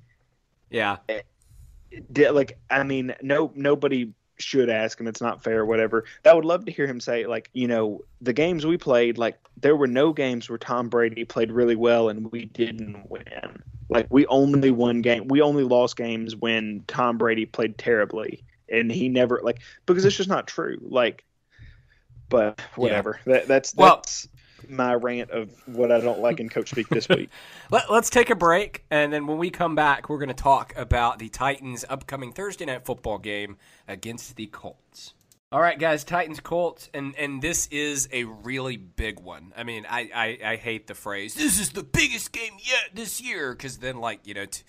yeah. 0.70 0.98
Eh, 1.10 1.22
like 2.16 2.58
I 2.70 2.84
mean, 2.84 3.16
no 3.22 3.52
nobody 3.56 4.14
should 4.38 4.70
ask 4.70 5.00
him. 5.00 5.08
It's 5.08 5.22
not 5.22 5.44
fair, 5.44 5.66
whatever. 5.66 6.06
I 6.26 6.34
would 6.34 6.46
love 6.46 6.66
to 6.66 6.72
hear 6.72 6.88
him 6.88 7.00
say, 7.00 7.26
like, 7.26 7.50
you 7.54 7.68
know, 7.68 8.02
the 8.22 8.34
games 8.34 8.66
we 8.66 8.78
played, 8.78 9.18
like, 9.18 9.38
there 9.58 9.76
were 9.76 9.88
no 9.88 10.14
games 10.14 10.50
where 10.50 10.58
Tom 10.58 10.90
Brady 10.90 11.24
played 11.24 11.52
really 11.52 11.76
well 11.76 12.10
and 12.10 12.32
we 12.32 12.46
didn't 12.46 13.10
win. 13.10 13.64
Like, 13.90 14.08
we 14.10 14.26
only 14.28 14.72
won 14.72 15.02
game. 15.02 15.28
We 15.28 15.42
only 15.42 15.64
lost 15.64 15.96
games 15.96 16.36
when 16.36 16.84
Tom 16.88 17.18
Brady 17.18 17.46
played 17.46 17.78
terribly, 17.78 18.44
and 18.68 18.92
he 18.92 19.10
never 19.10 19.40
like 19.44 19.60
because 19.86 20.06
it's 20.06 20.18
just 20.18 20.30
not 20.30 20.48
true. 20.48 20.80
Like, 20.82 21.24
but 22.30 22.60
whatever. 22.76 23.20
Yeah. 23.26 23.34
That, 23.34 23.48
that's 23.48 23.72
that's. 23.74 24.28
My 24.70 24.94
rant 24.94 25.32
of 25.32 25.52
what 25.68 25.92
I 25.92 26.00
don't 26.00 26.20
like 26.20 26.40
in 26.40 26.50
coach 26.50 26.70
speak 26.70 26.90
this 26.90 27.08
week. 27.10 27.30
Let, 27.72 27.90
us 27.90 28.10
take 28.10 28.30
a 28.30 28.36
break, 28.36 28.84
and 28.90 29.12
then 29.12 29.28
when 29.28 29.38
we 29.38 29.50
come 29.50 29.76
back, 29.76 30.10
we're 30.10 30.18
going 30.18 30.30
to 30.30 30.34
talk 30.34 30.74
about 30.76 31.20
the 31.20 31.30
Titans' 31.30 31.86
upcoming 31.90 32.34
Thursday 32.34 32.66
night 32.66 32.86
football 32.86 33.18
game 33.18 33.58
against 33.88 34.36
the 34.36 34.48
Colts. 34.48 35.14
All 35.52 35.62
right, 35.62 35.80
guys, 35.80 36.04
Titans 36.04 36.40
Colts, 36.40 36.90
and 36.94 37.16
and 37.18 37.42
this 37.42 37.68
is 37.68 38.10
a 38.12 38.24
really 38.26 38.78
big 38.78 39.20
one. 39.20 39.54
I 39.56 39.64
mean, 39.64 39.86
I 39.90 40.10
I, 40.14 40.52
I 40.52 40.56
hate 40.58 40.88
the 40.88 40.96
phrase 40.96 41.34
"this 41.36 41.60
is 41.60 41.70
the 41.70 41.84
biggest 41.84 42.32
game 42.32 42.54
yet 42.60 42.90
this 42.94 43.22
year" 43.22 43.54
because 43.54 43.78
then, 43.78 43.98
like 43.98 44.26
you 44.26 44.34
know. 44.34 44.46
T- 44.46 44.64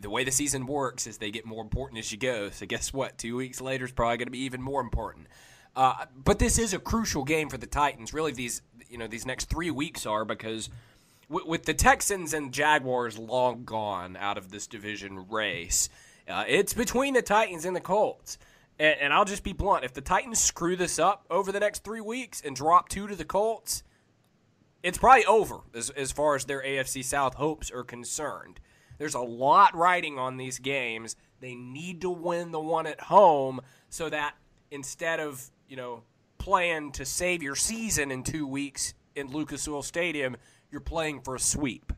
the 0.00 0.10
way 0.10 0.22
the 0.22 0.30
season 0.30 0.66
works 0.66 1.06
is 1.06 1.18
they 1.18 1.30
get 1.30 1.44
more 1.44 1.62
important 1.62 1.98
as 1.98 2.12
you 2.12 2.18
go. 2.18 2.50
So 2.50 2.66
guess 2.66 2.92
what? 2.92 3.18
Two 3.18 3.36
weeks 3.36 3.60
later 3.60 3.86
is 3.86 3.90
probably 3.90 4.18
going 4.18 4.26
to 4.26 4.32
be 4.32 4.40
even 4.40 4.62
more 4.62 4.80
important. 4.80 5.26
Uh, 5.74 6.06
but 6.14 6.38
this 6.38 6.58
is 6.58 6.74
a 6.74 6.78
crucial 6.78 7.24
game 7.24 7.48
for 7.48 7.56
the 7.56 7.66
Titans. 7.66 8.12
Really, 8.12 8.32
these 8.32 8.62
you 8.88 8.98
know 8.98 9.06
these 9.06 9.26
next 9.26 9.46
three 9.46 9.70
weeks 9.70 10.06
are 10.06 10.24
because 10.24 10.68
w- 11.28 11.48
with 11.48 11.64
the 11.64 11.74
Texans 11.74 12.32
and 12.34 12.52
Jaguars 12.52 13.18
long 13.18 13.64
gone 13.64 14.16
out 14.16 14.38
of 14.38 14.50
this 14.50 14.66
division 14.66 15.28
race, 15.28 15.88
uh, 16.28 16.44
it's 16.46 16.74
between 16.74 17.14
the 17.14 17.22
Titans 17.22 17.64
and 17.64 17.74
the 17.74 17.80
Colts. 17.80 18.38
And, 18.78 18.96
and 19.00 19.12
I'll 19.12 19.24
just 19.24 19.44
be 19.44 19.52
blunt: 19.52 19.84
if 19.84 19.94
the 19.94 20.00
Titans 20.00 20.38
screw 20.38 20.76
this 20.76 20.98
up 20.98 21.24
over 21.30 21.52
the 21.52 21.60
next 21.60 21.84
three 21.84 22.00
weeks 22.00 22.42
and 22.44 22.54
drop 22.54 22.88
two 22.88 23.06
to 23.06 23.16
the 23.16 23.24
Colts, 23.24 23.82
it's 24.82 24.98
probably 24.98 25.26
over 25.26 25.58
as, 25.74 25.90
as 25.90 26.12
far 26.12 26.34
as 26.34 26.44
their 26.44 26.62
AFC 26.62 27.04
South 27.04 27.34
hopes 27.34 27.70
are 27.70 27.84
concerned. 27.84 28.60
There's 28.98 29.14
a 29.14 29.20
lot 29.20 29.76
riding 29.76 30.18
on 30.18 30.36
these 30.36 30.58
games. 30.58 31.16
They 31.40 31.54
need 31.54 32.00
to 32.00 32.10
win 32.10 32.50
the 32.50 32.60
one 32.60 32.86
at 32.86 33.00
home 33.02 33.60
so 33.88 34.10
that 34.10 34.34
instead 34.70 35.20
of, 35.20 35.50
you 35.68 35.76
know, 35.76 36.02
playing 36.38 36.92
to 36.92 37.04
save 37.04 37.42
your 37.42 37.56
season 37.56 38.10
in 38.10 38.22
two 38.22 38.46
weeks 38.46 38.94
in 39.14 39.28
Lucas 39.28 39.66
Oil 39.68 39.82
Stadium, 39.82 40.36
you're 40.70 40.80
playing 40.80 41.20
for 41.20 41.34
a 41.34 41.40
sweep. 41.40 41.92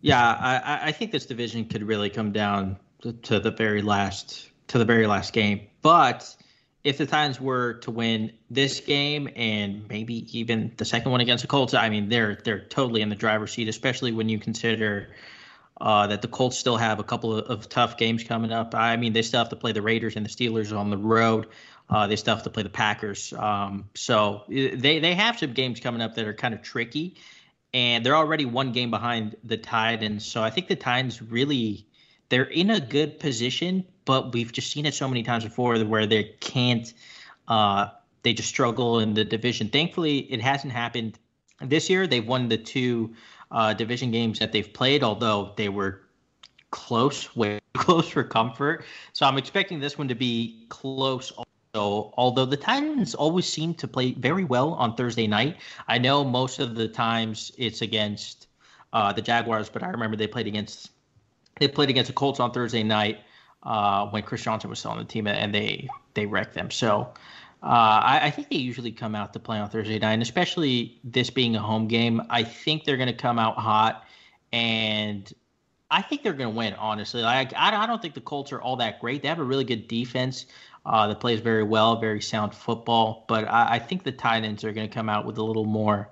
Yeah, 0.00 0.18
I, 0.18 0.88
I 0.88 0.92
think 0.92 1.12
this 1.12 1.26
division 1.26 1.66
could 1.66 1.82
really 1.82 2.08
come 2.08 2.32
down 2.32 2.78
to, 3.02 3.12
to, 3.12 3.38
the 3.38 3.50
very 3.50 3.82
last 3.82 4.48
to 4.68 4.78
the 4.78 4.84
very 4.84 5.06
last 5.06 5.32
game. 5.32 5.66
But 5.82 6.36
if 6.84 6.96
the 6.96 7.04
Titans 7.04 7.40
were 7.40 7.74
to 7.74 7.90
win 7.90 8.32
this 8.48 8.80
game 8.80 9.28
and 9.36 9.86
maybe 9.88 10.26
even 10.38 10.72
the 10.78 10.84
second 10.86 11.10
one 11.12 11.20
against 11.20 11.42
the 11.42 11.48
Colts, 11.48 11.74
I 11.74 11.90
mean 11.90 12.08
they're 12.08 12.38
they're 12.44 12.64
totally 12.64 13.02
in 13.02 13.10
the 13.10 13.16
driver's 13.16 13.52
seat, 13.52 13.68
especially 13.68 14.12
when 14.12 14.28
you 14.28 14.38
consider 14.38 15.08
uh, 15.80 16.06
that 16.08 16.22
the 16.22 16.28
Colts 16.28 16.58
still 16.58 16.76
have 16.76 16.98
a 16.98 17.04
couple 17.04 17.36
of, 17.36 17.46
of, 17.46 17.68
tough 17.68 17.96
games 17.96 18.22
coming 18.22 18.52
up. 18.52 18.74
I 18.74 18.96
mean, 18.96 19.12
they 19.12 19.22
still 19.22 19.38
have 19.38 19.48
to 19.48 19.56
play 19.56 19.72
the 19.72 19.82
Raiders 19.82 20.16
and 20.16 20.26
the 20.26 20.30
Steelers 20.30 20.76
on 20.76 20.90
the 20.90 20.98
road. 20.98 21.46
Uh, 21.88 22.06
they 22.06 22.16
still 22.16 22.34
have 22.34 22.44
to 22.44 22.50
play 22.50 22.62
the 22.62 22.68
Packers. 22.68 23.32
Um, 23.32 23.88
so 23.94 24.44
they 24.48 24.98
they 24.98 25.14
have 25.14 25.38
some 25.38 25.52
games 25.54 25.80
coming 25.80 26.02
up 26.02 26.14
that 26.14 26.26
are 26.26 26.34
kind 26.34 26.54
of 26.54 26.62
tricky, 26.62 27.16
and 27.72 28.04
they're 28.04 28.14
already 28.14 28.44
one 28.44 28.72
game 28.72 28.90
behind 28.90 29.36
the 29.42 29.56
Titans. 29.56 30.10
And 30.10 30.22
so 30.22 30.42
I 30.42 30.50
think 30.50 30.68
the 30.68 30.76
Titans 30.76 31.20
really 31.20 31.86
they're 32.28 32.44
in 32.44 32.70
a 32.70 32.80
good 32.80 33.18
position, 33.18 33.84
but 34.04 34.32
we've 34.32 34.52
just 34.52 34.70
seen 34.70 34.86
it 34.86 34.94
so 34.94 35.08
many 35.08 35.22
times 35.22 35.44
before 35.44 35.78
where 35.84 36.06
they 36.06 36.24
can't. 36.40 36.92
Uh, 37.48 37.88
they 38.22 38.34
just 38.34 38.48
struggle 38.48 39.00
in 39.00 39.14
the 39.14 39.24
division. 39.24 39.68
Thankfully, 39.68 40.18
it 40.18 40.40
hasn't 40.40 40.72
happened 40.72 41.18
this 41.60 41.90
year. 41.90 42.06
They've 42.06 42.26
won 42.26 42.48
the 42.48 42.58
two 42.58 43.14
uh, 43.50 43.74
division 43.74 44.10
games 44.10 44.38
that 44.38 44.52
they've 44.52 44.72
played, 44.72 45.02
although 45.02 45.52
they 45.56 45.68
were 45.68 46.02
close, 46.70 47.34
way 47.36 47.60
close 47.74 48.08
for 48.08 48.24
comfort. 48.24 48.84
So 49.12 49.26
I'm 49.26 49.38
expecting 49.38 49.80
this 49.80 49.98
one 49.98 50.08
to 50.08 50.14
be 50.14 50.66
close. 50.68 51.32
So, 51.74 52.12
although 52.16 52.46
the 52.46 52.56
Titans 52.56 53.14
always 53.14 53.46
seem 53.46 53.74
to 53.74 53.86
play 53.86 54.12
very 54.12 54.44
well 54.44 54.74
on 54.74 54.96
Thursday 54.96 55.28
night, 55.28 55.56
I 55.86 55.98
know 55.98 56.24
most 56.24 56.58
of 56.58 56.74
the 56.74 56.88
times 56.88 57.52
it's 57.58 57.80
against 57.80 58.48
uh, 58.92 59.12
the 59.12 59.22
Jaguars, 59.22 59.68
but 59.68 59.84
I 59.84 59.88
remember 59.88 60.16
they 60.16 60.26
played 60.26 60.48
against 60.48 60.90
they 61.60 61.68
played 61.68 61.90
against 61.90 62.08
the 62.08 62.14
Colts 62.14 62.40
on 62.40 62.52
Thursday 62.52 62.82
night 62.82 63.20
uh, 63.62 64.08
when 64.08 64.22
Chris 64.22 64.42
Johnson 64.42 64.70
was 64.70 64.78
still 64.80 64.92
on 64.92 64.98
the 64.98 65.04
team, 65.04 65.26
and 65.26 65.54
they 65.54 65.88
they 66.14 66.26
wrecked 66.26 66.54
them. 66.54 66.70
So. 66.70 67.12
Uh, 67.62 67.66
I, 67.66 68.20
I, 68.22 68.30
think 68.30 68.48
they 68.48 68.56
usually 68.56 68.90
come 68.90 69.14
out 69.14 69.34
to 69.34 69.38
play 69.38 69.58
on 69.58 69.68
Thursday 69.68 69.98
night, 69.98 70.14
and 70.14 70.22
especially 70.22 70.98
this 71.04 71.28
being 71.28 71.56
a 71.56 71.60
home 71.60 71.88
game. 71.88 72.22
I 72.30 72.42
think 72.42 72.84
they're 72.84 72.96
going 72.96 73.08
to 73.08 73.12
come 73.12 73.38
out 73.38 73.56
hot, 73.56 74.06
and 74.50 75.30
I 75.90 76.00
think 76.00 76.22
they're 76.22 76.32
going 76.32 76.50
to 76.52 76.56
win. 76.56 76.72
Honestly, 76.74 77.20
like 77.20 77.52
I, 77.54 77.82
I 77.82 77.86
don't 77.86 78.00
think 78.00 78.14
the 78.14 78.22
Colts 78.22 78.50
are 78.52 78.62
all 78.62 78.76
that 78.76 78.98
great. 78.98 79.20
They 79.20 79.28
have 79.28 79.40
a 79.40 79.44
really 79.44 79.64
good 79.64 79.88
defense 79.88 80.46
uh, 80.86 81.08
that 81.08 81.20
plays 81.20 81.40
very 81.40 81.62
well, 81.62 82.00
very 82.00 82.22
sound 82.22 82.54
football. 82.54 83.26
But 83.28 83.46
I, 83.46 83.74
I 83.74 83.78
think 83.78 84.04
the 84.04 84.12
Titans 84.12 84.64
are 84.64 84.72
going 84.72 84.88
to 84.88 84.94
come 84.94 85.10
out 85.10 85.26
with 85.26 85.36
a 85.36 85.42
little 85.42 85.66
more, 85.66 86.08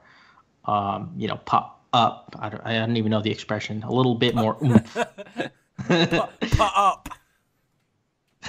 um, 0.66 1.14
you 1.16 1.28
know, 1.28 1.36
pop 1.36 1.82
up. 1.94 2.36
I 2.38 2.48
don't, 2.50 2.66
I 2.66 2.74
don't, 2.74 2.96
even 2.98 3.10
know 3.10 3.22
the 3.22 3.30
expression. 3.30 3.82
A 3.84 3.92
little 3.92 4.14
bit 4.14 4.34
more 4.34 4.54
pop, 5.88 6.32
pop 6.50 6.72
up. 6.76 7.08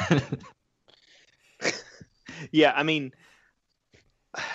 yeah, 2.51 2.73
I 2.75 2.83
mean, 2.83 3.13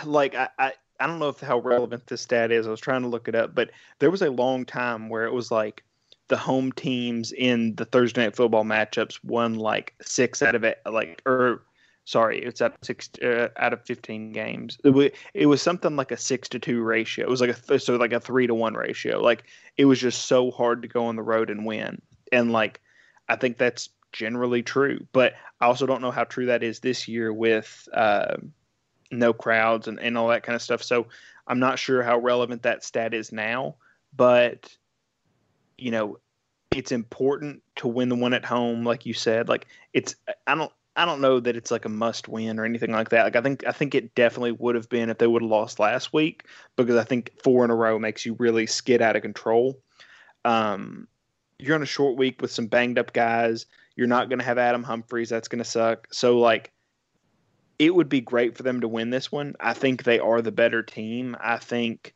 like 0.05 0.35
I, 0.35 0.49
I, 0.59 0.73
I 1.01 1.07
don't 1.07 1.19
know 1.19 1.29
if 1.29 1.41
how 1.41 1.59
relevant 1.59 2.07
this 2.07 2.23
stat 2.23 2.53
is. 2.53 2.67
I 2.67 2.71
was 2.71 2.81
trying 2.81 3.03
to 3.03 3.09
look 3.09 3.29
it 3.29 3.35
up, 3.35 3.55
but 3.55 3.71
there 3.99 4.11
was 4.11 4.23
a 4.23 4.31
long 4.31 4.65
time 4.65 5.09
where 5.09 5.25
it 5.25 5.33
was 5.33 5.51
like 5.51 5.83
the 6.29 6.37
home 6.37 6.73
teams 6.73 7.33
in 7.33 7.75
the 7.75 7.85
Thursday 7.85 8.25
night 8.25 8.37
football 8.37 8.65
matchups 8.65 9.23
won 9.25 9.57
like 9.57 9.95
six 10.03 10.43
out 10.43 10.55
of 10.55 10.65
it, 10.65 10.81
like 10.87 11.21
or 11.27 11.63
sorry, 12.05 12.43
it's 12.43 12.63
out 12.63 12.73
of 12.73 12.79
six 12.83 13.11
uh, 13.23 13.49
out 13.59 13.73
of 13.73 13.85
fifteen 13.85 14.33
games. 14.33 14.79
It 14.85 14.91
was, 14.91 15.11
it 15.35 15.47
was 15.47 15.61
something 15.61 15.97
like 15.97 16.13
a 16.13 16.17
six 16.17 16.49
to 16.51 16.59
two 16.59 16.83
ratio. 16.83 17.27
It 17.27 17.31
was 17.31 17.41
like 17.41 17.51
a 17.51 17.55
th- 17.55 17.83
so 17.83 17.97
like 17.97 18.13
a 18.13 18.21
three 18.21 18.47
to 18.47 18.55
one 18.55 18.75
ratio. 18.75 19.21
Like 19.21 19.45
it 19.77 19.85
was 19.87 20.01
just 20.01 20.27
so 20.27 20.51
hard 20.51 20.83
to 20.83 20.89
go 20.89 21.07
on 21.07 21.17
the 21.17 21.23
road 21.23 21.51
and 21.51 21.67
win. 21.67 22.01
And 22.33 22.53
like 22.53 22.81
I 23.29 23.37
think 23.37 23.59
that's 23.59 23.91
generally 24.15 24.63
true, 24.63 25.07
but 25.13 25.35
I 25.61 25.67
also 25.67 25.87
don't 25.87 26.01
know 26.01 26.11
how 26.11 26.25
true 26.25 26.47
that 26.47 26.63
is 26.63 26.81
this 26.81 27.07
year 27.07 27.33
with 27.33 27.89
uh, 27.93 28.37
no 29.11 29.33
crowds 29.33 29.89
and, 29.89 30.01
and 30.01 30.17
all 30.17 30.29
that 30.29 30.45
kind 30.45 30.57
of 30.57 30.63
stuff. 30.63 30.83
So 30.83 31.09
I'm 31.47 31.59
not 31.59 31.79
sure 31.79 32.03
how 32.03 32.19
relevant 32.19 32.63
that 32.63 32.85
stat 32.85 33.13
is 33.13 33.33
now, 33.33 33.77
but 34.17 34.75
you 35.77 35.91
know, 35.91 36.19
it's 36.71 36.93
important 36.93 37.63
to 37.77 37.89
win 37.89 38.09
the 38.09 38.17
one 38.17 38.33
at 38.33 38.45
home, 38.45 38.85
like 38.85 39.05
you 39.05 39.15
said. 39.15 39.49
Like 39.49 39.67
it's 39.93 40.15
I 40.47 40.55
don't 40.55 40.73
I 40.97 41.05
don't 41.05 41.21
know 41.21 41.41
that 41.41 41.57
it's 41.57 41.71
like 41.71 41.85
a 41.85 41.91
must 41.91 42.29
win 42.29 42.59
or 42.59 42.65
anything 42.65 42.93
like 42.93 43.11
that. 43.11 43.25
Like 43.25 43.37
I 43.37 43.41
think 43.41 43.67
I 43.67 43.73
think 43.73 43.95
it 43.95 44.15
definitely 44.15 44.53
would 44.53 44.75
have 44.77 44.89
been 44.89 45.11
if 45.11 45.19
they 45.19 45.27
would 45.27 45.43
have 45.43 45.51
lost 45.51 45.79
last 45.79 46.13
week 46.13 46.45
because 46.77 46.97
I 46.97 47.05
think 47.05 47.33
four 47.43 47.65
in 47.65 47.71
a 47.71 47.75
row 47.75 47.99
makes 47.99 48.25
you 48.25 48.35
really 48.39 48.67
skid 48.67 49.03
out 49.03 49.17
of 49.17 49.23
control. 49.23 49.81
Um, 50.45 51.09
you're 51.59 51.75
on 51.75 51.83
a 51.83 51.87
short 51.87 52.17
week 52.17 52.41
with 52.41 52.51
some 52.51 52.67
banged 52.67 52.99
up 52.99 53.13
guys. 53.13 53.67
You're 53.97 54.07
not 54.07 54.29
going 54.29 54.39
to 54.39 54.45
have 54.45 54.59
Adam 54.59 54.83
Humphries. 54.83 55.31
That's 55.31 55.49
going 55.49 55.63
to 55.63 55.69
suck. 55.69 56.09
So 56.13 56.39
like, 56.39 56.73
it 57.79 57.95
would 57.95 58.09
be 58.09 58.21
great 58.21 58.57
for 58.57 58.63
them 58.63 58.81
to 58.81 58.89
win 58.89 59.11
this 59.11 59.31
one. 59.33 59.55
I 59.61 59.73
think 59.73 60.05
they 60.05 60.19
are 60.19 60.43
the 60.43 60.53
better 60.53 60.83
team. 60.83 61.37
I 61.41 61.59
think 61.59 62.15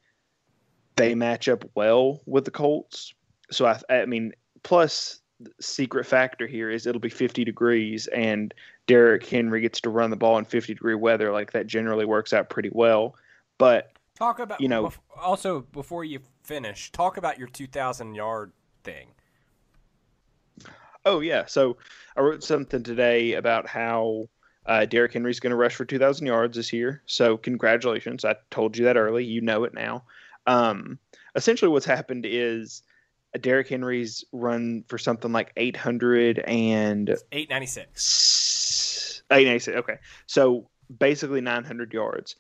they 0.97 1.15
match 1.15 1.49
up 1.49 1.65
well 1.75 2.21
with 2.27 2.45
the 2.45 2.51
Colts 2.51 3.15
so 3.51 3.67
I, 3.67 3.81
I 3.91 4.07
mean, 4.07 4.33
plus 4.63 5.21
secret 5.61 6.05
factor 6.05 6.47
here 6.47 6.69
is 6.71 6.87
it'll 6.87 7.01
be 7.01 7.09
50 7.09 7.45
degrees 7.45 8.09
and 8.09 8.53
Derrick 8.87 9.25
Henry 9.25 9.61
gets 9.61 9.81
to 9.83 9.91
run 9.91 10.11
the 10.11 10.17
ball 10.17 10.39
in 10.39 10.45
50 10.45 10.75
degree 10.75 10.95
weather. 10.95 11.33
Like 11.33 11.53
that 11.53 11.67
generally 11.67 12.05
works 12.05 12.33
out 12.33 12.51
pretty 12.51 12.71
well. 12.73 13.15
But 13.57 13.93
talk 14.17 14.39
about 14.39 14.61
you 14.61 14.69
know 14.69 14.93
also 15.21 15.61
before 15.61 16.05
you 16.05 16.21
finish, 16.43 16.91
talk 16.93 17.17
about 17.17 17.39
your 17.39 17.49
2,000 17.49 18.15
yard 18.15 18.53
thing. 18.83 19.09
Oh 21.05 21.21
yeah, 21.21 21.47
so 21.47 21.77
I 22.17 22.21
wrote 22.21 22.43
something 22.43 22.83
today 22.83 23.35
about 23.35 23.67
how 23.67 24.29
uh, 24.67 24.85
Derrick 24.85 25.13
Henry's 25.13 25.41
going 25.41 25.51
to 25.51 25.57
rush 25.57 25.75
for 25.75 25.85
2,000 25.85 26.27
yards 26.27 26.57
this 26.57 26.73
year. 26.73 27.03
So 27.07 27.37
congratulations! 27.37 28.25
I 28.25 28.37
told 28.51 28.77
you 28.77 28.85
that 28.85 28.97
early. 28.97 29.25
You 29.25 29.41
know 29.41 29.65
it 29.65 29.75
now. 29.75 30.05
Um, 30.47 30.99
essentially, 31.35 31.71
what's 31.71 31.87
happened 31.87 32.27
is 32.27 32.83
Derrick 33.41 33.69
Henry's 33.69 34.25
run 34.33 34.85
for 34.89 34.99
something 34.99 35.33
like 35.33 35.53
800 35.57 36.41
and 36.41 37.11
896. 37.33 39.23
896. 39.31 39.77
Okay. 39.79 39.99
So 40.27 40.69
basically 40.99 41.41
900 41.41 41.93
yards. 41.93 42.37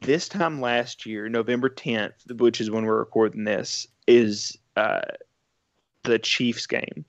This 0.00 0.28
time 0.28 0.60
last 0.60 1.06
year, 1.06 1.28
November 1.28 1.68
10th, 1.68 2.40
which 2.40 2.60
is 2.60 2.70
when 2.70 2.84
we're 2.84 2.98
recording 2.98 3.44
this, 3.44 3.86
is 4.08 4.58
uh, 4.76 5.02
the 6.02 6.18
Chiefs 6.18 6.66
game. 6.66 7.04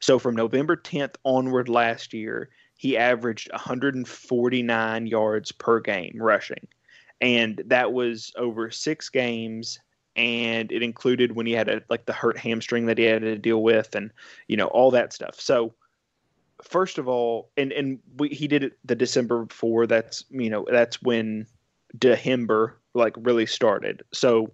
So 0.00 0.18
from 0.18 0.34
November 0.34 0.76
10th 0.76 1.14
onward 1.24 1.68
last 1.68 2.12
year, 2.12 2.50
he 2.76 2.96
averaged 2.96 3.52
149 3.52 5.06
yards 5.06 5.52
per 5.52 5.80
game 5.80 6.16
rushing. 6.18 6.66
And 7.20 7.62
that 7.66 7.92
was 7.92 8.32
over 8.36 8.70
six 8.70 9.10
games 9.10 9.78
and 10.16 10.72
it 10.72 10.82
included 10.82 11.36
when 11.36 11.46
he 11.46 11.52
had 11.52 11.68
a 11.68 11.82
like 11.88 12.06
the 12.06 12.12
hurt 12.12 12.36
hamstring 12.36 12.86
that 12.86 12.98
he 12.98 13.04
had 13.04 13.22
to 13.22 13.38
deal 13.38 13.62
with 13.62 13.94
and 13.94 14.10
you 14.48 14.56
know 14.56 14.66
all 14.68 14.90
that 14.90 15.12
stuff 15.12 15.40
so 15.40 15.72
first 16.62 16.98
of 16.98 17.08
all 17.08 17.50
and 17.56 17.72
and 17.72 17.98
we, 18.18 18.28
he 18.28 18.48
did 18.48 18.64
it 18.64 18.72
the 18.84 18.94
december 18.94 19.44
before 19.44 19.86
that's 19.86 20.24
you 20.30 20.50
know 20.50 20.66
that's 20.70 21.00
when 21.02 21.46
Dehember 21.96 22.72
like 22.94 23.14
really 23.18 23.46
started 23.46 24.02
so 24.12 24.52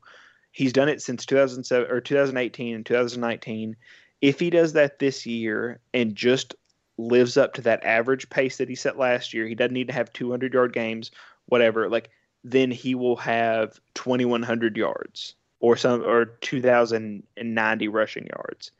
he's 0.52 0.72
done 0.72 0.88
it 0.88 1.02
since 1.02 1.24
2007 1.26 1.90
or 1.90 2.00
2018 2.00 2.74
and 2.74 2.86
2019 2.86 3.76
if 4.20 4.40
he 4.40 4.50
does 4.50 4.72
that 4.72 4.98
this 4.98 5.26
year 5.26 5.80
and 5.94 6.14
just 6.14 6.54
lives 6.98 7.36
up 7.36 7.54
to 7.54 7.62
that 7.62 7.84
average 7.84 8.28
pace 8.30 8.56
that 8.56 8.68
he 8.68 8.74
set 8.74 8.98
last 8.98 9.34
year 9.34 9.46
he 9.46 9.54
doesn't 9.54 9.74
need 9.74 9.88
to 9.88 9.92
have 9.92 10.12
200 10.12 10.54
yard 10.54 10.72
games 10.72 11.10
whatever 11.46 11.88
like 11.88 12.10
then 12.46 12.70
he 12.70 12.94
will 12.94 13.16
have 13.16 13.80
2100 13.94 14.76
yards 14.76 15.34
or 15.58 15.76
some 15.76 16.02
or 16.02 16.26
2090 16.26 17.88
rushing 17.88 18.26
yards. 18.26 18.70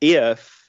If 0.00 0.68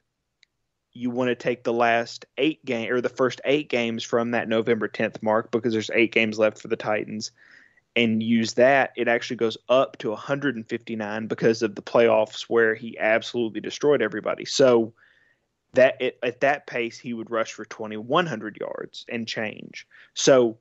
you 0.93 1.09
want 1.09 1.29
to 1.29 1.35
take 1.35 1.63
the 1.63 1.73
last 1.73 2.25
eight 2.37 2.63
game 2.63 2.91
or 2.91 3.01
the 3.01 3.09
first 3.09 3.41
eight 3.45 3.67
games 3.67 4.03
from 4.03 4.31
that 4.31 4.47
November 4.47 4.87
10th 4.87 5.23
mark 5.23 5.49
because 5.49 5.73
there's 5.73 5.89
eight 5.93 6.11
games 6.11 6.37
left 6.37 6.59
for 6.59 6.67
the 6.67 6.75
Titans 6.75 7.31
and 7.95 8.21
use 8.21 8.53
that, 8.53 8.91
it 8.97 9.07
actually 9.07 9.37
goes 9.37 9.57
up 9.69 9.97
to 9.99 10.09
159 10.09 11.27
because 11.27 11.61
of 11.61 11.75
the 11.75 11.81
playoffs 11.81 12.43
where 12.43 12.75
he 12.75 12.97
absolutely 12.99 13.61
destroyed 13.61 14.01
everybody. 14.01 14.45
So 14.45 14.93
that 15.73 16.01
it, 16.01 16.19
at 16.23 16.41
that 16.41 16.67
pace, 16.67 16.97
he 16.97 17.13
would 17.13 17.31
rush 17.31 17.53
for 17.53 17.65
2,100 17.65 18.57
yards 18.59 19.05
and 19.09 19.27
change. 19.27 19.87
So 20.13 20.57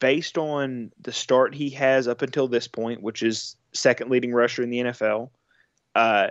based 0.00 0.38
on 0.38 0.92
the 1.00 1.12
start 1.12 1.54
he 1.54 1.70
has 1.70 2.08
up 2.08 2.22
until 2.22 2.48
this 2.48 2.68
point, 2.68 3.02
which 3.02 3.22
is 3.22 3.56
second 3.72 4.10
leading 4.10 4.32
rusher 4.32 4.62
in 4.62 4.70
the 4.70 4.80
NFL, 4.80 5.30
uh, 5.94 6.28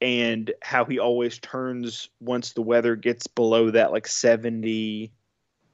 and 0.00 0.52
how 0.62 0.84
he 0.84 0.98
always 0.98 1.38
turns 1.38 2.10
once 2.20 2.52
the 2.52 2.62
weather 2.62 2.96
gets 2.96 3.26
below 3.26 3.70
that 3.70 3.92
like 3.92 4.06
70 4.06 5.10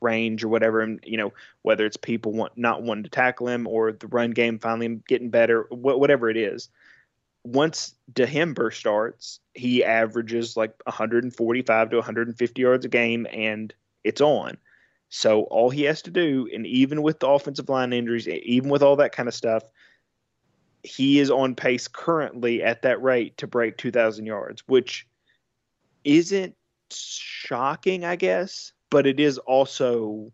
range 0.02 0.44
or 0.44 0.48
whatever, 0.48 0.80
and 0.80 1.00
you 1.04 1.16
know 1.16 1.32
whether 1.62 1.86
it's 1.86 1.96
people 1.96 2.32
want 2.32 2.56
not 2.56 2.82
wanting 2.82 3.04
to 3.04 3.10
tackle 3.10 3.48
him 3.48 3.66
or 3.66 3.92
the 3.92 4.08
run 4.08 4.32
game 4.32 4.58
finally 4.58 5.00
getting 5.08 5.30
better, 5.30 5.64
wh- 5.70 5.98
whatever 5.98 6.28
it 6.28 6.36
is. 6.36 6.68
Once 7.44 7.94
Dehember 8.12 8.72
starts, 8.72 9.40
he 9.54 9.84
averages 9.84 10.56
like 10.56 10.74
145 10.84 11.90
to 11.90 11.96
150 11.96 12.62
yards 12.62 12.84
a 12.84 12.88
game, 12.88 13.26
and 13.32 13.74
it's 14.04 14.20
on. 14.20 14.56
So 15.08 15.42
all 15.42 15.68
he 15.68 15.82
has 15.82 16.02
to 16.02 16.10
do, 16.10 16.48
and 16.54 16.66
even 16.66 17.02
with 17.02 17.20
the 17.20 17.28
offensive 17.28 17.68
line 17.68 17.92
injuries, 17.92 18.26
even 18.28 18.70
with 18.70 18.82
all 18.82 18.96
that 18.96 19.12
kind 19.12 19.28
of 19.28 19.34
stuff, 19.34 19.62
he 20.82 21.20
is 21.20 21.30
on 21.30 21.54
pace 21.54 21.86
currently 21.88 22.62
at 22.62 22.82
that 22.82 23.02
rate 23.02 23.36
to 23.36 23.46
break 23.46 23.76
2,000 23.76 24.26
yards, 24.26 24.62
which 24.66 25.06
isn't 26.04 26.56
shocking, 26.90 28.04
I 28.04 28.16
guess, 28.16 28.72
but 28.92 29.06
it 29.06 29.18
is 29.18 29.38
also 29.38 30.30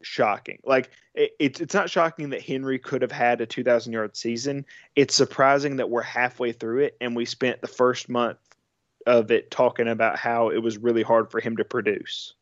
shocking. 0.00 0.58
Like 0.64 0.90
it, 1.14 1.32
it's 1.38 1.60
it's 1.60 1.74
not 1.74 1.90
shocking 1.90 2.30
that 2.30 2.40
Henry 2.40 2.78
could 2.78 3.02
have 3.02 3.12
had 3.12 3.42
a 3.42 3.46
2,000 3.46 3.92
yard 3.92 4.16
season. 4.16 4.64
It's 4.96 5.14
surprising 5.14 5.76
that 5.76 5.90
we're 5.90 6.02
halfway 6.02 6.52
through 6.52 6.84
it 6.84 6.96
and 7.00 7.14
we 7.14 7.26
spent 7.26 7.60
the 7.60 7.68
first 7.68 8.08
month 8.08 8.38
of 9.06 9.30
it 9.30 9.50
talking 9.50 9.86
about 9.86 10.18
how 10.18 10.48
it 10.48 10.58
was 10.58 10.78
really 10.78 11.02
hard 11.02 11.30
for 11.30 11.38
him 11.38 11.58
to 11.58 11.64
produce. 11.64 12.32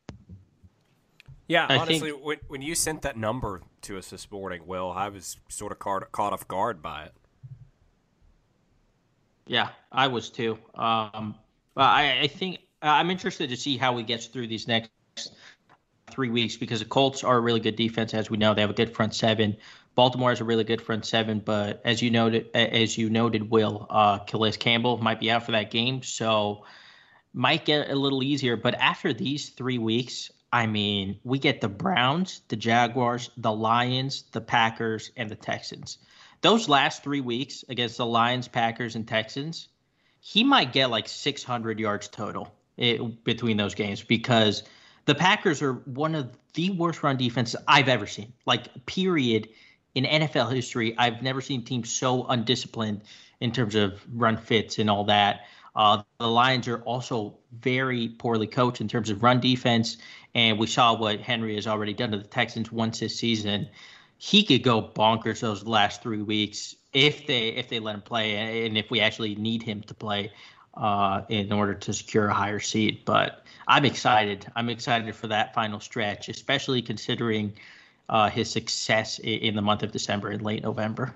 Yeah, 1.48 1.66
I 1.68 1.76
honestly, 1.76 2.12
think, 2.12 2.24
when 2.24 2.38
when 2.46 2.62
you 2.62 2.76
sent 2.76 3.02
that 3.02 3.18
number 3.18 3.62
to 3.82 3.98
us 3.98 4.10
this 4.10 4.30
morning, 4.30 4.62
Will, 4.64 4.92
I 4.92 5.08
was 5.08 5.36
sort 5.48 5.72
of 5.72 5.80
caught, 5.80 6.10
caught 6.12 6.32
off 6.32 6.46
guard 6.46 6.80
by 6.80 7.04
it. 7.04 7.12
Yeah, 9.46 9.70
I 9.92 10.06
was 10.06 10.30
too. 10.30 10.56
Um, 10.74 11.34
but 11.74 11.82
I, 11.82 12.20
I 12.20 12.26
think 12.28 12.60
I'm 12.84 13.10
interested 13.10 13.48
to 13.48 13.56
see 13.56 13.78
how 13.78 13.96
he 13.96 14.04
gets 14.04 14.26
through 14.26 14.48
these 14.48 14.68
next 14.68 14.90
three 16.10 16.28
weeks 16.28 16.56
because 16.58 16.80
the 16.80 16.84
Colts 16.84 17.24
are 17.24 17.38
a 17.38 17.40
really 17.40 17.60
good 17.60 17.76
defense, 17.76 18.12
as 18.12 18.30
we 18.30 18.36
know. 18.36 18.52
They 18.52 18.60
have 18.60 18.68
a 18.68 18.74
good 18.74 18.94
front 18.94 19.14
seven. 19.14 19.56
Baltimore 19.94 20.32
is 20.32 20.40
a 20.40 20.44
really 20.44 20.64
good 20.64 20.82
front 20.82 21.06
seven, 21.06 21.40
but 21.40 21.80
as 21.84 22.02
you 22.02 22.10
noted, 22.10 22.50
as 22.54 22.98
you 22.98 23.08
noted, 23.08 23.50
Will 23.50 23.86
uh, 23.88 24.18
Calais 24.18 24.52
Campbell 24.52 24.98
might 24.98 25.18
be 25.18 25.30
out 25.30 25.46
for 25.46 25.52
that 25.52 25.70
game, 25.70 26.02
so 26.02 26.66
might 27.32 27.64
get 27.64 27.90
a 27.90 27.94
little 27.94 28.22
easier. 28.22 28.56
But 28.56 28.74
after 28.74 29.14
these 29.14 29.48
three 29.48 29.78
weeks, 29.78 30.30
I 30.52 30.66
mean, 30.66 31.18
we 31.24 31.38
get 31.38 31.62
the 31.62 31.68
Browns, 31.68 32.42
the 32.48 32.56
Jaguars, 32.56 33.30
the 33.38 33.52
Lions, 33.52 34.24
the 34.32 34.42
Packers, 34.42 35.10
and 35.16 35.30
the 35.30 35.36
Texans. 35.36 35.98
Those 36.42 36.68
last 36.68 37.02
three 37.02 37.22
weeks 37.22 37.64
against 37.70 37.96
the 37.96 38.04
Lions, 38.04 38.46
Packers, 38.46 38.94
and 38.94 39.08
Texans, 39.08 39.68
he 40.20 40.44
might 40.44 40.72
get 40.72 40.90
like 40.90 41.08
600 41.08 41.80
yards 41.80 42.08
total 42.08 42.52
it, 42.76 43.24
between 43.24 43.56
those 43.56 43.74
games 43.74 44.02
because 44.02 44.64
the 45.06 45.14
Packers 45.14 45.62
are 45.62 45.74
one 45.84 46.14
of 46.14 46.36
the 46.54 46.70
worst 46.70 47.02
run 47.02 47.16
defenses 47.16 47.60
I've 47.68 47.88
ever 47.88 48.06
seen. 48.06 48.32
Like, 48.46 48.86
period. 48.86 49.48
In 49.94 50.04
NFL 50.04 50.52
history, 50.52 50.92
I've 50.98 51.22
never 51.22 51.40
seen 51.40 51.64
teams 51.64 51.88
so 51.88 52.26
undisciplined 52.26 53.02
in 53.40 53.52
terms 53.52 53.76
of 53.76 54.02
run 54.12 54.36
fits 54.36 54.80
and 54.80 54.90
all 54.90 55.04
that. 55.04 55.42
Uh, 55.76 56.02
the 56.18 56.26
Lions 56.26 56.66
are 56.66 56.82
also 56.82 57.38
very 57.60 58.08
poorly 58.08 58.46
coached 58.46 58.80
in 58.80 58.88
terms 58.88 59.10
of 59.10 59.22
run 59.22 59.38
defense, 59.38 59.98
and 60.34 60.58
we 60.58 60.66
saw 60.66 60.96
what 60.96 61.20
Henry 61.20 61.54
has 61.54 61.66
already 61.68 61.92
done 61.92 62.10
to 62.10 62.18
the 62.18 62.24
Texans 62.24 62.72
once 62.72 63.00
this 63.00 63.16
season. 63.16 63.68
He 64.18 64.44
could 64.44 64.62
go 64.62 64.82
bonkers 64.82 65.40
those 65.40 65.64
last 65.64 66.02
three 66.02 66.22
weeks 66.22 66.74
if 66.92 67.26
they 67.26 67.48
if 67.48 67.68
they 67.68 67.80
let 67.80 67.94
him 67.94 68.02
play, 68.02 68.66
and 68.66 68.78
if 68.78 68.90
we 68.90 69.00
actually 69.00 69.34
need 69.34 69.62
him 69.62 69.82
to 69.82 69.94
play 69.94 70.32
uh, 70.76 71.22
in 71.28 71.52
order 71.52 71.74
to 71.74 71.92
secure 71.92 72.28
a 72.28 72.34
higher 72.34 72.60
seat. 72.60 73.04
But 73.04 73.44
I'm 73.68 73.84
excited. 73.84 74.46
I'm 74.56 74.68
excited 74.68 75.14
for 75.14 75.26
that 75.28 75.54
final 75.54 75.80
stretch, 75.80 76.28
especially 76.28 76.82
considering 76.82 77.52
uh, 78.08 78.28
his 78.28 78.50
success 78.50 79.18
in, 79.18 79.38
in 79.40 79.56
the 79.56 79.62
month 79.62 79.82
of 79.82 79.92
December 79.92 80.28
and 80.28 80.42
late 80.42 80.62
November. 80.62 81.14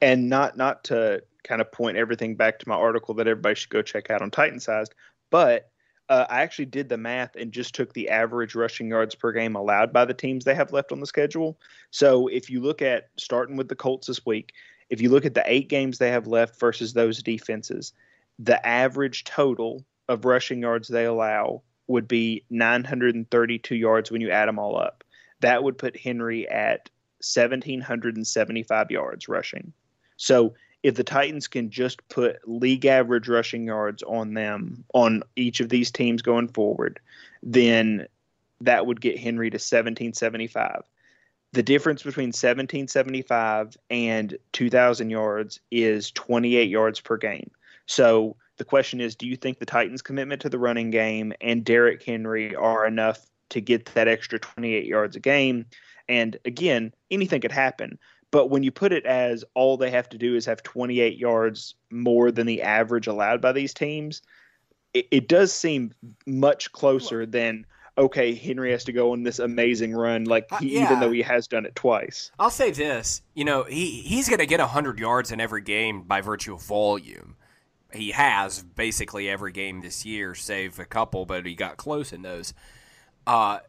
And 0.00 0.28
not 0.28 0.56
not 0.56 0.84
to 0.84 1.22
kind 1.44 1.60
of 1.60 1.70
point 1.70 1.96
everything 1.96 2.34
back 2.34 2.58
to 2.58 2.68
my 2.68 2.74
article 2.74 3.14
that 3.14 3.26
everybody 3.26 3.54
should 3.54 3.70
go 3.70 3.80
check 3.80 4.10
out 4.10 4.22
on 4.22 4.30
Titan 4.30 4.60
Sized, 4.60 4.94
but 5.30 5.70
uh, 6.08 6.26
I 6.28 6.42
actually 6.42 6.64
did 6.66 6.88
the 6.88 6.96
math 6.96 7.36
and 7.36 7.52
just 7.52 7.74
took 7.74 7.92
the 7.92 8.08
average 8.08 8.54
rushing 8.54 8.88
yards 8.88 9.14
per 9.14 9.30
game 9.30 9.54
allowed 9.54 9.92
by 9.92 10.04
the 10.04 10.14
teams 10.14 10.44
they 10.44 10.54
have 10.54 10.72
left 10.72 10.90
on 10.90 11.00
the 11.00 11.06
schedule. 11.06 11.58
So 11.90 12.28
if 12.28 12.48
you 12.48 12.60
look 12.60 12.80
at 12.80 13.10
starting 13.16 13.56
with 13.56 13.68
the 13.68 13.76
Colts 13.76 14.06
this 14.06 14.24
week, 14.24 14.54
if 14.88 15.02
you 15.02 15.10
look 15.10 15.26
at 15.26 15.34
the 15.34 15.42
eight 15.46 15.68
games 15.68 15.98
they 15.98 16.10
have 16.10 16.26
left 16.26 16.58
versus 16.58 16.94
those 16.94 17.22
defenses, 17.22 17.92
the 18.38 18.64
average 18.66 19.24
total 19.24 19.84
of 20.08 20.24
rushing 20.24 20.60
yards 20.60 20.88
they 20.88 21.04
allow 21.04 21.62
would 21.86 22.06
be 22.06 22.44
932 22.50 23.74
yards 23.74 24.10
when 24.10 24.20
you 24.20 24.30
add 24.30 24.48
them 24.48 24.58
all 24.58 24.78
up. 24.78 25.04
That 25.40 25.62
would 25.62 25.78
put 25.78 25.96
Henry 25.96 26.48
at 26.48 26.90
1,775 27.20 28.90
yards 28.90 29.28
rushing. 29.28 29.72
So 30.16 30.54
if 30.82 30.94
the 30.94 31.04
Titans 31.04 31.48
can 31.48 31.70
just 31.70 32.06
put 32.08 32.36
league 32.46 32.86
average 32.86 33.28
rushing 33.28 33.64
yards 33.64 34.02
on 34.02 34.34
them 34.34 34.84
on 34.94 35.22
each 35.36 35.60
of 35.60 35.68
these 35.68 35.90
teams 35.90 36.22
going 36.22 36.48
forward, 36.48 37.00
then 37.42 38.06
that 38.60 38.86
would 38.86 39.00
get 39.00 39.18
Henry 39.18 39.50
to 39.50 39.56
1775. 39.56 40.82
The 41.52 41.62
difference 41.62 42.02
between 42.02 42.28
1775 42.28 43.76
and 43.90 44.36
2000 44.52 45.10
yards 45.10 45.60
is 45.70 46.10
28 46.12 46.68
yards 46.68 47.00
per 47.00 47.16
game. 47.16 47.50
So 47.88 48.36
the 48.58 48.64
question 48.64 49.00
is 49.00 49.16
do 49.16 49.26
you 49.26 49.36
think 49.36 49.58
the 49.58 49.66
Titans' 49.66 50.02
commitment 50.02 50.42
to 50.42 50.48
the 50.48 50.58
running 50.58 50.90
game 50.90 51.32
and 51.40 51.64
Derrick 51.64 52.04
Henry 52.04 52.54
are 52.54 52.86
enough 52.86 53.26
to 53.50 53.60
get 53.60 53.86
that 53.94 54.06
extra 54.06 54.38
28 54.38 54.86
yards 54.86 55.16
a 55.16 55.20
game? 55.20 55.66
And 56.08 56.36
again, 56.44 56.94
anything 57.10 57.40
could 57.40 57.52
happen. 57.52 57.98
But 58.30 58.50
when 58.50 58.62
you 58.62 58.70
put 58.70 58.92
it 58.92 59.06
as 59.06 59.42
all 59.54 59.78
they 59.78 59.90
have 59.90 60.08
to 60.10 60.18
do 60.18 60.36
is 60.36 60.44
have 60.44 60.62
28 60.62 61.16
yards 61.16 61.74
more 61.90 62.30
than 62.30 62.46
the 62.46 62.62
average 62.62 63.06
allowed 63.06 63.40
by 63.40 63.52
these 63.52 63.72
teams, 63.72 64.20
it, 64.92 65.08
it 65.10 65.28
does 65.28 65.52
seem 65.52 65.94
much 66.26 66.70
closer 66.72 67.24
than 67.24 67.64
okay, 67.96 68.32
Henry 68.32 68.70
has 68.70 68.84
to 68.84 68.92
go 68.92 69.12
on 69.12 69.24
this 69.24 69.40
amazing 69.40 69.92
run, 69.92 70.24
like 70.24 70.46
uh, 70.52 70.58
he, 70.58 70.76
uh, 70.76 70.80
yeah. 70.80 70.86
even 70.86 71.00
though 71.00 71.10
he 71.10 71.22
has 71.22 71.48
done 71.48 71.66
it 71.66 71.74
twice. 71.74 72.30
I'll 72.38 72.50
say 72.50 72.70
this: 72.70 73.22
you 73.34 73.44
know, 73.44 73.64
he 73.64 74.02
he's 74.02 74.28
going 74.28 74.38
to 74.38 74.46
get 74.46 74.60
100 74.60 75.00
yards 75.00 75.32
in 75.32 75.40
every 75.40 75.62
game 75.62 76.02
by 76.02 76.20
virtue 76.20 76.54
of 76.54 76.62
volume. 76.62 77.34
He 77.92 78.10
has 78.10 78.62
basically 78.62 79.28
every 79.28 79.52
game 79.52 79.80
this 79.80 80.04
year, 80.04 80.34
save 80.34 80.78
a 80.78 80.84
couple, 80.84 81.24
but 81.24 81.46
he 81.46 81.54
got 81.54 81.76
close 81.76 82.12
in 82.12 82.22
those. 82.22 82.52
Uh, 83.26 83.60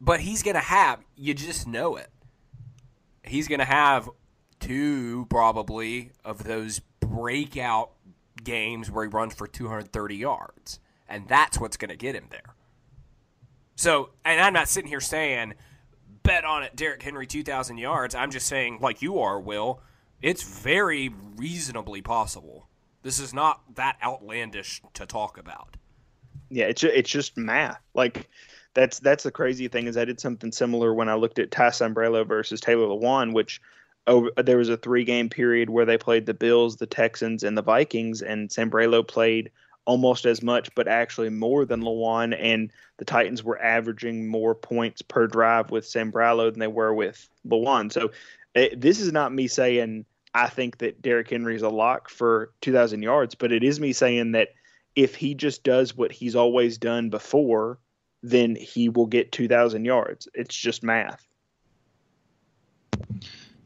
but 0.00 0.20
he's 0.20 0.42
going 0.42 0.54
to 0.54 0.60
have, 0.60 1.00
you 1.16 1.32
just 1.34 1.66
know 1.66 1.96
it 1.96 2.10
he's 3.24 3.48
going 3.48 3.58
to 3.58 3.64
have 3.64 4.08
two 4.60 5.26
probably 5.28 6.12
of 6.24 6.44
those 6.44 6.80
breakout 7.00 7.90
games 8.42 8.90
where 8.90 9.04
he 9.04 9.10
runs 9.10 9.34
for 9.34 9.46
230 9.46 10.16
yards. 10.16 10.80
And 11.08 11.28
that's 11.28 11.58
what's 11.58 11.76
going 11.76 11.90
to 11.90 11.96
get 11.96 12.14
him 12.14 12.26
there. 12.30 12.54
So, 13.74 14.10
and 14.24 14.40
I'm 14.40 14.52
not 14.52 14.68
sitting 14.68 14.88
here 14.88 15.00
saying 15.00 15.54
bet 16.22 16.44
on 16.44 16.62
it, 16.62 16.76
Derrick 16.76 17.02
Henry 17.02 17.26
2,000 17.26 17.78
yards. 17.78 18.14
I'm 18.14 18.30
just 18.30 18.46
saying, 18.46 18.78
like 18.80 19.02
you 19.02 19.18
are, 19.18 19.40
Will, 19.40 19.80
it's 20.20 20.42
very 20.42 21.12
reasonably 21.36 22.00
possible. 22.00 22.68
This 23.02 23.18
is 23.18 23.34
not 23.34 23.62
that 23.74 23.96
outlandish 24.02 24.82
to 24.94 25.06
talk 25.06 25.38
about. 25.38 25.76
Yeah, 26.50 26.66
it's 26.66 26.84
it's 26.84 27.10
just 27.10 27.36
math. 27.36 27.80
Like 27.94 28.28
that's 28.74 29.00
that's 29.00 29.24
the 29.24 29.30
crazy 29.30 29.68
thing 29.68 29.86
is 29.86 29.96
I 29.96 30.04
did 30.04 30.20
something 30.20 30.52
similar 30.52 30.94
when 30.94 31.08
I 31.08 31.14
looked 31.14 31.38
at 31.38 31.50
Ty 31.50 31.68
Sambrailo 31.68 32.26
versus 32.26 32.60
Taylor 32.60 32.86
Lewan, 32.86 33.32
which 33.32 33.60
over, 34.06 34.30
there 34.36 34.56
was 34.56 34.68
a 34.68 34.76
three 34.76 35.04
game 35.04 35.28
period 35.28 35.70
where 35.70 35.84
they 35.84 35.98
played 35.98 36.26
the 36.26 36.34
Bills, 36.34 36.76
the 36.76 36.86
Texans, 36.86 37.42
and 37.42 37.56
the 37.56 37.62
Vikings, 37.62 38.22
and 38.22 38.48
Sambrailo 38.48 39.06
played 39.06 39.50
almost 39.84 40.26
as 40.26 40.42
much, 40.42 40.72
but 40.74 40.86
actually 40.86 41.28
more 41.28 41.64
than 41.64 41.82
Lewan, 41.82 42.36
and 42.38 42.70
the 42.98 43.04
Titans 43.04 43.42
were 43.42 43.60
averaging 43.60 44.28
more 44.28 44.54
points 44.54 45.02
per 45.02 45.26
drive 45.26 45.70
with 45.70 45.84
Sambrailo 45.84 46.50
than 46.50 46.60
they 46.60 46.68
were 46.68 46.94
with 46.94 47.28
Lewan. 47.46 47.92
So 47.92 48.10
it, 48.54 48.80
this 48.80 49.00
is 49.00 49.12
not 49.12 49.32
me 49.32 49.48
saying 49.48 50.04
I 50.34 50.48
think 50.48 50.78
that 50.78 51.02
Derrick 51.02 51.30
Henry 51.30 51.56
is 51.56 51.62
a 51.62 51.68
lock 51.68 52.08
for 52.08 52.52
2,000 52.62 53.02
yards, 53.02 53.34
but 53.34 53.52
it 53.52 53.62
is 53.62 53.78
me 53.78 53.92
saying 53.92 54.32
that 54.32 54.48
if 54.96 55.14
he 55.14 55.34
just 55.34 55.62
does 55.62 55.96
what 55.96 56.12
he's 56.12 56.36
always 56.36 56.78
done 56.78 57.10
before– 57.10 57.78
then 58.22 58.54
he 58.54 58.88
will 58.88 59.06
get 59.06 59.32
2,000 59.32 59.84
yards. 59.84 60.28
It's 60.34 60.54
just 60.54 60.82
math. 60.82 61.26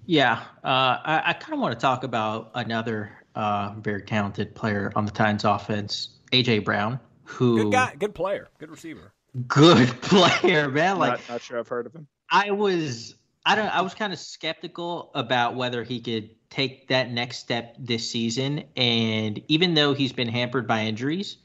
Yeah, 0.07 0.43
uh, 0.65 0.99
I, 1.05 1.23
I 1.27 1.33
kind 1.35 1.55
of 1.55 1.61
want 1.61 1.75
to 1.75 1.81
talk 1.81 2.05
about 2.05 2.53
another 2.55 3.11
uh, 3.35 3.75
very 3.79 4.03
talented 4.03 4.55
player 4.55 4.93
on 4.95 5.05
the 5.05 5.11
Titans 5.11 5.45
offense, 5.45 6.11
AJ 6.33 6.65
Brown, 6.65 7.01
who 7.25 7.65
good 7.65 7.73
guy, 7.73 7.95
good 7.99 8.15
player, 8.15 8.49
good 8.59 8.71
receiver, 8.71 9.13
good 9.49 9.89
player, 10.03 10.69
man. 10.69 10.99
Like, 10.99 11.11
not, 11.11 11.29
not 11.29 11.43
sure 11.43 11.59
I've 11.59 11.67
heard 11.67 11.87
of 11.87 11.93
him. 11.93 12.07
I 12.31 12.53
was, 12.53 13.17
I 13.45 13.57
don't, 13.57 13.67
I 13.67 13.81
was 13.81 13.95
kind 13.95 14.13
of 14.13 14.21
skeptical 14.21 15.11
about 15.17 15.57
whether 15.57 15.83
he 15.83 16.01
could 16.01 16.31
take 16.51 16.89
that 16.89 17.11
next 17.11 17.39
step 17.39 17.77
this 17.79 18.11
season, 18.11 18.65
and 18.77 19.41
even 19.49 19.75
though 19.75 19.95
he's 19.95 20.13
been 20.13 20.29
hampered 20.29 20.67
by 20.67 20.83
injuries, 20.83 21.37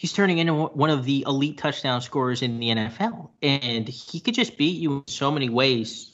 he's 0.00 0.12
turning 0.12 0.38
into 0.38 0.54
one 0.54 0.88
of 0.90 1.04
the 1.04 1.24
elite 1.26 1.58
touchdown 1.58 2.00
scorers 2.00 2.40
in 2.40 2.58
the 2.58 2.70
NFL. 2.70 3.28
And 3.42 3.86
he 3.86 4.18
could 4.18 4.34
just 4.34 4.56
beat 4.56 4.80
you 4.80 4.98
in 4.98 5.04
so 5.08 5.30
many 5.30 5.50
ways. 5.50 6.12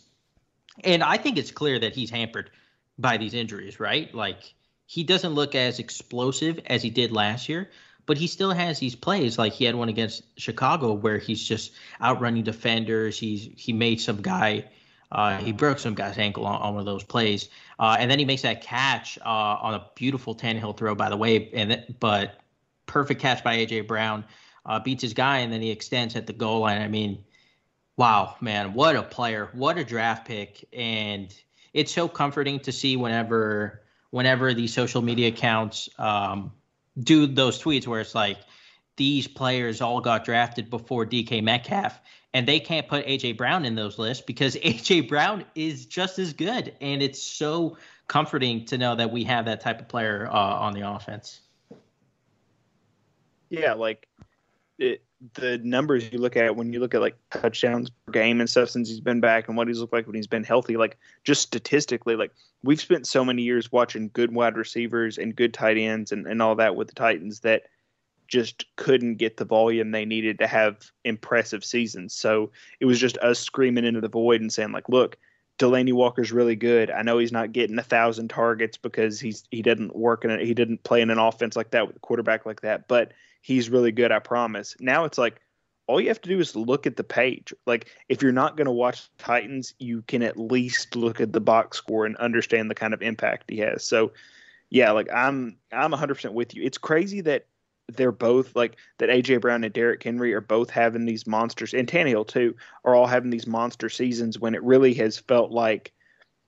And 0.82 1.04
I 1.04 1.16
think 1.16 1.38
it's 1.38 1.52
clear 1.52 1.78
that 1.78 1.94
he's 1.94 2.10
hampered 2.10 2.50
by 2.98 3.16
these 3.16 3.32
injuries, 3.32 3.78
right? 3.78 4.12
Like 4.14 4.54
he 4.86 5.04
doesn't 5.04 5.34
look 5.34 5.54
as 5.54 5.78
explosive 5.78 6.58
as 6.66 6.82
he 6.82 6.90
did 6.90 7.12
last 7.12 7.48
year, 7.48 7.70
but 8.06 8.18
he 8.18 8.26
still 8.26 8.52
has 8.52 8.78
these 8.78 8.96
plays. 8.96 9.38
Like 9.38 9.52
he 9.52 9.64
had 9.64 9.74
one 9.74 9.88
against 9.88 10.22
Chicago 10.36 10.92
where 10.92 11.18
he's 11.18 11.42
just 11.46 11.72
outrunning 12.02 12.44
defenders. 12.44 13.18
He's 13.18 13.48
he 13.56 13.72
made 13.72 14.00
some 14.00 14.20
guy 14.20 14.64
uh, 15.12 15.38
he 15.38 15.52
broke 15.52 15.78
some 15.78 15.94
guy's 15.94 16.18
ankle 16.18 16.46
on, 16.46 16.60
on 16.60 16.74
one 16.74 16.80
of 16.80 16.86
those 16.86 17.04
plays, 17.04 17.48
uh, 17.78 17.96
and 17.98 18.10
then 18.10 18.18
he 18.18 18.24
makes 18.24 18.42
that 18.42 18.62
catch 18.62 19.18
uh, 19.24 19.58
on 19.60 19.74
a 19.74 19.86
beautiful 19.94 20.34
Tannehill 20.34 20.76
throw, 20.76 20.94
by 20.94 21.08
the 21.08 21.16
way. 21.16 21.50
And 21.52 21.70
th- 21.70 21.84
but 22.00 22.40
perfect 22.86 23.20
catch 23.20 23.44
by 23.44 23.56
AJ 23.58 23.86
Brown, 23.86 24.24
uh, 24.64 24.80
beats 24.80 25.02
his 25.02 25.14
guy, 25.14 25.38
and 25.38 25.52
then 25.52 25.62
he 25.62 25.70
extends 25.70 26.16
at 26.16 26.26
the 26.26 26.32
goal 26.32 26.60
line. 26.60 26.82
I 26.82 26.88
mean, 26.88 27.24
wow, 27.96 28.36
man, 28.40 28.74
what 28.74 28.96
a 28.96 29.02
player, 29.02 29.50
what 29.52 29.78
a 29.78 29.84
draft 29.84 30.26
pick, 30.26 30.64
and 30.72 31.34
it's 31.72 31.92
so 31.92 32.08
comforting 32.08 32.58
to 32.60 32.72
see 32.72 32.96
whenever 32.96 33.82
whenever 34.10 34.54
these 34.54 34.72
social 34.72 35.02
media 35.02 35.28
accounts 35.28 35.88
um, 35.98 36.52
do 37.00 37.26
those 37.26 37.62
tweets 37.62 37.86
where 37.86 38.00
it's 38.00 38.14
like 38.14 38.38
these 38.96 39.28
players 39.28 39.80
all 39.80 40.00
got 40.00 40.24
drafted 40.24 40.70
before 40.70 41.04
DK 41.04 41.42
Metcalf, 41.42 42.00
and 42.36 42.46
they 42.46 42.60
can't 42.60 42.86
put 42.86 43.06
AJ 43.06 43.38
Brown 43.38 43.64
in 43.64 43.76
those 43.76 43.98
lists 43.98 44.22
because 44.22 44.56
AJ 44.64 45.08
Brown 45.08 45.42
is 45.54 45.86
just 45.86 46.18
as 46.18 46.34
good, 46.34 46.74
and 46.82 47.02
it's 47.02 47.22
so 47.22 47.78
comforting 48.08 48.66
to 48.66 48.76
know 48.76 48.94
that 48.94 49.10
we 49.10 49.24
have 49.24 49.46
that 49.46 49.62
type 49.62 49.80
of 49.80 49.88
player 49.88 50.28
uh, 50.30 50.36
on 50.36 50.74
the 50.74 50.86
offense. 50.86 51.40
Yeah, 53.48 53.72
like 53.72 54.06
it, 54.78 55.02
the 55.32 55.56
numbers 55.64 56.12
you 56.12 56.18
look 56.18 56.36
at 56.36 56.54
when 56.54 56.74
you 56.74 56.78
look 56.78 56.94
at 56.94 57.00
like 57.00 57.16
touchdowns 57.30 57.88
per 57.88 58.12
game 58.12 58.40
and 58.40 58.50
stuff 58.50 58.68
since 58.68 58.90
he's 58.90 59.00
been 59.00 59.20
back 59.20 59.48
and 59.48 59.56
what 59.56 59.66
he's 59.66 59.78
looked 59.78 59.94
like 59.94 60.06
when 60.06 60.14
he's 60.14 60.26
been 60.26 60.44
healthy, 60.44 60.76
like 60.76 60.98
just 61.24 61.40
statistically, 61.40 62.16
like 62.16 62.32
we've 62.62 62.82
spent 62.82 63.06
so 63.06 63.24
many 63.24 63.44
years 63.44 63.72
watching 63.72 64.10
good 64.12 64.34
wide 64.34 64.58
receivers 64.58 65.16
and 65.16 65.34
good 65.34 65.54
tight 65.54 65.78
ends 65.78 66.12
and, 66.12 66.26
and 66.26 66.42
all 66.42 66.54
that 66.56 66.76
with 66.76 66.88
the 66.88 66.94
Titans 66.94 67.40
that 67.40 67.62
just 68.28 68.64
couldn't 68.76 69.16
get 69.16 69.36
the 69.36 69.44
volume 69.44 69.90
they 69.90 70.04
needed 70.04 70.38
to 70.38 70.46
have 70.46 70.90
impressive 71.04 71.64
seasons. 71.64 72.14
So 72.14 72.50
it 72.80 72.86
was 72.86 73.00
just 73.00 73.18
us 73.18 73.38
screaming 73.38 73.84
into 73.84 74.00
the 74.00 74.08
void 74.08 74.40
and 74.40 74.52
saying, 74.52 74.72
like, 74.72 74.88
look, 74.88 75.16
Delanie 75.58 75.92
Walker's 75.92 76.32
really 76.32 76.56
good. 76.56 76.90
I 76.90 77.02
know 77.02 77.18
he's 77.18 77.32
not 77.32 77.52
getting 77.52 77.78
a 77.78 77.82
thousand 77.82 78.28
targets 78.28 78.76
because 78.76 79.18
he's 79.20 79.44
he 79.50 79.62
didn't 79.62 79.96
work 79.96 80.24
in 80.24 80.30
it. 80.30 80.40
He 80.40 80.54
didn't 80.54 80.84
play 80.84 81.00
in 81.00 81.10
an 81.10 81.18
offense 81.18 81.56
like 81.56 81.70
that 81.70 81.86
with 81.86 81.96
a 81.96 82.00
quarterback 82.00 82.44
like 82.44 82.60
that, 82.60 82.88
but 82.88 83.12
he's 83.40 83.70
really 83.70 83.92
good. 83.92 84.12
I 84.12 84.18
promise. 84.18 84.76
Now 84.80 85.04
it's 85.04 85.18
like 85.18 85.40
all 85.86 86.00
you 86.00 86.08
have 86.08 86.20
to 86.20 86.28
do 86.28 86.40
is 86.40 86.56
look 86.56 86.86
at 86.86 86.96
the 86.96 87.04
page. 87.04 87.54
Like 87.64 87.86
if 88.08 88.22
you're 88.22 88.32
not 88.32 88.56
going 88.56 88.66
to 88.66 88.72
watch 88.72 89.08
Titans, 89.18 89.72
you 89.78 90.02
can 90.02 90.22
at 90.22 90.36
least 90.36 90.94
look 90.96 91.20
at 91.20 91.32
the 91.32 91.40
box 91.40 91.78
score 91.78 92.04
and 92.04 92.16
understand 92.16 92.70
the 92.70 92.74
kind 92.74 92.92
of 92.92 93.02
impact 93.02 93.44
he 93.48 93.58
has. 93.58 93.84
So 93.84 94.12
yeah, 94.68 94.90
like 94.90 95.08
I'm 95.12 95.56
I'm 95.72 95.92
100% 95.92 96.32
with 96.32 96.54
you. 96.54 96.62
It's 96.64 96.78
crazy 96.78 97.20
that 97.22 97.46
they're 97.88 98.12
both 98.12 98.54
like 98.56 98.76
that 98.98 99.08
AJ 99.08 99.40
Brown 99.40 99.64
and 99.64 99.72
Derrick 99.72 100.02
Henry 100.02 100.34
are 100.34 100.40
both 100.40 100.70
having 100.70 101.04
these 101.04 101.26
monsters 101.26 101.72
and 101.72 101.86
Tannehill 101.86 102.26
too 102.26 102.56
are 102.84 102.94
all 102.94 103.06
having 103.06 103.30
these 103.30 103.46
monster 103.46 103.88
seasons 103.88 104.38
when 104.38 104.54
it 104.54 104.62
really 104.62 104.94
has 104.94 105.18
felt 105.18 105.52
like 105.52 105.92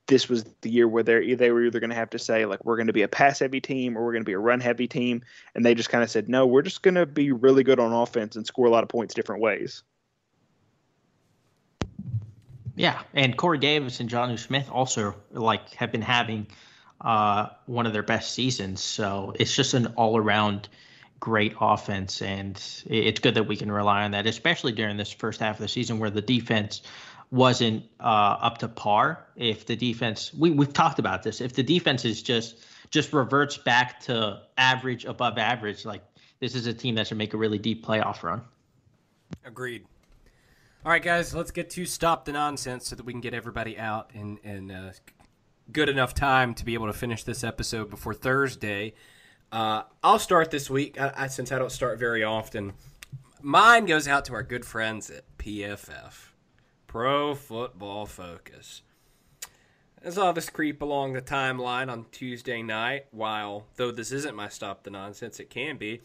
this 0.08 0.28
was 0.28 0.44
the 0.62 0.70
year 0.70 0.88
where 0.88 1.02
they 1.02 1.34
they 1.34 1.50
were 1.50 1.64
either 1.64 1.80
going 1.80 1.90
to 1.90 1.96
have 1.96 2.10
to 2.10 2.18
say 2.18 2.44
like 2.44 2.64
we're 2.64 2.76
going 2.76 2.88
to 2.88 2.92
be 2.92 3.02
a 3.02 3.08
pass 3.08 3.38
heavy 3.38 3.60
team 3.60 3.96
or 3.96 4.04
we're 4.04 4.12
going 4.12 4.24
to 4.24 4.28
be 4.28 4.32
a 4.32 4.38
run 4.38 4.60
heavy 4.60 4.88
team 4.88 5.22
and 5.54 5.64
they 5.64 5.74
just 5.74 5.90
kind 5.90 6.02
of 6.02 6.10
said 6.10 6.28
no 6.28 6.46
we're 6.46 6.62
just 6.62 6.82
going 6.82 6.94
to 6.94 7.06
be 7.06 7.30
really 7.30 7.62
good 7.62 7.78
on 7.78 7.92
offense 7.92 8.34
and 8.34 8.46
score 8.46 8.66
a 8.66 8.70
lot 8.70 8.82
of 8.82 8.88
points 8.88 9.14
different 9.14 9.40
ways. 9.40 9.84
Yeah, 12.74 13.02
and 13.12 13.36
Corey 13.36 13.58
Davis 13.58 13.98
and 13.98 14.08
Jonnu 14.08 14.38
Smith 14.38 14.70
also 14.70 15.16
like 15.32 15.74
have 15.74 15.90
been 15.90 16.00
having 16.00 16.46
uh, 17.00 17.48
one 17.66 17.86
of 17.86 17.92
their 17.92 18.04
best 18.04 18.34
seasons. 18.34 18.80
So 18.80 19.34
it's 19.38 19.54
just 19.54 19.74
an 19.74 19.86
all 19.96 20.16
around 20.16 20.68
great 21.20 21.54
offense, 21.60 22.22
and 22.22 22.62
it's 22.86 23.20
good 23.20 23.34
that 23.34 23.44
we 23.44 23.56
can 23.56 23.70
rely 23.70 24.04
on 24.04 24.12
that, 24.12 24.26
especially 24.26 24.72
during 24.72 24.96
this 24.96 25.12
first 25.12 25.40
half 25.40 25.56
of 25.56 25.60
the 25.60 25.68
season 25.68 25.98
where 25.98 26.10
the 26.10 26.22
defense 26.22 26.82
wasn't 27.30 27.84
uh, 28.00 28.36
up 28.40 28.58
to 28.58 28.68
par. 28.68 29.26
If 29.36 29.66
the 29.66 29.76
defense, 29.76 30.32
we 30.34 30.50
we've 30.50 30.72
talked 30.72 30.98
about 30.98 31.22
this, 31.22 31.40
if 31.40 31.54
the 31.54 31.62
defense 31.62 32.04
is 32.04 32.22
just 32.22 32.64
just 32.90 33.12
reverts 33.12 33.56
back 33.58 34.00
to 34.00 34.42
average, 34.56 35.04
above 35.04 35.38
average, 35.38 35.84
like 35.84 36.02
this 36.40 36.54
is 36.54 36.66
a 36.66 36.72
team 36.72 36.94
that 36.94 37.06
should 37.06 37.18
make 37.18 37.34
a 37.34 37.36
really 37.36 37.58
deep 37.58 37.84
playoff 37.84 38.22
run. 38.22 38.42
Agreed. 39.44 39.84
All 40.84 40.92
right, 40.92 41.02
guys, 41.02 41.34
let's 41.34 41.50
get 41.50 41.70
to 41.70 41.84
stop 41.84 42.24
the 42.24 42.32
nonsense 42.32 42.88
so 42.88 42.96
that 42.96 43.04
we 43.04 43.12
can 43.12 43.20
get 43.20 43.34
everybody 43.34 43.78
out 43.78 44.10
in 44.14 44.38
in 44.38 44.70
uh, 44.70 44.92
good 45.70 45.88
enough 45.88 46.14
time 46.14 46.54
to 46.54 46.64
be 46.64 46.74
able 46.74 46.86
to 46.86 46.92
finish 46.92 47.24
this 47.24 47.44
episode 47.44 47.90
before 47.90 48.14
Thursday. 48.14 48.94
Uh, 49.50 49.82
I'll 50.02 50.18
start 50.18 50.50
this 50.50 50.68
week 50.68 51.00
I, 51.00 51.12
I, 51.16 51.26
since 51.28 51.52
I 51.52 51.58
don't 51.58 51.72
start 51.72 51.98
very 51.98 52.22
often. 52.22 52.74
Mine 53.40 53.86
goes 53.86 54.06
out 54.06 54.24
to 54.26 54.34
our 54.34 54.42
good 54.42 54.64
friends 54.64 55.10
at 55.10 55.24
PFF, 55.38 56.30
Pro 56.86 57.34
Football 57.34 58.04
Focus. 58.04 58.82
I 60.04 60.10
saw 60.10 60.32
this 60.32 60.50
creep 60.50 60.82
along 60.82 61.14
the 61.14 61.22
timeline 61.22 61.90
on 61.90 62.06
Tuesday 62.12 62.62
night. 62.62 63.06
While 63.10 63.66
though 63.76 63.90
this 63.90 64.12
isn't 64.12 64.36
my 64.36 64.48
stop 64.48 64.82
the 64.82 64.90
nonsense, 64.90 65.40
it 65.40 65.50
can 65.50 65.76
be. 65.76 66.02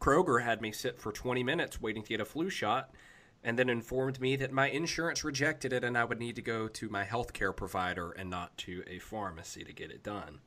Kroger 0.00 0.42
had 0.42 0.60
me 0.60 0.70
sit 0.70 1.00
for 1.00 1.12
20 1.12 1.42
minutes 1.42 1.80
waiting 1.80 2.02
to 2.02 2.08
get 2.08 2.20
a 2.20 2.24
flu 2.24 2.48
shot, 2.48 2.94
and 3.42 3.58
then 3.58 3.68
informed 3.68 4.20
me 4.20 4.36
that 4.36 4.52
my 4.52 4.68
insurance 4.68 5.24
rejected 5.24 5.72
it 5.72 5.82
and 5.82 5.98
I 5.98 6.04
would 6.04 6.20
need 6.20 6.36
to 6.36 6.42
go 6.42 6.68
to 6.68 6.88
my 6.88 7.04
healthcare 7.04 7.56
provider 7.56 8.12
and 8.12 8.30
not 8.30 8.56
to 8.58 8.84
a 8.86 8.98
pharmacy 8.98 9.64
to 9.64 9.72
get 9.72 9.90
it 9.90 10.02
done. 10.02 10.40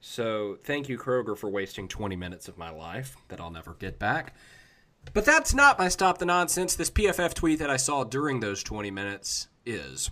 So 0.00 0.58
thank 0.62 0.88
you, 0.88 0.98
Kroger, 0.98 1.36
for 1.36 1.48
wasting 1.48 1.88
20 1.88 2.16
minutes 2.16 2.48
of 2.48 2.58
my 2.58 2.70
life 2.70 3.16
that 3.28 3.40
I'll 3.40 3.50
never 3.50 3.74
get 3.74 3.98
back. 3.98 4.34
But 5.12 5.24
that's 5.24 5.54
not 5.54 5.78
my 5.78 5.88
stop 5.88 6.18
the 6.18 6.26
nonsense. 6.26 6.74
This 6.74 6.90
PFF 6.90 7.34
tweet 7.34 7.58
that 7.58 7.70
I 7.70 7.76
saw 7.76 8.04
during 8.04 8.40
those 8.40 8.62
20 8.62 8.90
minutes 8.90 9.48
is. 9.64 10.10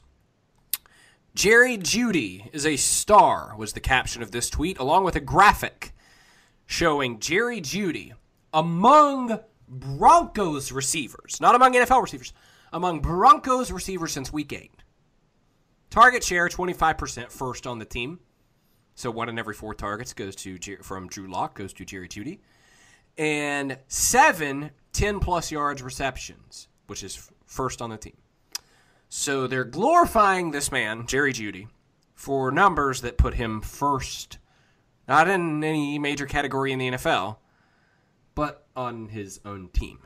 Jerry 1.34 1.76
Jeudy 1.76 2.48
is 2.52 2.64
a 2.64 2.76
star, 2.76 3.56
was 3.56 3.72
the 3.72 3.80
caption 3.80 4.22
of 4.22 4.30
this 4.30 4.48
tweet, 4.48 4.78
along 4.78 5.02
with 5.04 5.16
a 5.16 5.20
graphic 5.20 5.92
showing 6.64 7.18
Jerry 7.18 7.60
Jeudy 7.60 8.12
among 8.52 9.40
Broncos 9.68 10.70
receivers, 10.70 11.40
not 11.40 11.54
among 11.56 11.74
NFL 11.74 12.02
receivers, 12.02 12.32
among 12.72 13.00
Broncos 13.00 13.72
receivers 13.72 14.12
since 14.12 14.32
week 14.32 14.52
eight. 14.52 14.70
Target 15.90 16.22
share 16.22 16.48
25%, 16.48 17.30
first 17.30 17.66
on 17.66 17.78
the 17.78 17.84
team. 17.84 18.20
So 18.94 19.10
one 19.10 19.28
in 19.28 19.38
every 19.38 19.54
four 19.54 19.74
targets 19.74 20.12
goes 20.12 20.36
to 20.36 20.58
from 20.82 21.08
Drew 21.08 21.26
Lock 21.26 21.56
goes 21.56 21.72
to 21.74 21.84
Jerry 21.84 22.08
Jeudy, 22.08 22.40
and 23.18 23.78
seven 23.88 24.70
10 24.92 25.20
plus 25.20 25.50
yards 25.50 25.82
receptions, 25.82 26.68
which 26.86 27.02
is 27.02 27.30
first 27.44 27.82
on 27.82 27.90
the 27.90 27.96
team. 27.96 28.16
So 29.08 29.46
they're 29.46 29.64
glorifying 29.64 30.50
this 30.50 30.72
man, 30.72 31.06
Jerry 31.06 31.32
Jeudy 31.32 31.68
for 32.14 32.50
numbers 32.50 33.02
that 33.02 33.18
put 33.18 33.34
him 33.34 33.60
first, 33.60 34.38
not 35.06 35.28
in 35.28 35.62
any 35.62 35.98
major 35.98 36.26
category 36.26 36.72
in 36.72 36.78
the 36.78 36.90
NFL, 36.92 37.36
but 38.34 38.66
on 38.74 39.08
his 39.08 39.40
own 39.44 39.68
team. 39.68 39.98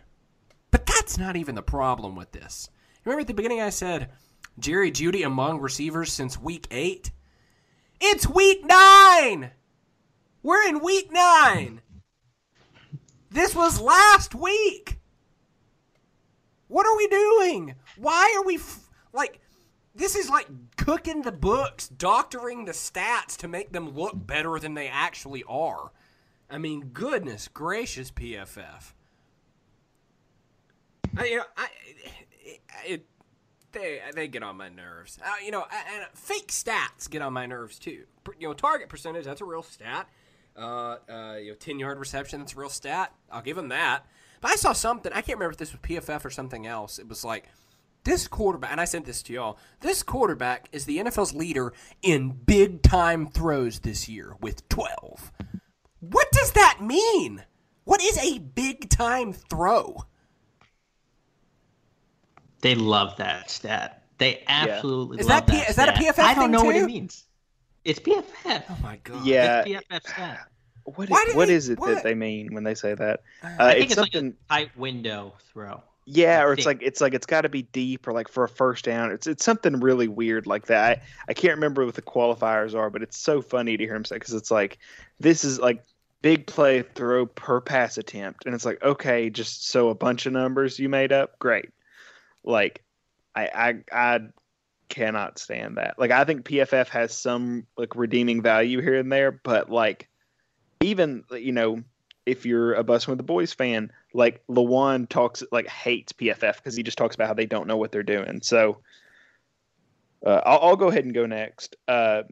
But 0.71 0.87
that's 0.87 1.17
not 1.19 1.37
even 1.37 1.55
the 1.55 1.63
problem 1.63 2.17
with 2.17 2.33
this. 2.33 2.71
Remember 3.05 3.21
at 3.21 3.27
the 3.27 3.35
beginning 3.35 3.61
I 3.61 3.71
said 3.71 4.11
Jerry 4.59 4.91
Jeudy 4.91 5.25
among 5.25 5.61
receivers 5.61 6.13
since 6.13 6.41
week 6.41 6.67
eight? 6.71 7.13
It's 8.01 8.29
week 8.29 8.65
nine. 8.65 9.51
We're 10.43 10.67
in 10.69 10.81
week 10.81 11.11
nine. 11.11 11.83
This 13.31 13.55
was 13.55 13.81
last 13.81 14.35
week. 14.35 14.99
What 16.69 16.87
are 16.87 16.97
we 16.97 17.09
doing? 17.09 17.75
Why 17.97 18.35
are 18.39 18.45
we 18.45 18.57
f- 18.57 18.89
like? 19.13 19.41
This 19.95 20.15
is 20.15 20.31
like 20.31 20.47
cooking 20.77 21.23
the 21.23 21.33
books, 21.33 21.89
doctoring 21.89 22.65
the 22.65 22.73
stats 22.73 23.37
to 23.39 23.49
make 23.49 23.73
them 23.73 23.91
look 23.91 24.15
better 24.15 24.59
than 24.59 24.75
they 24.75 24.89
actually 24.89 25.43
are. 25.49 25.91
I 26.49 26.59
mean, 26.59 26.91
goodness 26.93 27.49
gracious, 27.49 28.11
PFF. 28.11 28.93
I, 31.17 31.25
you 31.27 31.37
know, 31.39 31.45
I, 31.57 31.69
it, 32.45 32.61
it 32.87 33.07
they 33.73 34.01
they 34.15 34.29
get 34.29 34.43
on 34.43 34.57
my 34.57 34.69
nerves. 34.69 35.19
Uh, 35.25 35.31
you 35.45 35.51
know, 35.51 35.67
and 35.95 36.07
fake 36.15 36.49
stats 36.49 37.09
get 37.09 37.23
on 37.23 37.33
my 37.33 37.47
nerves 37.47 37.79
too. 37.79 38.05
You 38.39 38.49
know, 38.49 38.55
target 38.55 38.89
percentage 38.89 39.25
that's 39.25 39.41
a 39.41 39.45
real 39.45 39.63
stat. 39.63 40.09
Uh, 40.57 40.97
uh, 41.09 41.37
you 41.41 41.51
know, 41.51 41.55
ten 41.55 41.79
yard 41.79 41.99
reception 41.99 42.41
that's 42.41 42.55
a 42.55 42.57
real 42.57 42.69
stat. 42.69 43.13
I'll 43.31 43.43
give 43.43 43.57
them 43.57 43.69
that. 43.69 44.07
But 44.41 44.53
I 44.53 44.57
saw 44.57 44.73
something. 44.73 45.13
I 45.13 45.21
can't 45.23 45.39
remember 45.39 45.53
if 45.53 45.59
this 45.59 45.73
was 45.73 45.81
PFF 45.81 46.25
or 46.25 46.31
something 46.31 46.67
else. 46.67 46.99
It 46.99 47.09
was 47.09 47.25
like 47.25 47.49
this 48.05 48.29
quarterback, 48.29 48.71
and 48.71 48.81
I 48.81 48.85
sent 48.85 49.05
this 49.05 49.23
to 49.25 49.33
y'all. 49.33 49.59
This 49.81 50.03
quarterback 50.03 50.69
is 50.73 50.85
the 50.85 50.99
NFL's 50.99 51.35
leader 51.35 51.73
in 52.03 52.31
big 52.31 52.83
time 52.83 53.27
throws 53.29 53.81
this 53.81 54.09
year 54.09 54.35
with 54.41 54.69
twelve. 54.69 55.33
What 56.01 56.31
does 56.33 56.53
that 56.53 56.79
mean? 56.81 57.45
What 57.85 58.03
is 58.03 58.19
a 58.19 58.39
big 58.39 58.89
time 58.91 59.33
throw? 59.33 60.05
They 62.61 62.75
love 62.75 63.17
that 63.17 63.51
stat. 63.51 64.03
They 64.19 64.43
absolutely 64.49 65.19
yeah. 65.19 65.21
is 65.21 65.29
love 65.29 65.47
that. 65.47 65.53
P- 65.53 65.59
that 65.59 65.71
is 65.71 65.77
that 65.77 65.89
a 65.89 65.93
PFF? 65.93 66.19
I 66.19 66.35
don't 66.35 66.51
know 66.51 66.61
too? 66.61 66.67
what 66.67 66.77
it 66.77 66.87
means. 66.87 67.25
It's 67.85 68.01
PFF. 68.01 68.65
Oh 68.69 68.79
my 68.83 68.99
god. 69.05 69.25
Yeah. 69.25 69.63
It's 69.65 69.87
PFF 69.89 70.09
stat. 70.09 70.49
What 70.85 71.11
is, 71.11 71.35
what 71.35 71.49
they, 71.49 71.55
is 71.55 71.69
it 71.69 71.79
what? 71.79 71.95
that 71.95 72.03
they 72.03 72.15
mean 72.15 72.55
when 72.55 72.65
they 72.65 72.75
say 72.75 72.95
that? 72.95 73.21
Uh, 73.43 73.49
I 73.59 73.73
think 73.73 73.85
it's, 73.85 73.93
it's 73.93 74.01
something 74.01 74.35
like 74.49 74.69
tight 74.69 74.77
window 74.79 75.35
throw. 75.53 75.83
Yeah, 76.11 76.43
or 76.43 76.55
it's 76.55 76.65
like 76.65 76.83
it's 76.83 77.03
like 77.03 77.13
it's 77.13 77.27
got 77.27 77.43
to 77.43 77.51
be 77.51 77.63
deep 77.63 78.09
or 78.09 78.15
like 78.15 78.29
for 78.29 78.45
a 78.45 78.49
first 78.49 78.87
down. 78.87 79.13
It's 79.13 79.27
it's 79.27 79.45
something 79.45 79.79
really 79.81 80.09
weird 80.09 80.47
like 80.47 80.67
that. 80.67 80.99
I, 80.99 81.03
I 81.29 81.35
can't 81.35 81.55
remember 81.55 81.85
what 81.85 81.97
the 81.97 82.03
qualifiers 82.03 82.75
are, 82.75 82.89
but 82.89 83.03
it's 83.03 83.19
so 83.19 83.43
funny 83.43 83.77
to 83.77 83.85
hear 83.85 83.95
him 83.95 84.07
say 84.07 84.17
because 84.17 84.33
it's 84.33 84.51
like 84.51 84.79
this 85.21 85.45
is 85.45 85.59
like 85.61 85.85
big 86.23 86.47
play 86.47 86.81
throw 86.81 87.27
per 87.27 87.61
pass 87.61 87.99
attempt, 87.99 88.47
and 88.47 88.55
it's 88.55 88.65
like 88.65 88.83
okay, 88.83 89.29
just 89.29 89.69
so 89.69 89.91
a 89.91 89.95
bunch 89.95 90.25
of 90.25 90.33
numbers 90.33 90.79
you 90.79 90.89
made 90.89 91.13
up, 91.13 91.39
great. 91.39 91.69
Like 92.45 92.83
I 93.35 93.49
I 93.55 93.75
I 93.93 94.21
cannot 94.89 95.39
stand 95.39 95.77
that. 95.77 95.99
Like 95.99 96.11
I 96.11 96.25
think 96.25 96.45
PFF 96.45 96.89
has 96.89 97.15
some 97.15 97.67
like 97.77 97.95
redeeming 97.97 98.43
value 98.43 98.81
here 98.81 98.99
and 98.99 99.13
there, 99.13 99.33
but 99.33 99.71
like 99.71 100.09
even 100.81 101.25
you 101.33 101.53
know 101.53 101.83
if 102.27 102.45
you're 102.45 102.75
a 102.75 102.85
Bussin' 102.85 103.09
with 103.09 103.19
the 103.19 103.25
Boys 103.25 103.53
fan, 103.53 103.91
like 104.13 104.43
Lewan 104.49 105.09
talks 105.09 105.43
like 105.51 105.67
hates 105.67 106.13
PFF 106.13 106.57
because 106.57 106.77
he 106.77 106.83
just 106.83 106.99
talks 106.99 107.15
about 107.15 107.29
how 107.29 107.35
they 107.35 107.47
don't 107.47 107.67
know 107.67 107.77
what 107.79 107.91
they're 107.91 108.03
doing. 108.03 108.41
So 108.43 108.79
uh, 110.25 110.43
I'll, 110.45 110.59
I'll, 110.61 110.77
go 110.77 110.89
ahead 110.89 111.05
and 111.05 111.15
go 111.15 111.27
next. 111.27 111.77
Uh, 111.87 112.23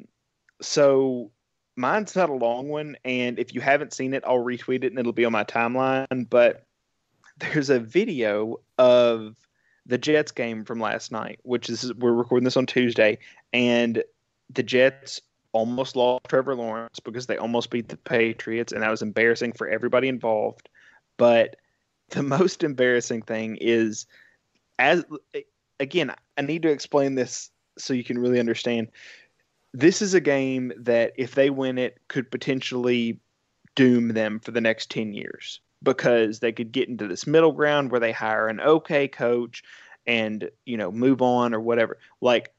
so 0.61 1.31
mine's 1.77 2.15
not 2.15 2.31
a 2.31 2.35
long 2.35 2.69
one, 2.69 2.97
and 3.05 3.39
if 3.39 3.55
you 3.55 3.61
haven't 3.61 3.95
seen 3.95 4.13
it, 4.13 4.25
I'll 4.27 4.45
retweet 4.45 4.85
it 4.85 4.93
and 4.93 4.99
it'll 4.99 5.13
be 5.13 5.25
on 5.25 5.33
my 5.33 5.45
timeline. 5.45 6.29
But 6.29 6.67
there's 7.39 7.71
a 7.71 7.81
video 7.81 8.61
of 8.77 9.37
the 9.87 9.99
Jets 9.99 10.33
game 10.33 10.65
from 10.65 10.81
last 10.81 11.13
night, 11.13 11.39
which 11.43 11.71
is 11.71 11.95
we're 11.95 12.13
recording 12.13 12.45
this 12.45 12.57
on 12.57 12.67
Tuesday, 12.67 13.19
and 13.53 14.03
the 14.53 14.63
Jets 14.63 15.21
almost 15.53 15.97
lost 15.97 16.25
Trevor 16.29 16.55
Lawrence 16.55 17.01
because 17.01 17.27
they 17.27 17.39
almost 17.39 17.71
beat 17.71 17.89
the 17.89 17.97
Patriots, 17.97 18.73
and 18.73 18.83
that 18.83 18.91
was 18.91 19.03
embarrassing 19.03 19.53
for 19.53 19.69
everybody 19.69 20.09
involved. 20.09 20.69
But 21.17 21.57
the 22.11 22.23
most 22.25 22.63
embarrassing 22.63 23.23
thing 23.23 23.57
is, 23.61 24.07
as 24.79 25.05
again, 25.81 26.13
I 26.37 26.43
need 26.43 26.63
to 26.63 26.71
explain 26.71 27.15
this 27.15 27.51
so 27.79 27.95
you 27.95 28.05
can 28.05 28.19
really 28.19 28.41
understand. 28.41 28.89
This 29.73 30.01
is 30.01 30.15
a 30.15 30.21
game 30.21 30.73
that, 30.79 31.13
if 31.17 31.35
they 31.35 31.51
win 31.51 31.79
it, 31.79 31.99
could 32.09 32.31
potentially 32.31 33.21
doom 33.75 34.09
them 34.09 34.41
for 34.41 34.51
the 34.51 34.61
next 34.61 34.91
10 34.91 35.13
years 35.13 35.61
because 35.87 36.41
they 36.41 36.51
could 36.51 36.73
get 36.73 36.89
into 36.89 37.07
this 37.07 37.29
middle 37.29 37.53
ground 37.53 37.91
where 37.91 38.01
they 38.01 38.13
hire 38.13 38.49
an 38.49 38.61
okay 38.61 39.07
coach 39.07 39.63
and, 40.05 40.51
you 40.65 40.77
know, 40.77 40.91
move 40.91 41.23
on 41.23 41.55
or 41.55 41.61
whatever. 41.61 41.97
Like, 42.21 42.53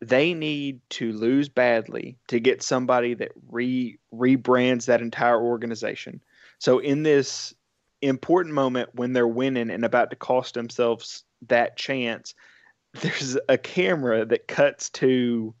they 0.00 0.34
need 0.34 0.80
to 0.90 1.12
lose 1.12 1.48
badly 1.48 2.18
to 2.26 2.40
get 2.40 2.62
somebody 2.62 3.14
that 3.14 3.30
re 3.48 3.98
rebrands 4.12 4.86
that 4.86 5.00
entire 5.00 5.40
organization. 5.40 6.20
So 6.58 6.80
in 6.80 7.04
this 7.04 7.54
important 8.02 8.54
moment 8.54 8.90
when 8.92 9.12
they're 9.12 9.26
winning 9.26 9.70
and 9.70 9.84
about 9.84 10.10
to 10.10 10.16
cost 10.16 10.54
themselves 10.54 11.24
that 11.46 11.76
chance, 11.76 12.34
there's 13.00 13.38
a 13.48 13.56
camera 13.56 14.24
that 14.24 14.48
cuts 14.48 14.90
to 14.90 15.54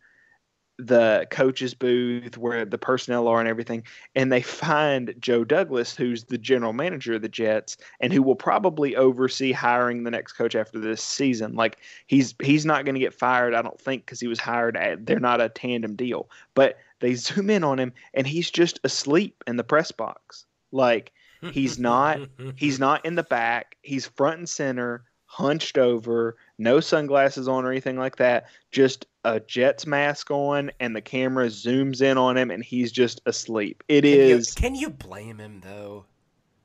the 0.78 1.26
coach's 1.30 1.74
booth 1.74 2.38
where 2.38 2.64
the 2.64 2.78
personnel 2.78 3.26
are 3.26 3.40
and 3.40 3.48
everything 3.48 3.82
and 4.14 4.30
they 4.30 4.40
find 4.42 5.12
Joe 5.18 5.42
Douglas 5.42 5.96
who's 5.96 6.24
the 6.24 6.38
general 6.38 6.72
manager 6.72 7.14
of 7.14 7.22
the 7.22 7.28
Jets 7.28 7.76
and 8.00 8.12
who 8.12 8.22
will 8.22 8.36
probably 8.36 8.94
oversee 8.94 9.50
hiring 9.50 10.04
the 10.04 10.10
next 10.12 10.34
coach 10.34 10.54
after 10.54 10.78
this 10.78 11.02
season. 11.02 11.56
Like 11.56 11.78
he's 12.06 12.34
he's 12.40 12.64
not 12.64 12.84
going 12.84 12.94
to 12.94 13.00
get 13.00 13.12
fired 13.12 13.54
I 13.54 13.62
don't 13.62 13.80
think 13.80 14.06
cuz 14.06 14.20
he 14.20 14.28
was 14.28 14.38
hired 14.38 14.76
at 14.76 15.04
they're 15.04 15.18
not 15.18 15.40
a 15.40 15.48
tandem 15.48 15.96
deal. 15.96 16.30
But 16.54 16.78
they 17.00 17.14
zoom 17.14 17.50
in 17.50 17.64
on 17.64 17.80
him 17.80 17.92
and 18.14 18.26
he's 18.26 18.50
just 18.50 18.78
asleep 18.84 19.42
in 19.48 19.56
the 19.56 19.64
press 19.64 19.90
box. 19.90 20.46
Like 20.70 21.10
he's 21.50 21.76
not 21.76 22.20
he's 22.54 22.78
not 22.78 23.04
in 23.04 23.16
the 23.16 23.24
back. 23.24 23.76
He's 23.82 24.06
front 24.06 24.38
and 24.38 24.48
center 24.48 25.07
hunched 25.28 25.76
over 25.76 26.36
no 26.56 26.80
sunglasses 26.80 27.46
on 27.46 27.64
or 27.64 27.70
anything 27.70 27.98
like 27.98 28.16
that 28.16 28.46
just 28.72 29.06
a 29.24 29.38
Jets 29.38 29.86
mask 29.86 30.30
on 30.30 30.70
and 30.80 30.96
the 30.96 31.02
camera 31.02 31.46
zooms 31.46 32.00
in 32.00 32.16
on 32.16 32.36
him 32.36 32.50
and 32.50 32.64
he's 32.64 32.90
just 32.90 33.20
asleep. 33.26 33.84
It 33.88 34.02
can 34.02 34.10
is. 34.10 34.56
You, 34.56 34.62
can 34.62 34.74
you 34.74 34.90
blame 34.90 35.38
him 35.38 35.60
though? 35.60 36.06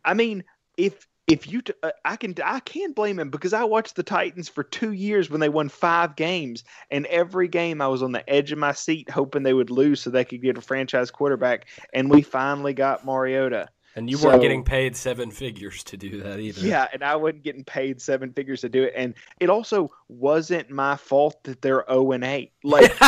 I 0.05 0.13
mean, 0.13 0.45
if 0.77 1.07
if 1.27 1.45
you 1.47 1.61
t- 1.61 1.73
uh, 1.83 1.91
I 2.05 2.15
can 2.15 2.35
I 2.43 2.61
can't 2.61 2.95
blame 2.95 3.19
him 3.19 3.29
because 3.29 3.53
I 3.53 3.65
watched 3.65 3.97
the 3.97 4.03
Titans 4.03 4.47
for 4.47 4.63
2 4.63 4.93
years 4.93 5.29
when 5.29 5.41
they 5.41 5.49
won 5.49 5.67
5 5.67 6.15
games 6.15 6.63
and 6.89 7.05
every 7.07 7.49
game 7.49 7.81
I 7.81 7.87
was 7.87 8.01
on 8.01 8.13
the 8.13 8.27
edge 8.29 8.53
of 8.53 8.57
my 8.59 8.71
seat 8.71 9.09
hoping 9.09 9.43
they 9.43 9.53
would 9.53 9.69
lose 9.69 10.01
so 10.01 10.09
they 10.09 10.25
could 10.25 10.41
get 10.41 10.57
a 10.57 10.61
franchise 10.61 11.11
quarterback 11.11 11.67
and 11.93 12.09
we 12.09 12.21
finally 12.21 12.73
got 12.73 13.05
Mariota. 13.05 13.69
And 13.95 14.09
you 14.09 14.17
weren't 14.17 14.41
getting 14.41 14.63
paid 14.63 14.95
seven 14.95 15.29
figures 15.29 15.83
to 15.85 15.97
do 15.97 16.21
that 16.21 16.39
either. 16.39 16.65
Yeah, 16.65 16.87
and 16.91 17.03
I 17.03 17.15
wasn't 17.15 17.43
getting 17.43 17.63
paid 17.63 18.01
seven 18.01 18.33
figures 18.33 18.61
to 18.61 18.69
do 18.69 18.83
it. 18.83 18.93
And 18.95 19.13
it 19.39 19.51
also 19.51 19.91
wasn't 20.07 20.71
my 20.71 20.95
fault 20.95 21.43
that 21.43 21.61
they're 21.61 21.85
0 21.87 22.13
and 22.13 22.23
8. 22.23 22.51
Like, 22.63 22.91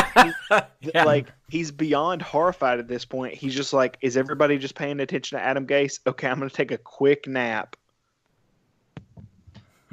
yeah. 0.82 1.04
like 1.04 1.32
he's 1.50 1.72
beyond 1.72 2.22
horrified 2.22 2.78
at 2.78 2.88
this 2.88 3.04
point. 3.04 3.34
He's 3.34 3.56
just 3.56 3.74
like, 3.74 3.98
is 4.02 4.16
everybody 4.16 4.60
just 4.60 4.76
paying 4.76 5.00
attention 5.00 5.40
to 5.40 5.44
Adam 5.44 5.66
Gase? 5.66 6.00
Okay, 6.06 6.28
I'm 6.28 6.38
going 6.38 6.50
to 6.50 6.56
take 6.56 6.72
a 6.72 6.78
quick 6.78 7.28
nap. 7.28 7.76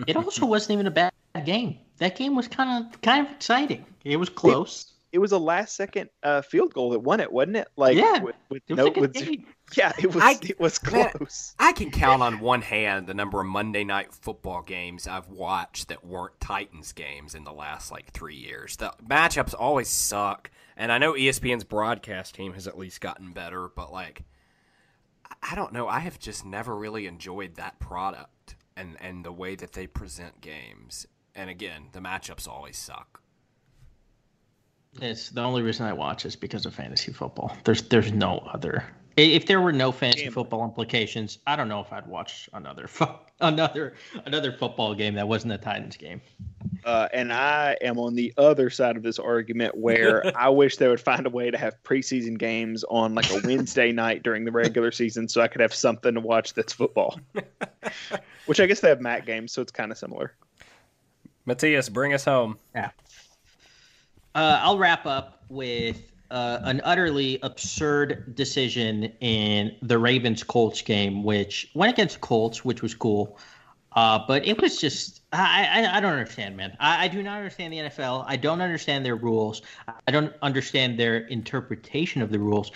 It 0.06 0.16
also 0.16 0.44
wasn't 0.44 0.72
even 0.72 0.86
a 0.86 0.90
bad 0.90 1.12
game. 1.44 1.78
That 1.98 2.16
game 2.16 2.34
was 2.34 2.48
kind 2.48 2.84
of 2.84 3.00
kind 3.00 3.26
of 3.26 3.32
exciting. 3.32 3.86
It 4.04 4.16
was 4.16 4.28
close. 4.28 4.91
It, 5.12 5.16
it 5.16 5.18
was 5.18 5.32
a 5.32 5.38
last 5.38 5.76
second 5.76 6.10
uh, 6.22 6.42
field 6.42 6.72
goal 6.72 6.90
that 6.90 7.00
won 7.00 7.20
it, 7.20 7.30
wasn't 7.30 7.58
it? 7.58 7.68
Like, 7.76 7.96
yeah, 7.96 8.20
with, 8.20 8.34
with 8.48 8.62
no, 8.68 8.84
like 8.84 8.96
with, 8.96 9.16
yeah, 9.76 9.92
it 9.98 10.14
was. 10.14 10.22
I, 10.22 10.38
it 10.42 10.58
was 10.58 10.78
close. 10.80 11.54
I 11.58 11.72
can 11.72 11.90
count 11.90 12.22
on 12.22 12.40
one 12.40 12.62
hand 12.62 13.06
the 13.06 13.14
number 13.14 13.40
of 13.40 13.46
Monday 13.46 13.84
night 13.84 14.12
football 14.12 14.62
games 14.62 15.06
I've 15.06 15.28
watched 15.28 15.88
that 15.88 16.04
weren't 16.04 16.40
Titans 16.40 16.92
games 16.92 17.34
in 17.34 17.44
the 17.44 17.52
last 17.52 17.90
like 17.90 18.10
three 18.10 18.36
years. 18.36 18.76
The 18.76 18.92
matchups 19.06 19.54
always 19.58 19.88
suck, 19.88 20.50
and 20.76 20.90
I 20.90 20.98
know 20.98 21.12
ESPN's 21.12 21.64
broadcast 21.64 22.34
team 22.34 22.54
has 22.54 22.66
at 22.66 22.78
least 22.78 23.00
gotten 23.00 23.32
better, 23.32 23.68
but 23.68 23.92
like, 23.92 24.24
I 25.42 25.54
don't 25.54 25.72
know. 25.72 25.88
I 25.88 26.00
have 26.00 26.18
just 26.18 26.44
never 26.44 26.74
really 26.74 27.06
enjoyed 27.06 27.56
that 27.56 27.78
product 27.78 28.56
and 28.76 28.96
and 29.00 29.24
the 29.24 29.32
way 29.32 29.54
that 29.56 29.72
they 29.72 29.86
present 29.86 30.40
games. 30.40 31.06
And 31.34 31.48
again, 31.48 31.88
the 31.92 32.00
matchups 32.00 32.46
always 32.46 32.76
suck. 32.76 33.22
It's 35.00 35.30
the 35.30 35.42
only 35.42 35.62
reason 35.62 35.86
I 35.86 35.92
watch 35.92 36.26
is 36.26 36.36
because 36.36 36.66
of 36.66 36.74
fantasy 36.74 37.12
football. 37.12 37.56
There's 37.64 37.82
there's 37.82 38.12
no 38.12 38.38
other. 38.52 38.84
If 39.16 39.44
there 39.46 39.60
were 39.60 39.72
no 39.72 39.92
fantasy 39.92 40.24
Damn. 40.24 40.32
football 40.32 40.64
implications, 40.64 41.38
I 41.46 41.54
don't 41.54 41.68
know 41.68 41.80
if 41.80 41.92
I'd 41.92 42.06
watch 42.06 42.48
another 42.52 42.88
another 43.40 43.94
another 44.24 44.52
football 44.52 44.94
game 44.94 45.14
that 45.14 45.28
wasn't 45.28 45.52
a 45.52 45.58
Titans 45.58 45.96
game. 45.96 46.20
Uh, 46.84 47.08
and 47.12 47.32
I 47.32 47.76
am 47.80 47.98
on 47.98 48.14
the 48.14 48.32
other 48.36 48.70
side 48.70 48.96
of 48.96 49.02
this 49.02 49.18
argument 49.18 49.76
where 49.76 50.24
I 50.36 50.48
wish 50.48 50.76
they 50.76 50.88
would 50.88 51.00
find 51.00 51.26
a 51.26 51.30
way 51.30 51.50
to 51.50 51.58
have 51.58 51.82
preseason 51.84 52.38
games 52.38 52.84
on 52.84 53.14
like 53.14 53.30
a 53.30 53.40
Wednesday 53.44 53.92
night 53.92 54.22
during 54.22 54.44
the 54.44 54.52
regular 54.52 54.90
season, 54.92 55.28
so 55.28 55.40
I 55.40 55.48
could 55.48 55.60
have 55.60 55.74
something 55.74 56.14
to 56.14 56.20
watch 56.20 56.54
that's 56.54 56.72
football. 56.72 57.20
Which 58.46 58.60
I 58.60 58.66
guess 58.66 58.80
they 58.80 58.88
have 58.88 59.00
MAC 59.00 59.26
games, 59.26 59.52
so 59.52 59.62
it's 59.62 59.72
kind 59.72 59.92
of 59.92 59.98
similar. 59.98 60.34
Matthias, 61.46 61.88
bring 61.88 62.14
us 62.14 62.24
home. 62.24 62.58
Yeah. 62.74 62.90
Uh, 64.34 64.60
I'll 64.62 64.78
wrap 64.78 65.06
up 65.06 65.44
with 65.48 66.12
uh, 66.30 66.60
an 66.62 66.80
utterly 66.84 67.38
absurd 67.42 68.34
decision 68.34 69.04
in 69.20 69.76
the 69.82 69.98
Ravens 69.98 70.42
Colts 70.42 70.80
game, 70.80 71.24
which 71.24 71.70
went 71.74 71.92
against 71.92 72.20
Colts, 72.22 72.64
which 72.64 72.80
was 72.80 72.94
cool. 72.94 73.38
Uh, 73.94 74.18
but 74.26 74.46
it 74.46 74.60
was 74.60 74.80
just 74.80 75.20
I, 75.32 75.84
I, 75.84 75.98
I 75.98 76.00
don't 76.00 76.12
understand, 76.12 76.56
man. 76.56 76.76
I, 76.80 77.04
I, 77.04 77.08
do 77.08 77.22
not 77.22 77.36
understand 77.36 77.72
the 77.72 77.78
NFL. 77.78 78.24
I 78.26 78.36
don't 78.36 78.60
understand 78.60 79.04
their 79.04 79.16
rules. 79.16 79.62
I 80.06 80.10
don't 80.10 80.32
understand 80.42 80.98
their 80.98 81.18
interpretation 81.28 82.22
of 82.22 82.30
the 82.30 82.38
rules. 82.38 82.70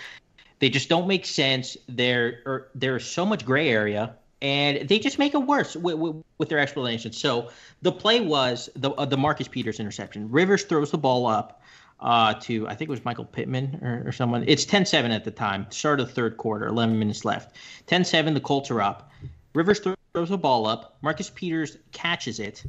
They 0.59 0.69
just 0.69 0.89
don't 0.89 1.07
make 1.07 1.25
sense. 1.25 1.77
There 1.87 2.39
er, 2.45 2.69
there's 2.75 3.05
so 3.05 3.25
much 3.25 3.45
gray 3.45 3.69
area, 3.69 4.15
and 4.41 4.87
they 4.87 4.99
just 4.99 5.17
make 5.17 5.33
it 5.33 5.39
worse 5.39 5.75
with, 5.75 5.95
with, 5.95 6.23
with 6.37 6.49
their 6.49 6.59
explanations. 6.59 7.17
So 7.17 7.49
the 7.81 7.91
play 7.91 8.19
was 8.19 8.69
the 8.75 8.91
uh, 8.91 9.05
the 9.05 9.17
Marcus 9.17 9.47
Peters 9.47 9.79
interception. 9.79 10.29
Rivers 10.29 10.63
throws 10.63 10.91
the 10.91 10.97
ball 10.97 11.25
up 11.25 11.61
uh, 11.99 12.35
to 12.41 12.67
I 12.67 12.75
think 12.75 12.89
it 12.89 12.91
was 12.91 13.03
Michael 13.05 13.25
Pittman 13.25 13.79
or, 13.81 14.09
or 14.09 14.11
someone. 14.11 14.43
It's 14.47 14.65
10-7 14.65 15.09
at 15.09 15.23
the 15.23 15.31
time. 15.31 15.65
Start 15.69 15.99
of 15.99 16.07
the 16.07 16.13
third 16.13 16.37
quarter, 16.37 16.67
11 16.67 16.97
minutes 16.97 17.25
left. 17.25 17.55
10-7, 17.87 18.33
the 18.33 18.39
Colts 18.39 18.69
are 18.71 18.81
up. 18.81 19.11
Rivers 19.53 19.79
throws 19.79 20.29
the 20.29 20.37
ball 20.37 20.67
up. 20.67 20.97
Marcus 21.01 21.31
Peters 21.33 21.77
catches 21.91 22.39
it, 22.39 22.63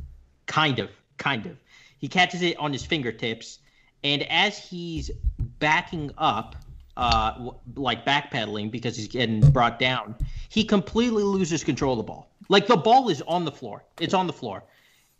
kind 0.46 0.78
of, 0.78 0.90
kind 1.18 1.46
of. 1.46 1.58
He 1.98 2.08
catches 2.08 2.42
it 2.42 2.56
on 2.58 2.72
his 2.72 2.86
fingertips, 2.86 3.58
and 4.04 4.22
as 4.30 4.56
he's 4.56 5.10
backing 5.58 6.12
up, 6.16 6.56
uh, 6.98 7.52
like 7.76 8.04
backpedaling 8.04 8.70
because 8.70 8.96
he's 8.96 9.08
getting 9.08 9.40
brought 9.50 9.78
down, 9.78 10.14
he 10.50 10.62
completely 10.64 11.22
loses 11.22 11.64
control 11.64 11.92
of 11.92 11.98
the 11.98 12.02
ball. 12.02 12.28
Like 12.50 12.66
the 12.66 12.76
ball 12.76 13.08
is 13.08 13.22
on 13.22 13.46
the 13.46 13.52
floor. 13.52 13.84
It's 13.98 14.12
on 14.12 14.26
the 14.26 14.32
floor, 14.34 14.62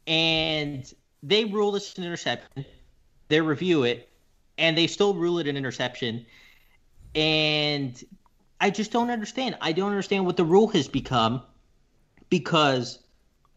and 0.06 0.92
they 1.22 1.46
rule 1.46 1.72
this 1.72 1.96
an 1.96 2.04
interception 2.04 2.66
they 3.28 3.40
review 3.40 3.84
it, 3.84 4.08
and 4.56 4.76
they 4.76 4.86
still 4.86 5.14
rule 5.14 5.38
it 5.38 5.46
an 5.46 5.56
interception. 5.56 6.26
And 7.14 8.02
I 8.60 8.70
just 8.70 8.90
don't 8.90 9.10
understand. 9.10 9.56
I 9.60 9.72
don't 9.72 9.90
understand 9.90 10.26
what 10.26 10.36
the 10.36 10.44
rule 10.44 10.68
has 10.68 10.88
become 10.88 11.42
because 12.30 12.98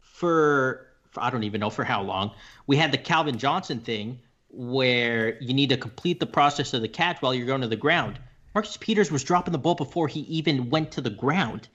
for, 0.01 0.87
for 1.09 1.23
I 1.23 1.29
don't 1.29 1.43
even 1.43 1.59
know 1.59 1.69
for 1.69 1.83
how 1.83 2.01
long 2.01 2.31
we 2.67 2.77
had 2.77 2.91
the 2.91 2.97
Calvin 2.97 3.37
Johnson 3.37 3.79
thing 3.79 4.19
where 4.51 5.41
you 5.41 5.53
need 5.53 5.69
to 5.69 5.77
complete 5.77 6.19
the 6.19 6.25
process 6.25 6.73
of 6.73 6.81
the 6.81 6.87
catch 6.87 7.21
while 7.21 7.33
you're 7.33 7.47
going 7.47 7.61
to 7.61 7.67
the 7.67 7.75
ground. 7.75 8.19
Marcus 8.53 8.77
Peters 8.77 9.11
was 9.11 9.23
dropping 9.23 9.53
the 9.53 9.57
ball 9.57 9.75
before 9.75 10.07
he 10.07 10.21
even 10.21 10.69
went 10.69 10.91
to 10.91 11.01
the 11.01 11.09
ground. 11.09 11.67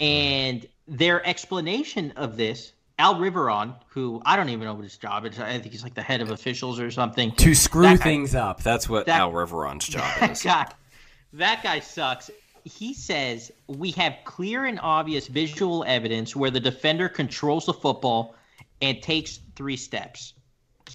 and 0.00 0.66
their 0.88 1.24
explanation 1.26 2.12
of 2.16 2.36
this 2.36 2.72
Al 2.98 3.14
Riveron, 3.14 3.74
who 3.88 4.20
I 4.26 4.36
don't 4.36 4.50
even 4.50 4.66
know 4.66 4.74
what 4.74 4.84
his 4.84 4.98
job 4.98 5.24
is. 5.24 5.38
I 5.38 5.58
think 5.58 5.72
he's 5.72 5.82
like 5.82 5.94
the 5.94 6.02
head 6.02 6.20
of 6.20 6.30
officials 6.30 6.78
or 6.78 6.90
something. 6.90 7.32
To 7.36 7.54
screw 7.54 7.84
that 7.84 8.00
things 8.00 8.34
up. 8.34 8.62
That's 8.62 8.88
what 8.88 9.06
that, 9.06 9.20
Al 9.20 9.32
Riveron's 9.32 9.88
job 9.88 10.02
that 10.20 10.32
is. 10.32 10.42
Guy, 10.42 10.66
that 11.32 11.62
guy 11.62 11.80
sucks. 11.80 12.30
He 12.64 12.92
says 12.92 13.50
we 13.68 13.92
have 13.92 14.16
clear 14.24 14.66
and 14.66 14.78
obvious 14.82 15.28
visual 15.28 15.82
evidence 15.86 16.36
where 16.36 16.50
the 16.50 16.60
defender 16.60 17.08
controls 17.08 17.64
the 17.64 17.72
football 17.72 18.34
and 18.82 19.00
takes 19.00 19.40
three 19.56 19.76
steps. 19.76 20.34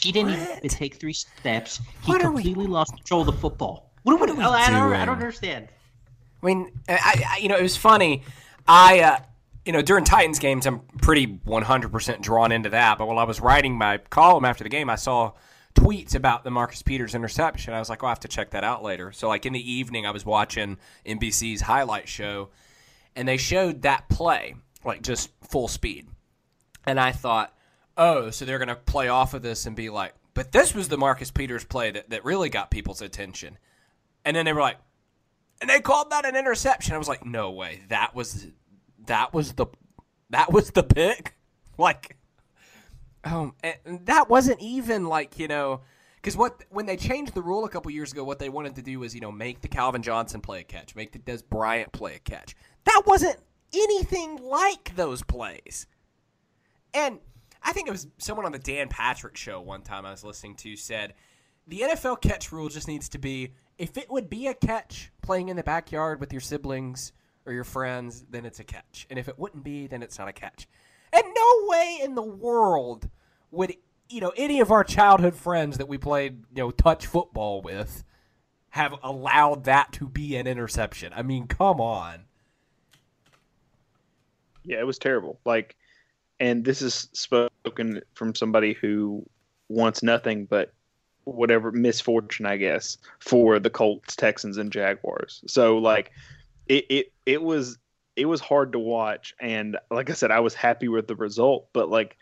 He 0.02 0.12
didn't 0.12 0.40
what? 0.40 0.58
even 0.58 0.70
take 0.70 0.96
three 0.96 1.14
steps. 1.14 1.80
He 2.04 2.12
what 2.12 2.22
completely 2.22 2.68
lost 2.68 2.94
control 2.96 3.22
of 3.22 3.28
the 3.28 3.34
football. 3.34 3.92
What, 4.04 4.20
what 4.20 4.30
are 4.30 4.36
we? 4.36 4.44
I 4.44 4.70
don't, 4.70 4.94
I 4.94 5.06
don't 5.06 5.16
understand. 5.16 5.68
I 6.42 6.46
mean, 6.46 6.72
I, 6.88 7.26
I, 7.32 7.38
you 7.38 7.50
know, 7.50 7.58
it 7.58 7.64
was 7.64 7.76
funny. 7.76 8.24
I 8.68 9.00
uh, 9.00 9.20
you 9.66 9.72
know, 9.72 9.82
during 9.82 10.06
Titans 10.06 10.40
games, 10.40 10.68
I'm 10.68 10.80
pretty 11.02 11.28
100% 11.28 12.22
drawn 12.22 12.52
into 12.52 12.70
that. 12.70 13.00
But 13.00 13.08
while 13.08 13.18
I 13.18 13.24
was 13.24 13.42
writing 13.42 13.76
my 13.76 13.98
column 13.98 14.46
after 14.46 14.64
the 14.64 14.70
game, 14.70 14.90
I 14.90 14.96
saw 14.96 15.34
tweets 15.74 16.14
about 16.16 16.44
the 16.44 16.52
Marcus 16.52 16.84
Peters 16.84 17.16
interception. 17.16 17.74
I 17.74 17.80
was 17.80 17.90
like, 17.90 18.04
oh, 18.04 18.08
I 18.08 18.10
have 18.10 18.20
to 18.22 18.28
check 18.28 18.52
that 18.52 18.64
out 18.64 18.84
later. 18.84 19.12
So, 19.12 19.28
like 19.28 19.46
in 19.46 19.54
the 19.54 19.72
evening, 19.72 20.06
I 20.06 20.12
was 20.12 20.26
watching 20.26 20.78
NBC's 21.06 21.62
highlight 21.62 22.08
show, 22.08 22.50
and 23.16 23.28
they 23.28 23.38
showed 23.38 23.82
that 23.82 24.08
play, 24.08 24.56
like 24.84 25.02
just 25.02 25.32
full 25.50 25.68
speed. 25.68 26.08
And 26.86 27.00
I 27.00 27.12
thought, 27.12 27.52
oh, 27.98 28.30
so 28.30 28.46
they're 28.46 28.60
going 28.60 28.68
to 28.68 28.76
play 28.76 29.08
off 29.08 29.34
of 29.34 29.42
this 29.42 29.66
and 29.66 29.76
be 29.76 29.90
like, 29.90 30.14
but 30.34 30.52
this 30.52 30.76
was 30.76 30.90
the 30.90 30.98
Marcus 30.98 31.32
Peters 31.32 31.64
play 31.64 31.92
that, 31.92 32.10
that 32.10 32.26
really 32.26 32.50
got 32.50 32.70
people's 32.70 33.02
attention. 33.02 33.58
And 34.26 34.36
then 34.36 34.46
they 34.46 34.54
were 34.54 34.62
like, 34.62 34.78
and 35.62 35.70
they 35.70 35.80
called 35.80 36.10
that 36.12 36.26
an 36.26 36.36
interception. 36.36 36.94
I 36.94 36.98
was 36.98 37.08
like, 37.08 37.26
no 37.26 37.52
way. 37.52 37.84
That 37.90 38.14
was 38.14 38.48
that 39.08 39.34
was 39.34 39.54
the 39.54 39.68
that 40.30 40.52
was 40.52 40.72
the 40.72 40.84
pick. 40.84 41.34
Like, 41.78 42.16
um, 43.26 43.54
that 44.06 44.30
wasn't 44.30 44.62
even 44.62 45.08
like 45.08 45.38
you 45.40 45.50
know, 45.50 45.82
because 46.16 46.38
what 46.38 46.64
when 46.70 46.86
they 46.86 46.96
changed 46.96 47.34
the 47.34 47.42
rule 47.42 47.66
a 47.66 47.70
couple 47.70 47.92
years 47.92 48.14
ago, 48.14 48.24
what 48.24 48.40
they 48.40 48.48
wanted 48.48 48.76
to 48.76 48.82
do 48.82 49.02
was 49.02 49.14
you 49.14 49.20
know 49.20 49.30
make 49.30 49.60
the 49.60 49.68
Calvin 49.68 50.02
Johnson 50.02 50.40
play 50.40 50.62
a 50.62 50.64
catch, 50.64 50.96
make 50.96 51.12
the 51.12 51.20
Dez 51.20 51.44
Bryant 51.46 51.92
play 51.92 52.16
a 52.16 52.20
catch. 52.20 52.56
That 52.86 53.02
wasn't 53.06 53.36
anything 53.74 54.38
like 54.42 54.96
those 54.96 55.22
plays. 55.22 55.86
And 56.94 57.20
I 57.66 57.74
think 57.74 57.88
it 57.88 57.92
was 57.92 58.08
someone 58.20 58.46
on 58.46 58.52
the 58.52 58.60
Dan 58.60 58.88
Patrick 58.88 59.36
show 59.36 59.60
one 59.60 59.82
time 59.82 60.06
I 60.06 60.12
was 60.12 60.24
listening 60.24 60.56
to 60.58 60.78
said 60.78 61.16
the 61.68 61.82
NFL 61.82 62.22
catch 62.22 62.52
rule 62.52 62.70
just 62.70 62.88
needs 62.88 63.10
to 63.10 63.18
be 63.18 63.54
if 63.78 63.98
it 63.98 64.10
would 64.10 64.30
be 64.30 64.48
a 64.48 64.54
catch 64.54 65.12
playing 65.22 65.50
in 65.50 65.58
the 65.58 65.64
backyard 65.64 66.20
with 66.22 66.32
your 66.32 66.40
siblings 66.40 67.12
or 67.46 67.52
your 67.52 67.64
friends, 67.64 68.24
then 68.30 68.46
it's 68.46 68.60
a 68.60 68.64
catch. 68.64 69.08
And 69.10 69.20
if 69.20 69.28
it 69.28 69.38
wouldn't 69.38 69.64
be, 69.64 69.88
then 69.88 70.02
it's 70.02 70.18
not 70.18 70.28
a 70.28 70.34
catch. 70.34 70.68
And 71.12 71.24
no 71.36 71.68
way 71.68 72.00
in 72.04 72.16
the 72.16 72.22
world 72.22 73.10
would 73.52 73.76
you 74.10 74.22
know 74.22 74.32
any 74.38 74.60
of 74.60 74.72
our 74.72 74.84
childhood 74.84 75.36
friends 75.36 75.80
that 75.80 75.88
we 75.88 75.98
played 75.98 76.44
you 76.56 76.64
know 76.64 76.72
touch 76.72 77.08
football 77.08 77.62
with 77.62 78.04
have 78.70 78.94
allowed 79.04 79.64
that 79.64 79.92
to 79.94 80.08
be 80.08 80.36
an 80.36 80.48
interception. 80.48 81.14
I 81.16 81.22
mean, 81.22 81.48
come 81.48 81.80
on. 81.80 82.26
Yeah, 84.66 84.80
it 84.80 84.86
was 84.86 84.98
terrible. 84.98 85.40
Like, 85.46 85.78
and 86.40 86.66
this 86.66 86.82
is 86.82 87.10
spoken 87.14 88.02
from 88.14 88.36
somebody 88.36 88.74
who 88.74 89.26
wants 89.70 90.04
nothing 90.04 90.46
but 90.46 90.74
whatever 91.24 91.72
misfortune, 91.72 92.46
I 92.46 92.58
guess, 92.58 92.98
for 93.20 93.60
the 93.60 93.70
Colts, 93.70 94.16
Texans, 94.16 94.58
and 94.58 94.72
Jaguars. 94.72 95.44
So 95.48 95.78
like 95.78 96.12
it 96.68 96.86
it 96.90 97.14
it 97.26 97.42
was 97.42 97.78
it 98.16 98.26
was 98.26 98.40
hard 98.42 98.72
to 98.74 98.80
watch, 98.80 99.34
and 99.40 99.78
like 99.92 100.10
I 100.10 100.14
said, 100.14 100.32
I 100.32 100.40
was 100.40 100.54
happy 100.54 100.88
with 100.88 101.08
the 101.08 101.16
result, 101.16 101.68
but 101.74 101.90
like 101.90 102.18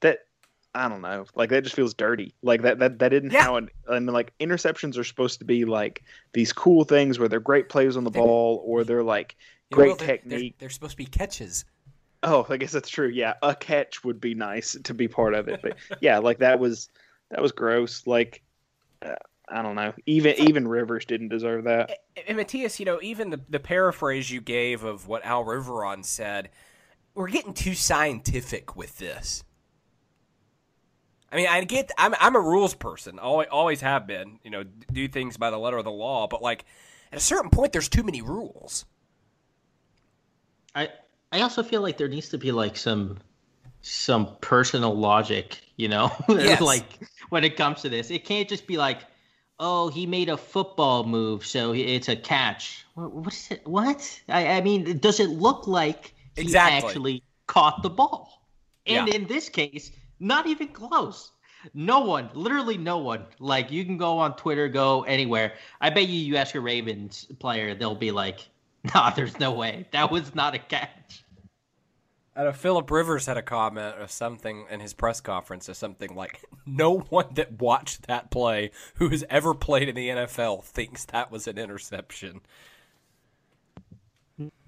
that. 0.00 0.20
I 0.74 0.88
don't 0.88 1.02
know. 1.02 1.26
Like 1.34 1.50
that 1.50 1.64
just 1.64 1.76
feels 1.76 1.92
dirty. 1.92 2.34
Like 2.42 2.62
that 2.62 2.78
that 2.78 2.98
that 3.00 3.10
didn't 3.10 3.32
yeah. 3.32 3.42
how 3.42 3.60
like 3.86 4.32
interceptions 4.40 4.96
are 4.96 5.04
supposed 5.04 5.38
to 5.40 5.44
be 5.44 5.66
like 5.66 6.02
these 6.32 6.50
cool 6.50 6.84
things 6.84 7.18
where 7.18 7.28
they're 7.28 7.40
great 7.40 7.68
plays 7.68 7.94
on 7.94 8.04
the 8.04 8.10
ball 8.10 8.62
or 8.64 8.82
they're 8.82 9.02
like 9.02 9.36
great 9.70 9.98
they're, 9.98 10.06
technique. 10.06 10.54
They're, 10.58 10.68
they're 10.68 10.70
supposed 10.70 10.92
to 10.92 10.96
be 10.96 11.04
catches. 11.04 11.66
Oh, 12.22 12.46
I 12.48 12.56
guess 12.56 12.72
that's 12.72 12.88
true. 12.88 13.08
Yeah, 13.08 13.34
a 13.42 13.54
catch 13.54 14.04
would 14.04 14.20
be 14.20 14.34
nice 14.34 14.76
to 14.84 14.94
be 14.94 15.08
part 15.08 15.34
of 15.34 15.48
it. 15.48 15.60
But 15.62 15.76
yeah, 16.00 16.18
like 16.18 16.38
that 16.38 16.58
was 16.60 16.88
that 17.30 17.42
was 17.42 17.52
gross. 17.52 18.06
Like 18.06 18.42
uh, 19.02 19.14
I 19.48 19.62
don't 19.62 19.74
know. 19.74 19.92
Even 20.06 20.34
even 20.38 20.68
Rivers 20.68 21.04
didn't 21.04 21.28
deserve 21.28 21.64
that. 21.64 21.98
And 22.26 22.36
Matthias, 22.36 22.78
you 22.78 22.86
know, 22.86 23.00
even 23.02 23.30
the 23.30 23.40
the 23.48 23.60
paraphrase 23.60 24.30
you 24.30 24.40
gave 24.40 24.84
of 24.84 25.08
what 25.08 25.24
Al 25.24 25.44
Riveron 25.44 26.04
said, 26.04 26.50
we're 27.14 27.28
getting 27.28 27.54
too 27.54 27.74
scientific 27.74 28.76
with 28.76 28.98
this. 28.98 29.42
I 31.32 31.36
mean, 31.36 31.48
I 31.48 31.64
get 31.64 31.90
I'm 31.98 32.14
I'm 32.20 32.36
a 32.36 32.40
rules 32.40 32.74
person. 32.74 33.18
Always 33.18 33.48
always 33.50 33.80
have 33.80 34.06
been. 34.06 34.38
You 34.44 34.50
know, 34.50 34.64
do 34.92 35.08
things 35.08 35.36
by 35.36 35.50
the 35.50 35.58
letter 35.58 35.78
of 35.78 35.84
the 35.84 35.90
law. 35.90 36.28
But 36.28 36.42
like 36.42 36.64
at 37.10 37.18
a 37.18 37.22
certain 37.22 37.50
point, 37.50 37.72
there's 37.72 37.88
too 37.88 38.02
many 38.02 38.22
rules. 38.22 38.84
I 40.74 40.88
I 41.32 41.40
also 41.40 41.62
feel 41.62 41.80
like 41.80 41.96
there 41.96 42.08
needs 42.08 42.28
to 42.30 42.38
be 42.38 42.52
like 42.52 42.76
some 42.76 43.18
some 43.80 44.36
personal 44.40 44.94
logic. 44.94 45.60
You 45.76 45.88
know, 45.88 46.12
yes. 46.28 46.60
like 46.60 47.00
when 47.30 47.44
it 47.44 47.56
comes 47.56 47.82
to 47.82 47.88
this. 47.88 48.10
It 48.10 48.24
can't 48.24 48.48
just 48.48 48.66
be 48.66 48.76
like, 48.76 48.98
oh, 49.58 49.88
he 49.88 50.06
made 50.06 50.28
a 50.28 50.36
football 50.36 51.04
move, 51.04 51.46
so 51.46 51.72
it's 51.72 52.08
a 52.08 52.16
catch. 52.16 52.84
What 52.94 53.32
is 53.32 53.48
it? 53.50 53.66
What? 53.66 54.20
I, 54.28 54.58
I 54.58 54.60
mean, 54.60 54.98
does 54.98 55.18
it 55.18 55.30
look 55.30 55.66
like 55.66 56.14
he 56.36 56.42
exactly. 56.42 56.88
actually 56.88 57.22
caught 57.46 57.82
the 57.82 57.90
ball? 57.90 58.44
And 58.86 59.08
yeah. 59.08 59.14
in 59.14 59.26
this 59.26 59.48
case, 59.48 59.92
not 60.20 60.46
even 60.46 60.68
close. 60.68 61.30
No 61.74 62.00
one, 62.00 62.28
literally 62.34 62.76
no 62.76 62.98
one. 62.98 63.24
Like 63.38 63.70
you 63.70 63.84
can 63.84 63.96
go 63.96 64.18
on 64.18 64.36
Twitter, 64.36 64.68
go 64.68 65.04
anywhere. 65.04 65.54
I 65.80 65.90
bet 65.90 66.08
you, 66.08 66.18
you 66.18 66.36
ask 66.36 66.54
a 66.54 66.60
Ravens 66.60 67.26
player, 67.38 67.74
they'll 67.74 67.94
be 67.94 68.10
like, 68.10 68.40
"Nah, 68.94 69.10
there's 69.10 69.38
no 69.38 69.52
way. 69.52 69.86
That 69.92 70.10
was 70.10 70.34
not 70.34 70.54
a 70.54 70.58
catch." 70.58 71.21
I 72.34 72.44
know 72.44 72.52
Philip 72.52 72.90
Rivers 72.90 73.26
had 73.26 73.36
a 73.36 73.42
comment 73.42 73.96
or 73.98 74.08
something 74.08 74.64
in 74.70 74.80
his 74.80 74.94
press 74.94 75.20
conference 75.20 75.68
or 75.68 75.74
something 75.74 76.14
like, 76.14 76.42
"No 76.64 77.00
one 77.00 77.34
that 77.34 77.60
watched 77.60 78.06
that 78.06 78.30
play 78.30 78.70
who 78.94 79.08
has 79.08 79.22
ever 79.28 79.52
played 79.52 79.88
in 79.88 79.94
the 79.94 80.08
NFL 80.08 80.64
thinks 80.64 81.04
that 81.06 81.30
was 81.30 81.46
an 81.46 81.58
interception." 81.58 82.40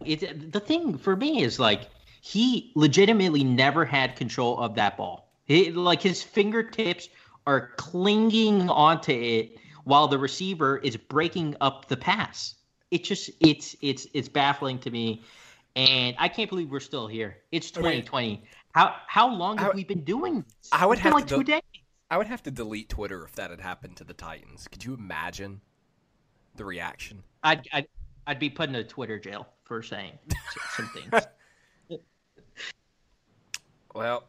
It, 0.05 0.53
the 0.53 0.61
thing 0.61 0.99
for 0.99 1.17
me 1.17 1.43
is 1.43 1.59
like 1.59 1.89
he 2.21 2.71
legitimately 2.75 3.45
never 3.45 3.85
had 3.85 4.17
control 4.17 4.59
of 4.59 4.75
that 4.75 4.99
ball. 4.99 5.31
He, 5.47 5.71
like 5.73 6.03
his 6.03 6.23
fingertips 6.23 7.09
are 7.47 7.71
clinging 7.77 8.69
onto 8.69 9.13
it 9.13 9.59
while 9.85 10.09
the 10.09 10.19
receiver 10.19 10.79
is 10.79 10.97
breaking 10.97 11.57
up 11.63 11.89
the 11.89 11.97
pass. 11.97 12.55
It 12.91 13.05
just 13.05 13.31
it's 13.41 13.75
it's 13.81 14.07
it's 14.13 14.29
baffling 14.29 14.79
to 14.81 14.91
me 14.91 15.23
and 15.77 16.15
I 16.19 16.29
can't 16.29 16.49
believe 16.49 16.71
we're 16.71 16.81
still 16.81 17.07
here. 17.07 17.39
It's 17.51 17.71
2020. 17.71 18.27
I 18.27 18.31
mean, 18.31 18.43
how 18.75 18.97
how 19.07 19.33
long 19.33 19.59
have 19.59 19.73
I, 19.73 19.75
we 19.75 19.85
been 19.85 20.05
doing 20.05 20.45
this? 20.47 20.69
I 20.73 20.87
would 20.87 20.99
it's 20.99 21.03
have 21.03 21.15
like 21.15 21.27
to 21.27 21.37
two 21.37 21.45
days. 21.45 21.63
I 22.11 22.19
would 22.19 22.27
have 22.27 22.43
to 22.45 22.51
delete 22.51 22.89
Twitter 22.89 23.25
if 23.25 23.35
that 23.37 23.51
had 23.51 23.61
happened 23.61 23.97
to 23.97 24.05
the 24.05 24.15
Titans. 24.15 24.69
Could 24.69 24.85
you 24.85 24.95
imagine 24.95 25.61
the 26.57 26.65
reaction? 26.65 27.23
I'd 27.43 27.67
I'd, 27.73 27.89
I'd 28.27 28.39
be 28.39 28.51
put 28.51 28.69
in 28.69 28.75
a 28.77 28.85
Twitter 28.85 29.19
jail 29.19 29.49
for 29.65 29.83
saying 29.83 30.19
some 30.77 30.89
things. 30.89 31.27
well, 33.95 34.25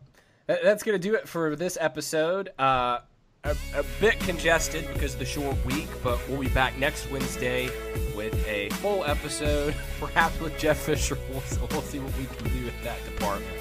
that's 0.48 0.84
gonna 0.84 0.98
do 0.98 1.16
it 1.16 1.28
for 1.28 1.56
this 1.56 1.78
episode. 1.80 2.50
Uh, 2.58 3.00
a, 3.46 3.56
a, 3.76 3.84
bit 4.00 4.20
congested 4.20 4.88
because 4.92 5.14
of 5.14 5.20
the 5.20 5.26
short 5.26 5.64
week, 5.66 5.88
but 6.04 6.20
we'll 6.28 6.42
be 6.42 6.50
back 6.50 6.78
next 6.78 7.10
Wednesday 7.12 7.70
with 8.16 8.36
a 8.48 8.70
full 8.70 9.06
episode, 9.06 9.76
perhaps 10.00 10.40
with 10.40 10.58
Jeff 10.58 10.80
Fisher. 10.80 11.18
We'll, 11.30 11.44
we'll 11.72 11.82
see 11.82 12.00
what 12.00 12.18
we 12.18 12.26
can 12.26 12.52
do 12.58 12.66
with 12.66 12.84
that 12.84 13.04
department. 13.06 13.52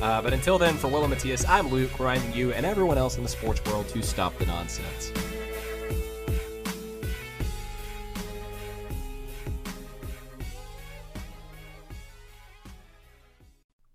Uh, 0.00 0.22
but 0.22 0.32
until 0.32 0.58
then, 0.58 0.74
for 0.76 0.88
Will 0.88 1.02
and 1.02 1.10
Matthias, 1.10 1.44
I'm 1.46 1.68
Luke, 1.68 1.98
reminding 1.98 2.32
you 2.32 2.52
and 2.52 2.64
everyone 2.64 2.98
else 2.98 3.16
in 3.16 3.22
the 3.22 3.28
sports 3.28 3.64
world 3.64 3.88
to 3.88 4.02
stop 4.02 4.36
the 4.38 4.46
nonsense. 4.46 5.12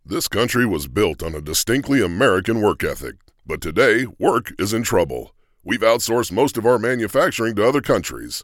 This 0.07 0.27
country 0.27 0.65
was 0.65 0.87
built 0.87 1.23
on 1.23 1.33
a 1.33 1.41
distinctly 1.41 2.03
American 2.03 2.61
work 2.61 2.83
ethic, 2.83 3.15
but 3.45 3.61
today, 3.61 4.05
work 4.19 4.51
is 4.59 4.73
in 4.73 4.83
trouble. 4.83 5.34
We've 5.67 5.79
outsourced 5.79 6.31
most 6.31 6.57
of 6.57 6.65
our 6.67 6.77
manufacturing 6.77 7.55
to 7.55 7.67
other 7.67 7.81
countries, 7.81 8.43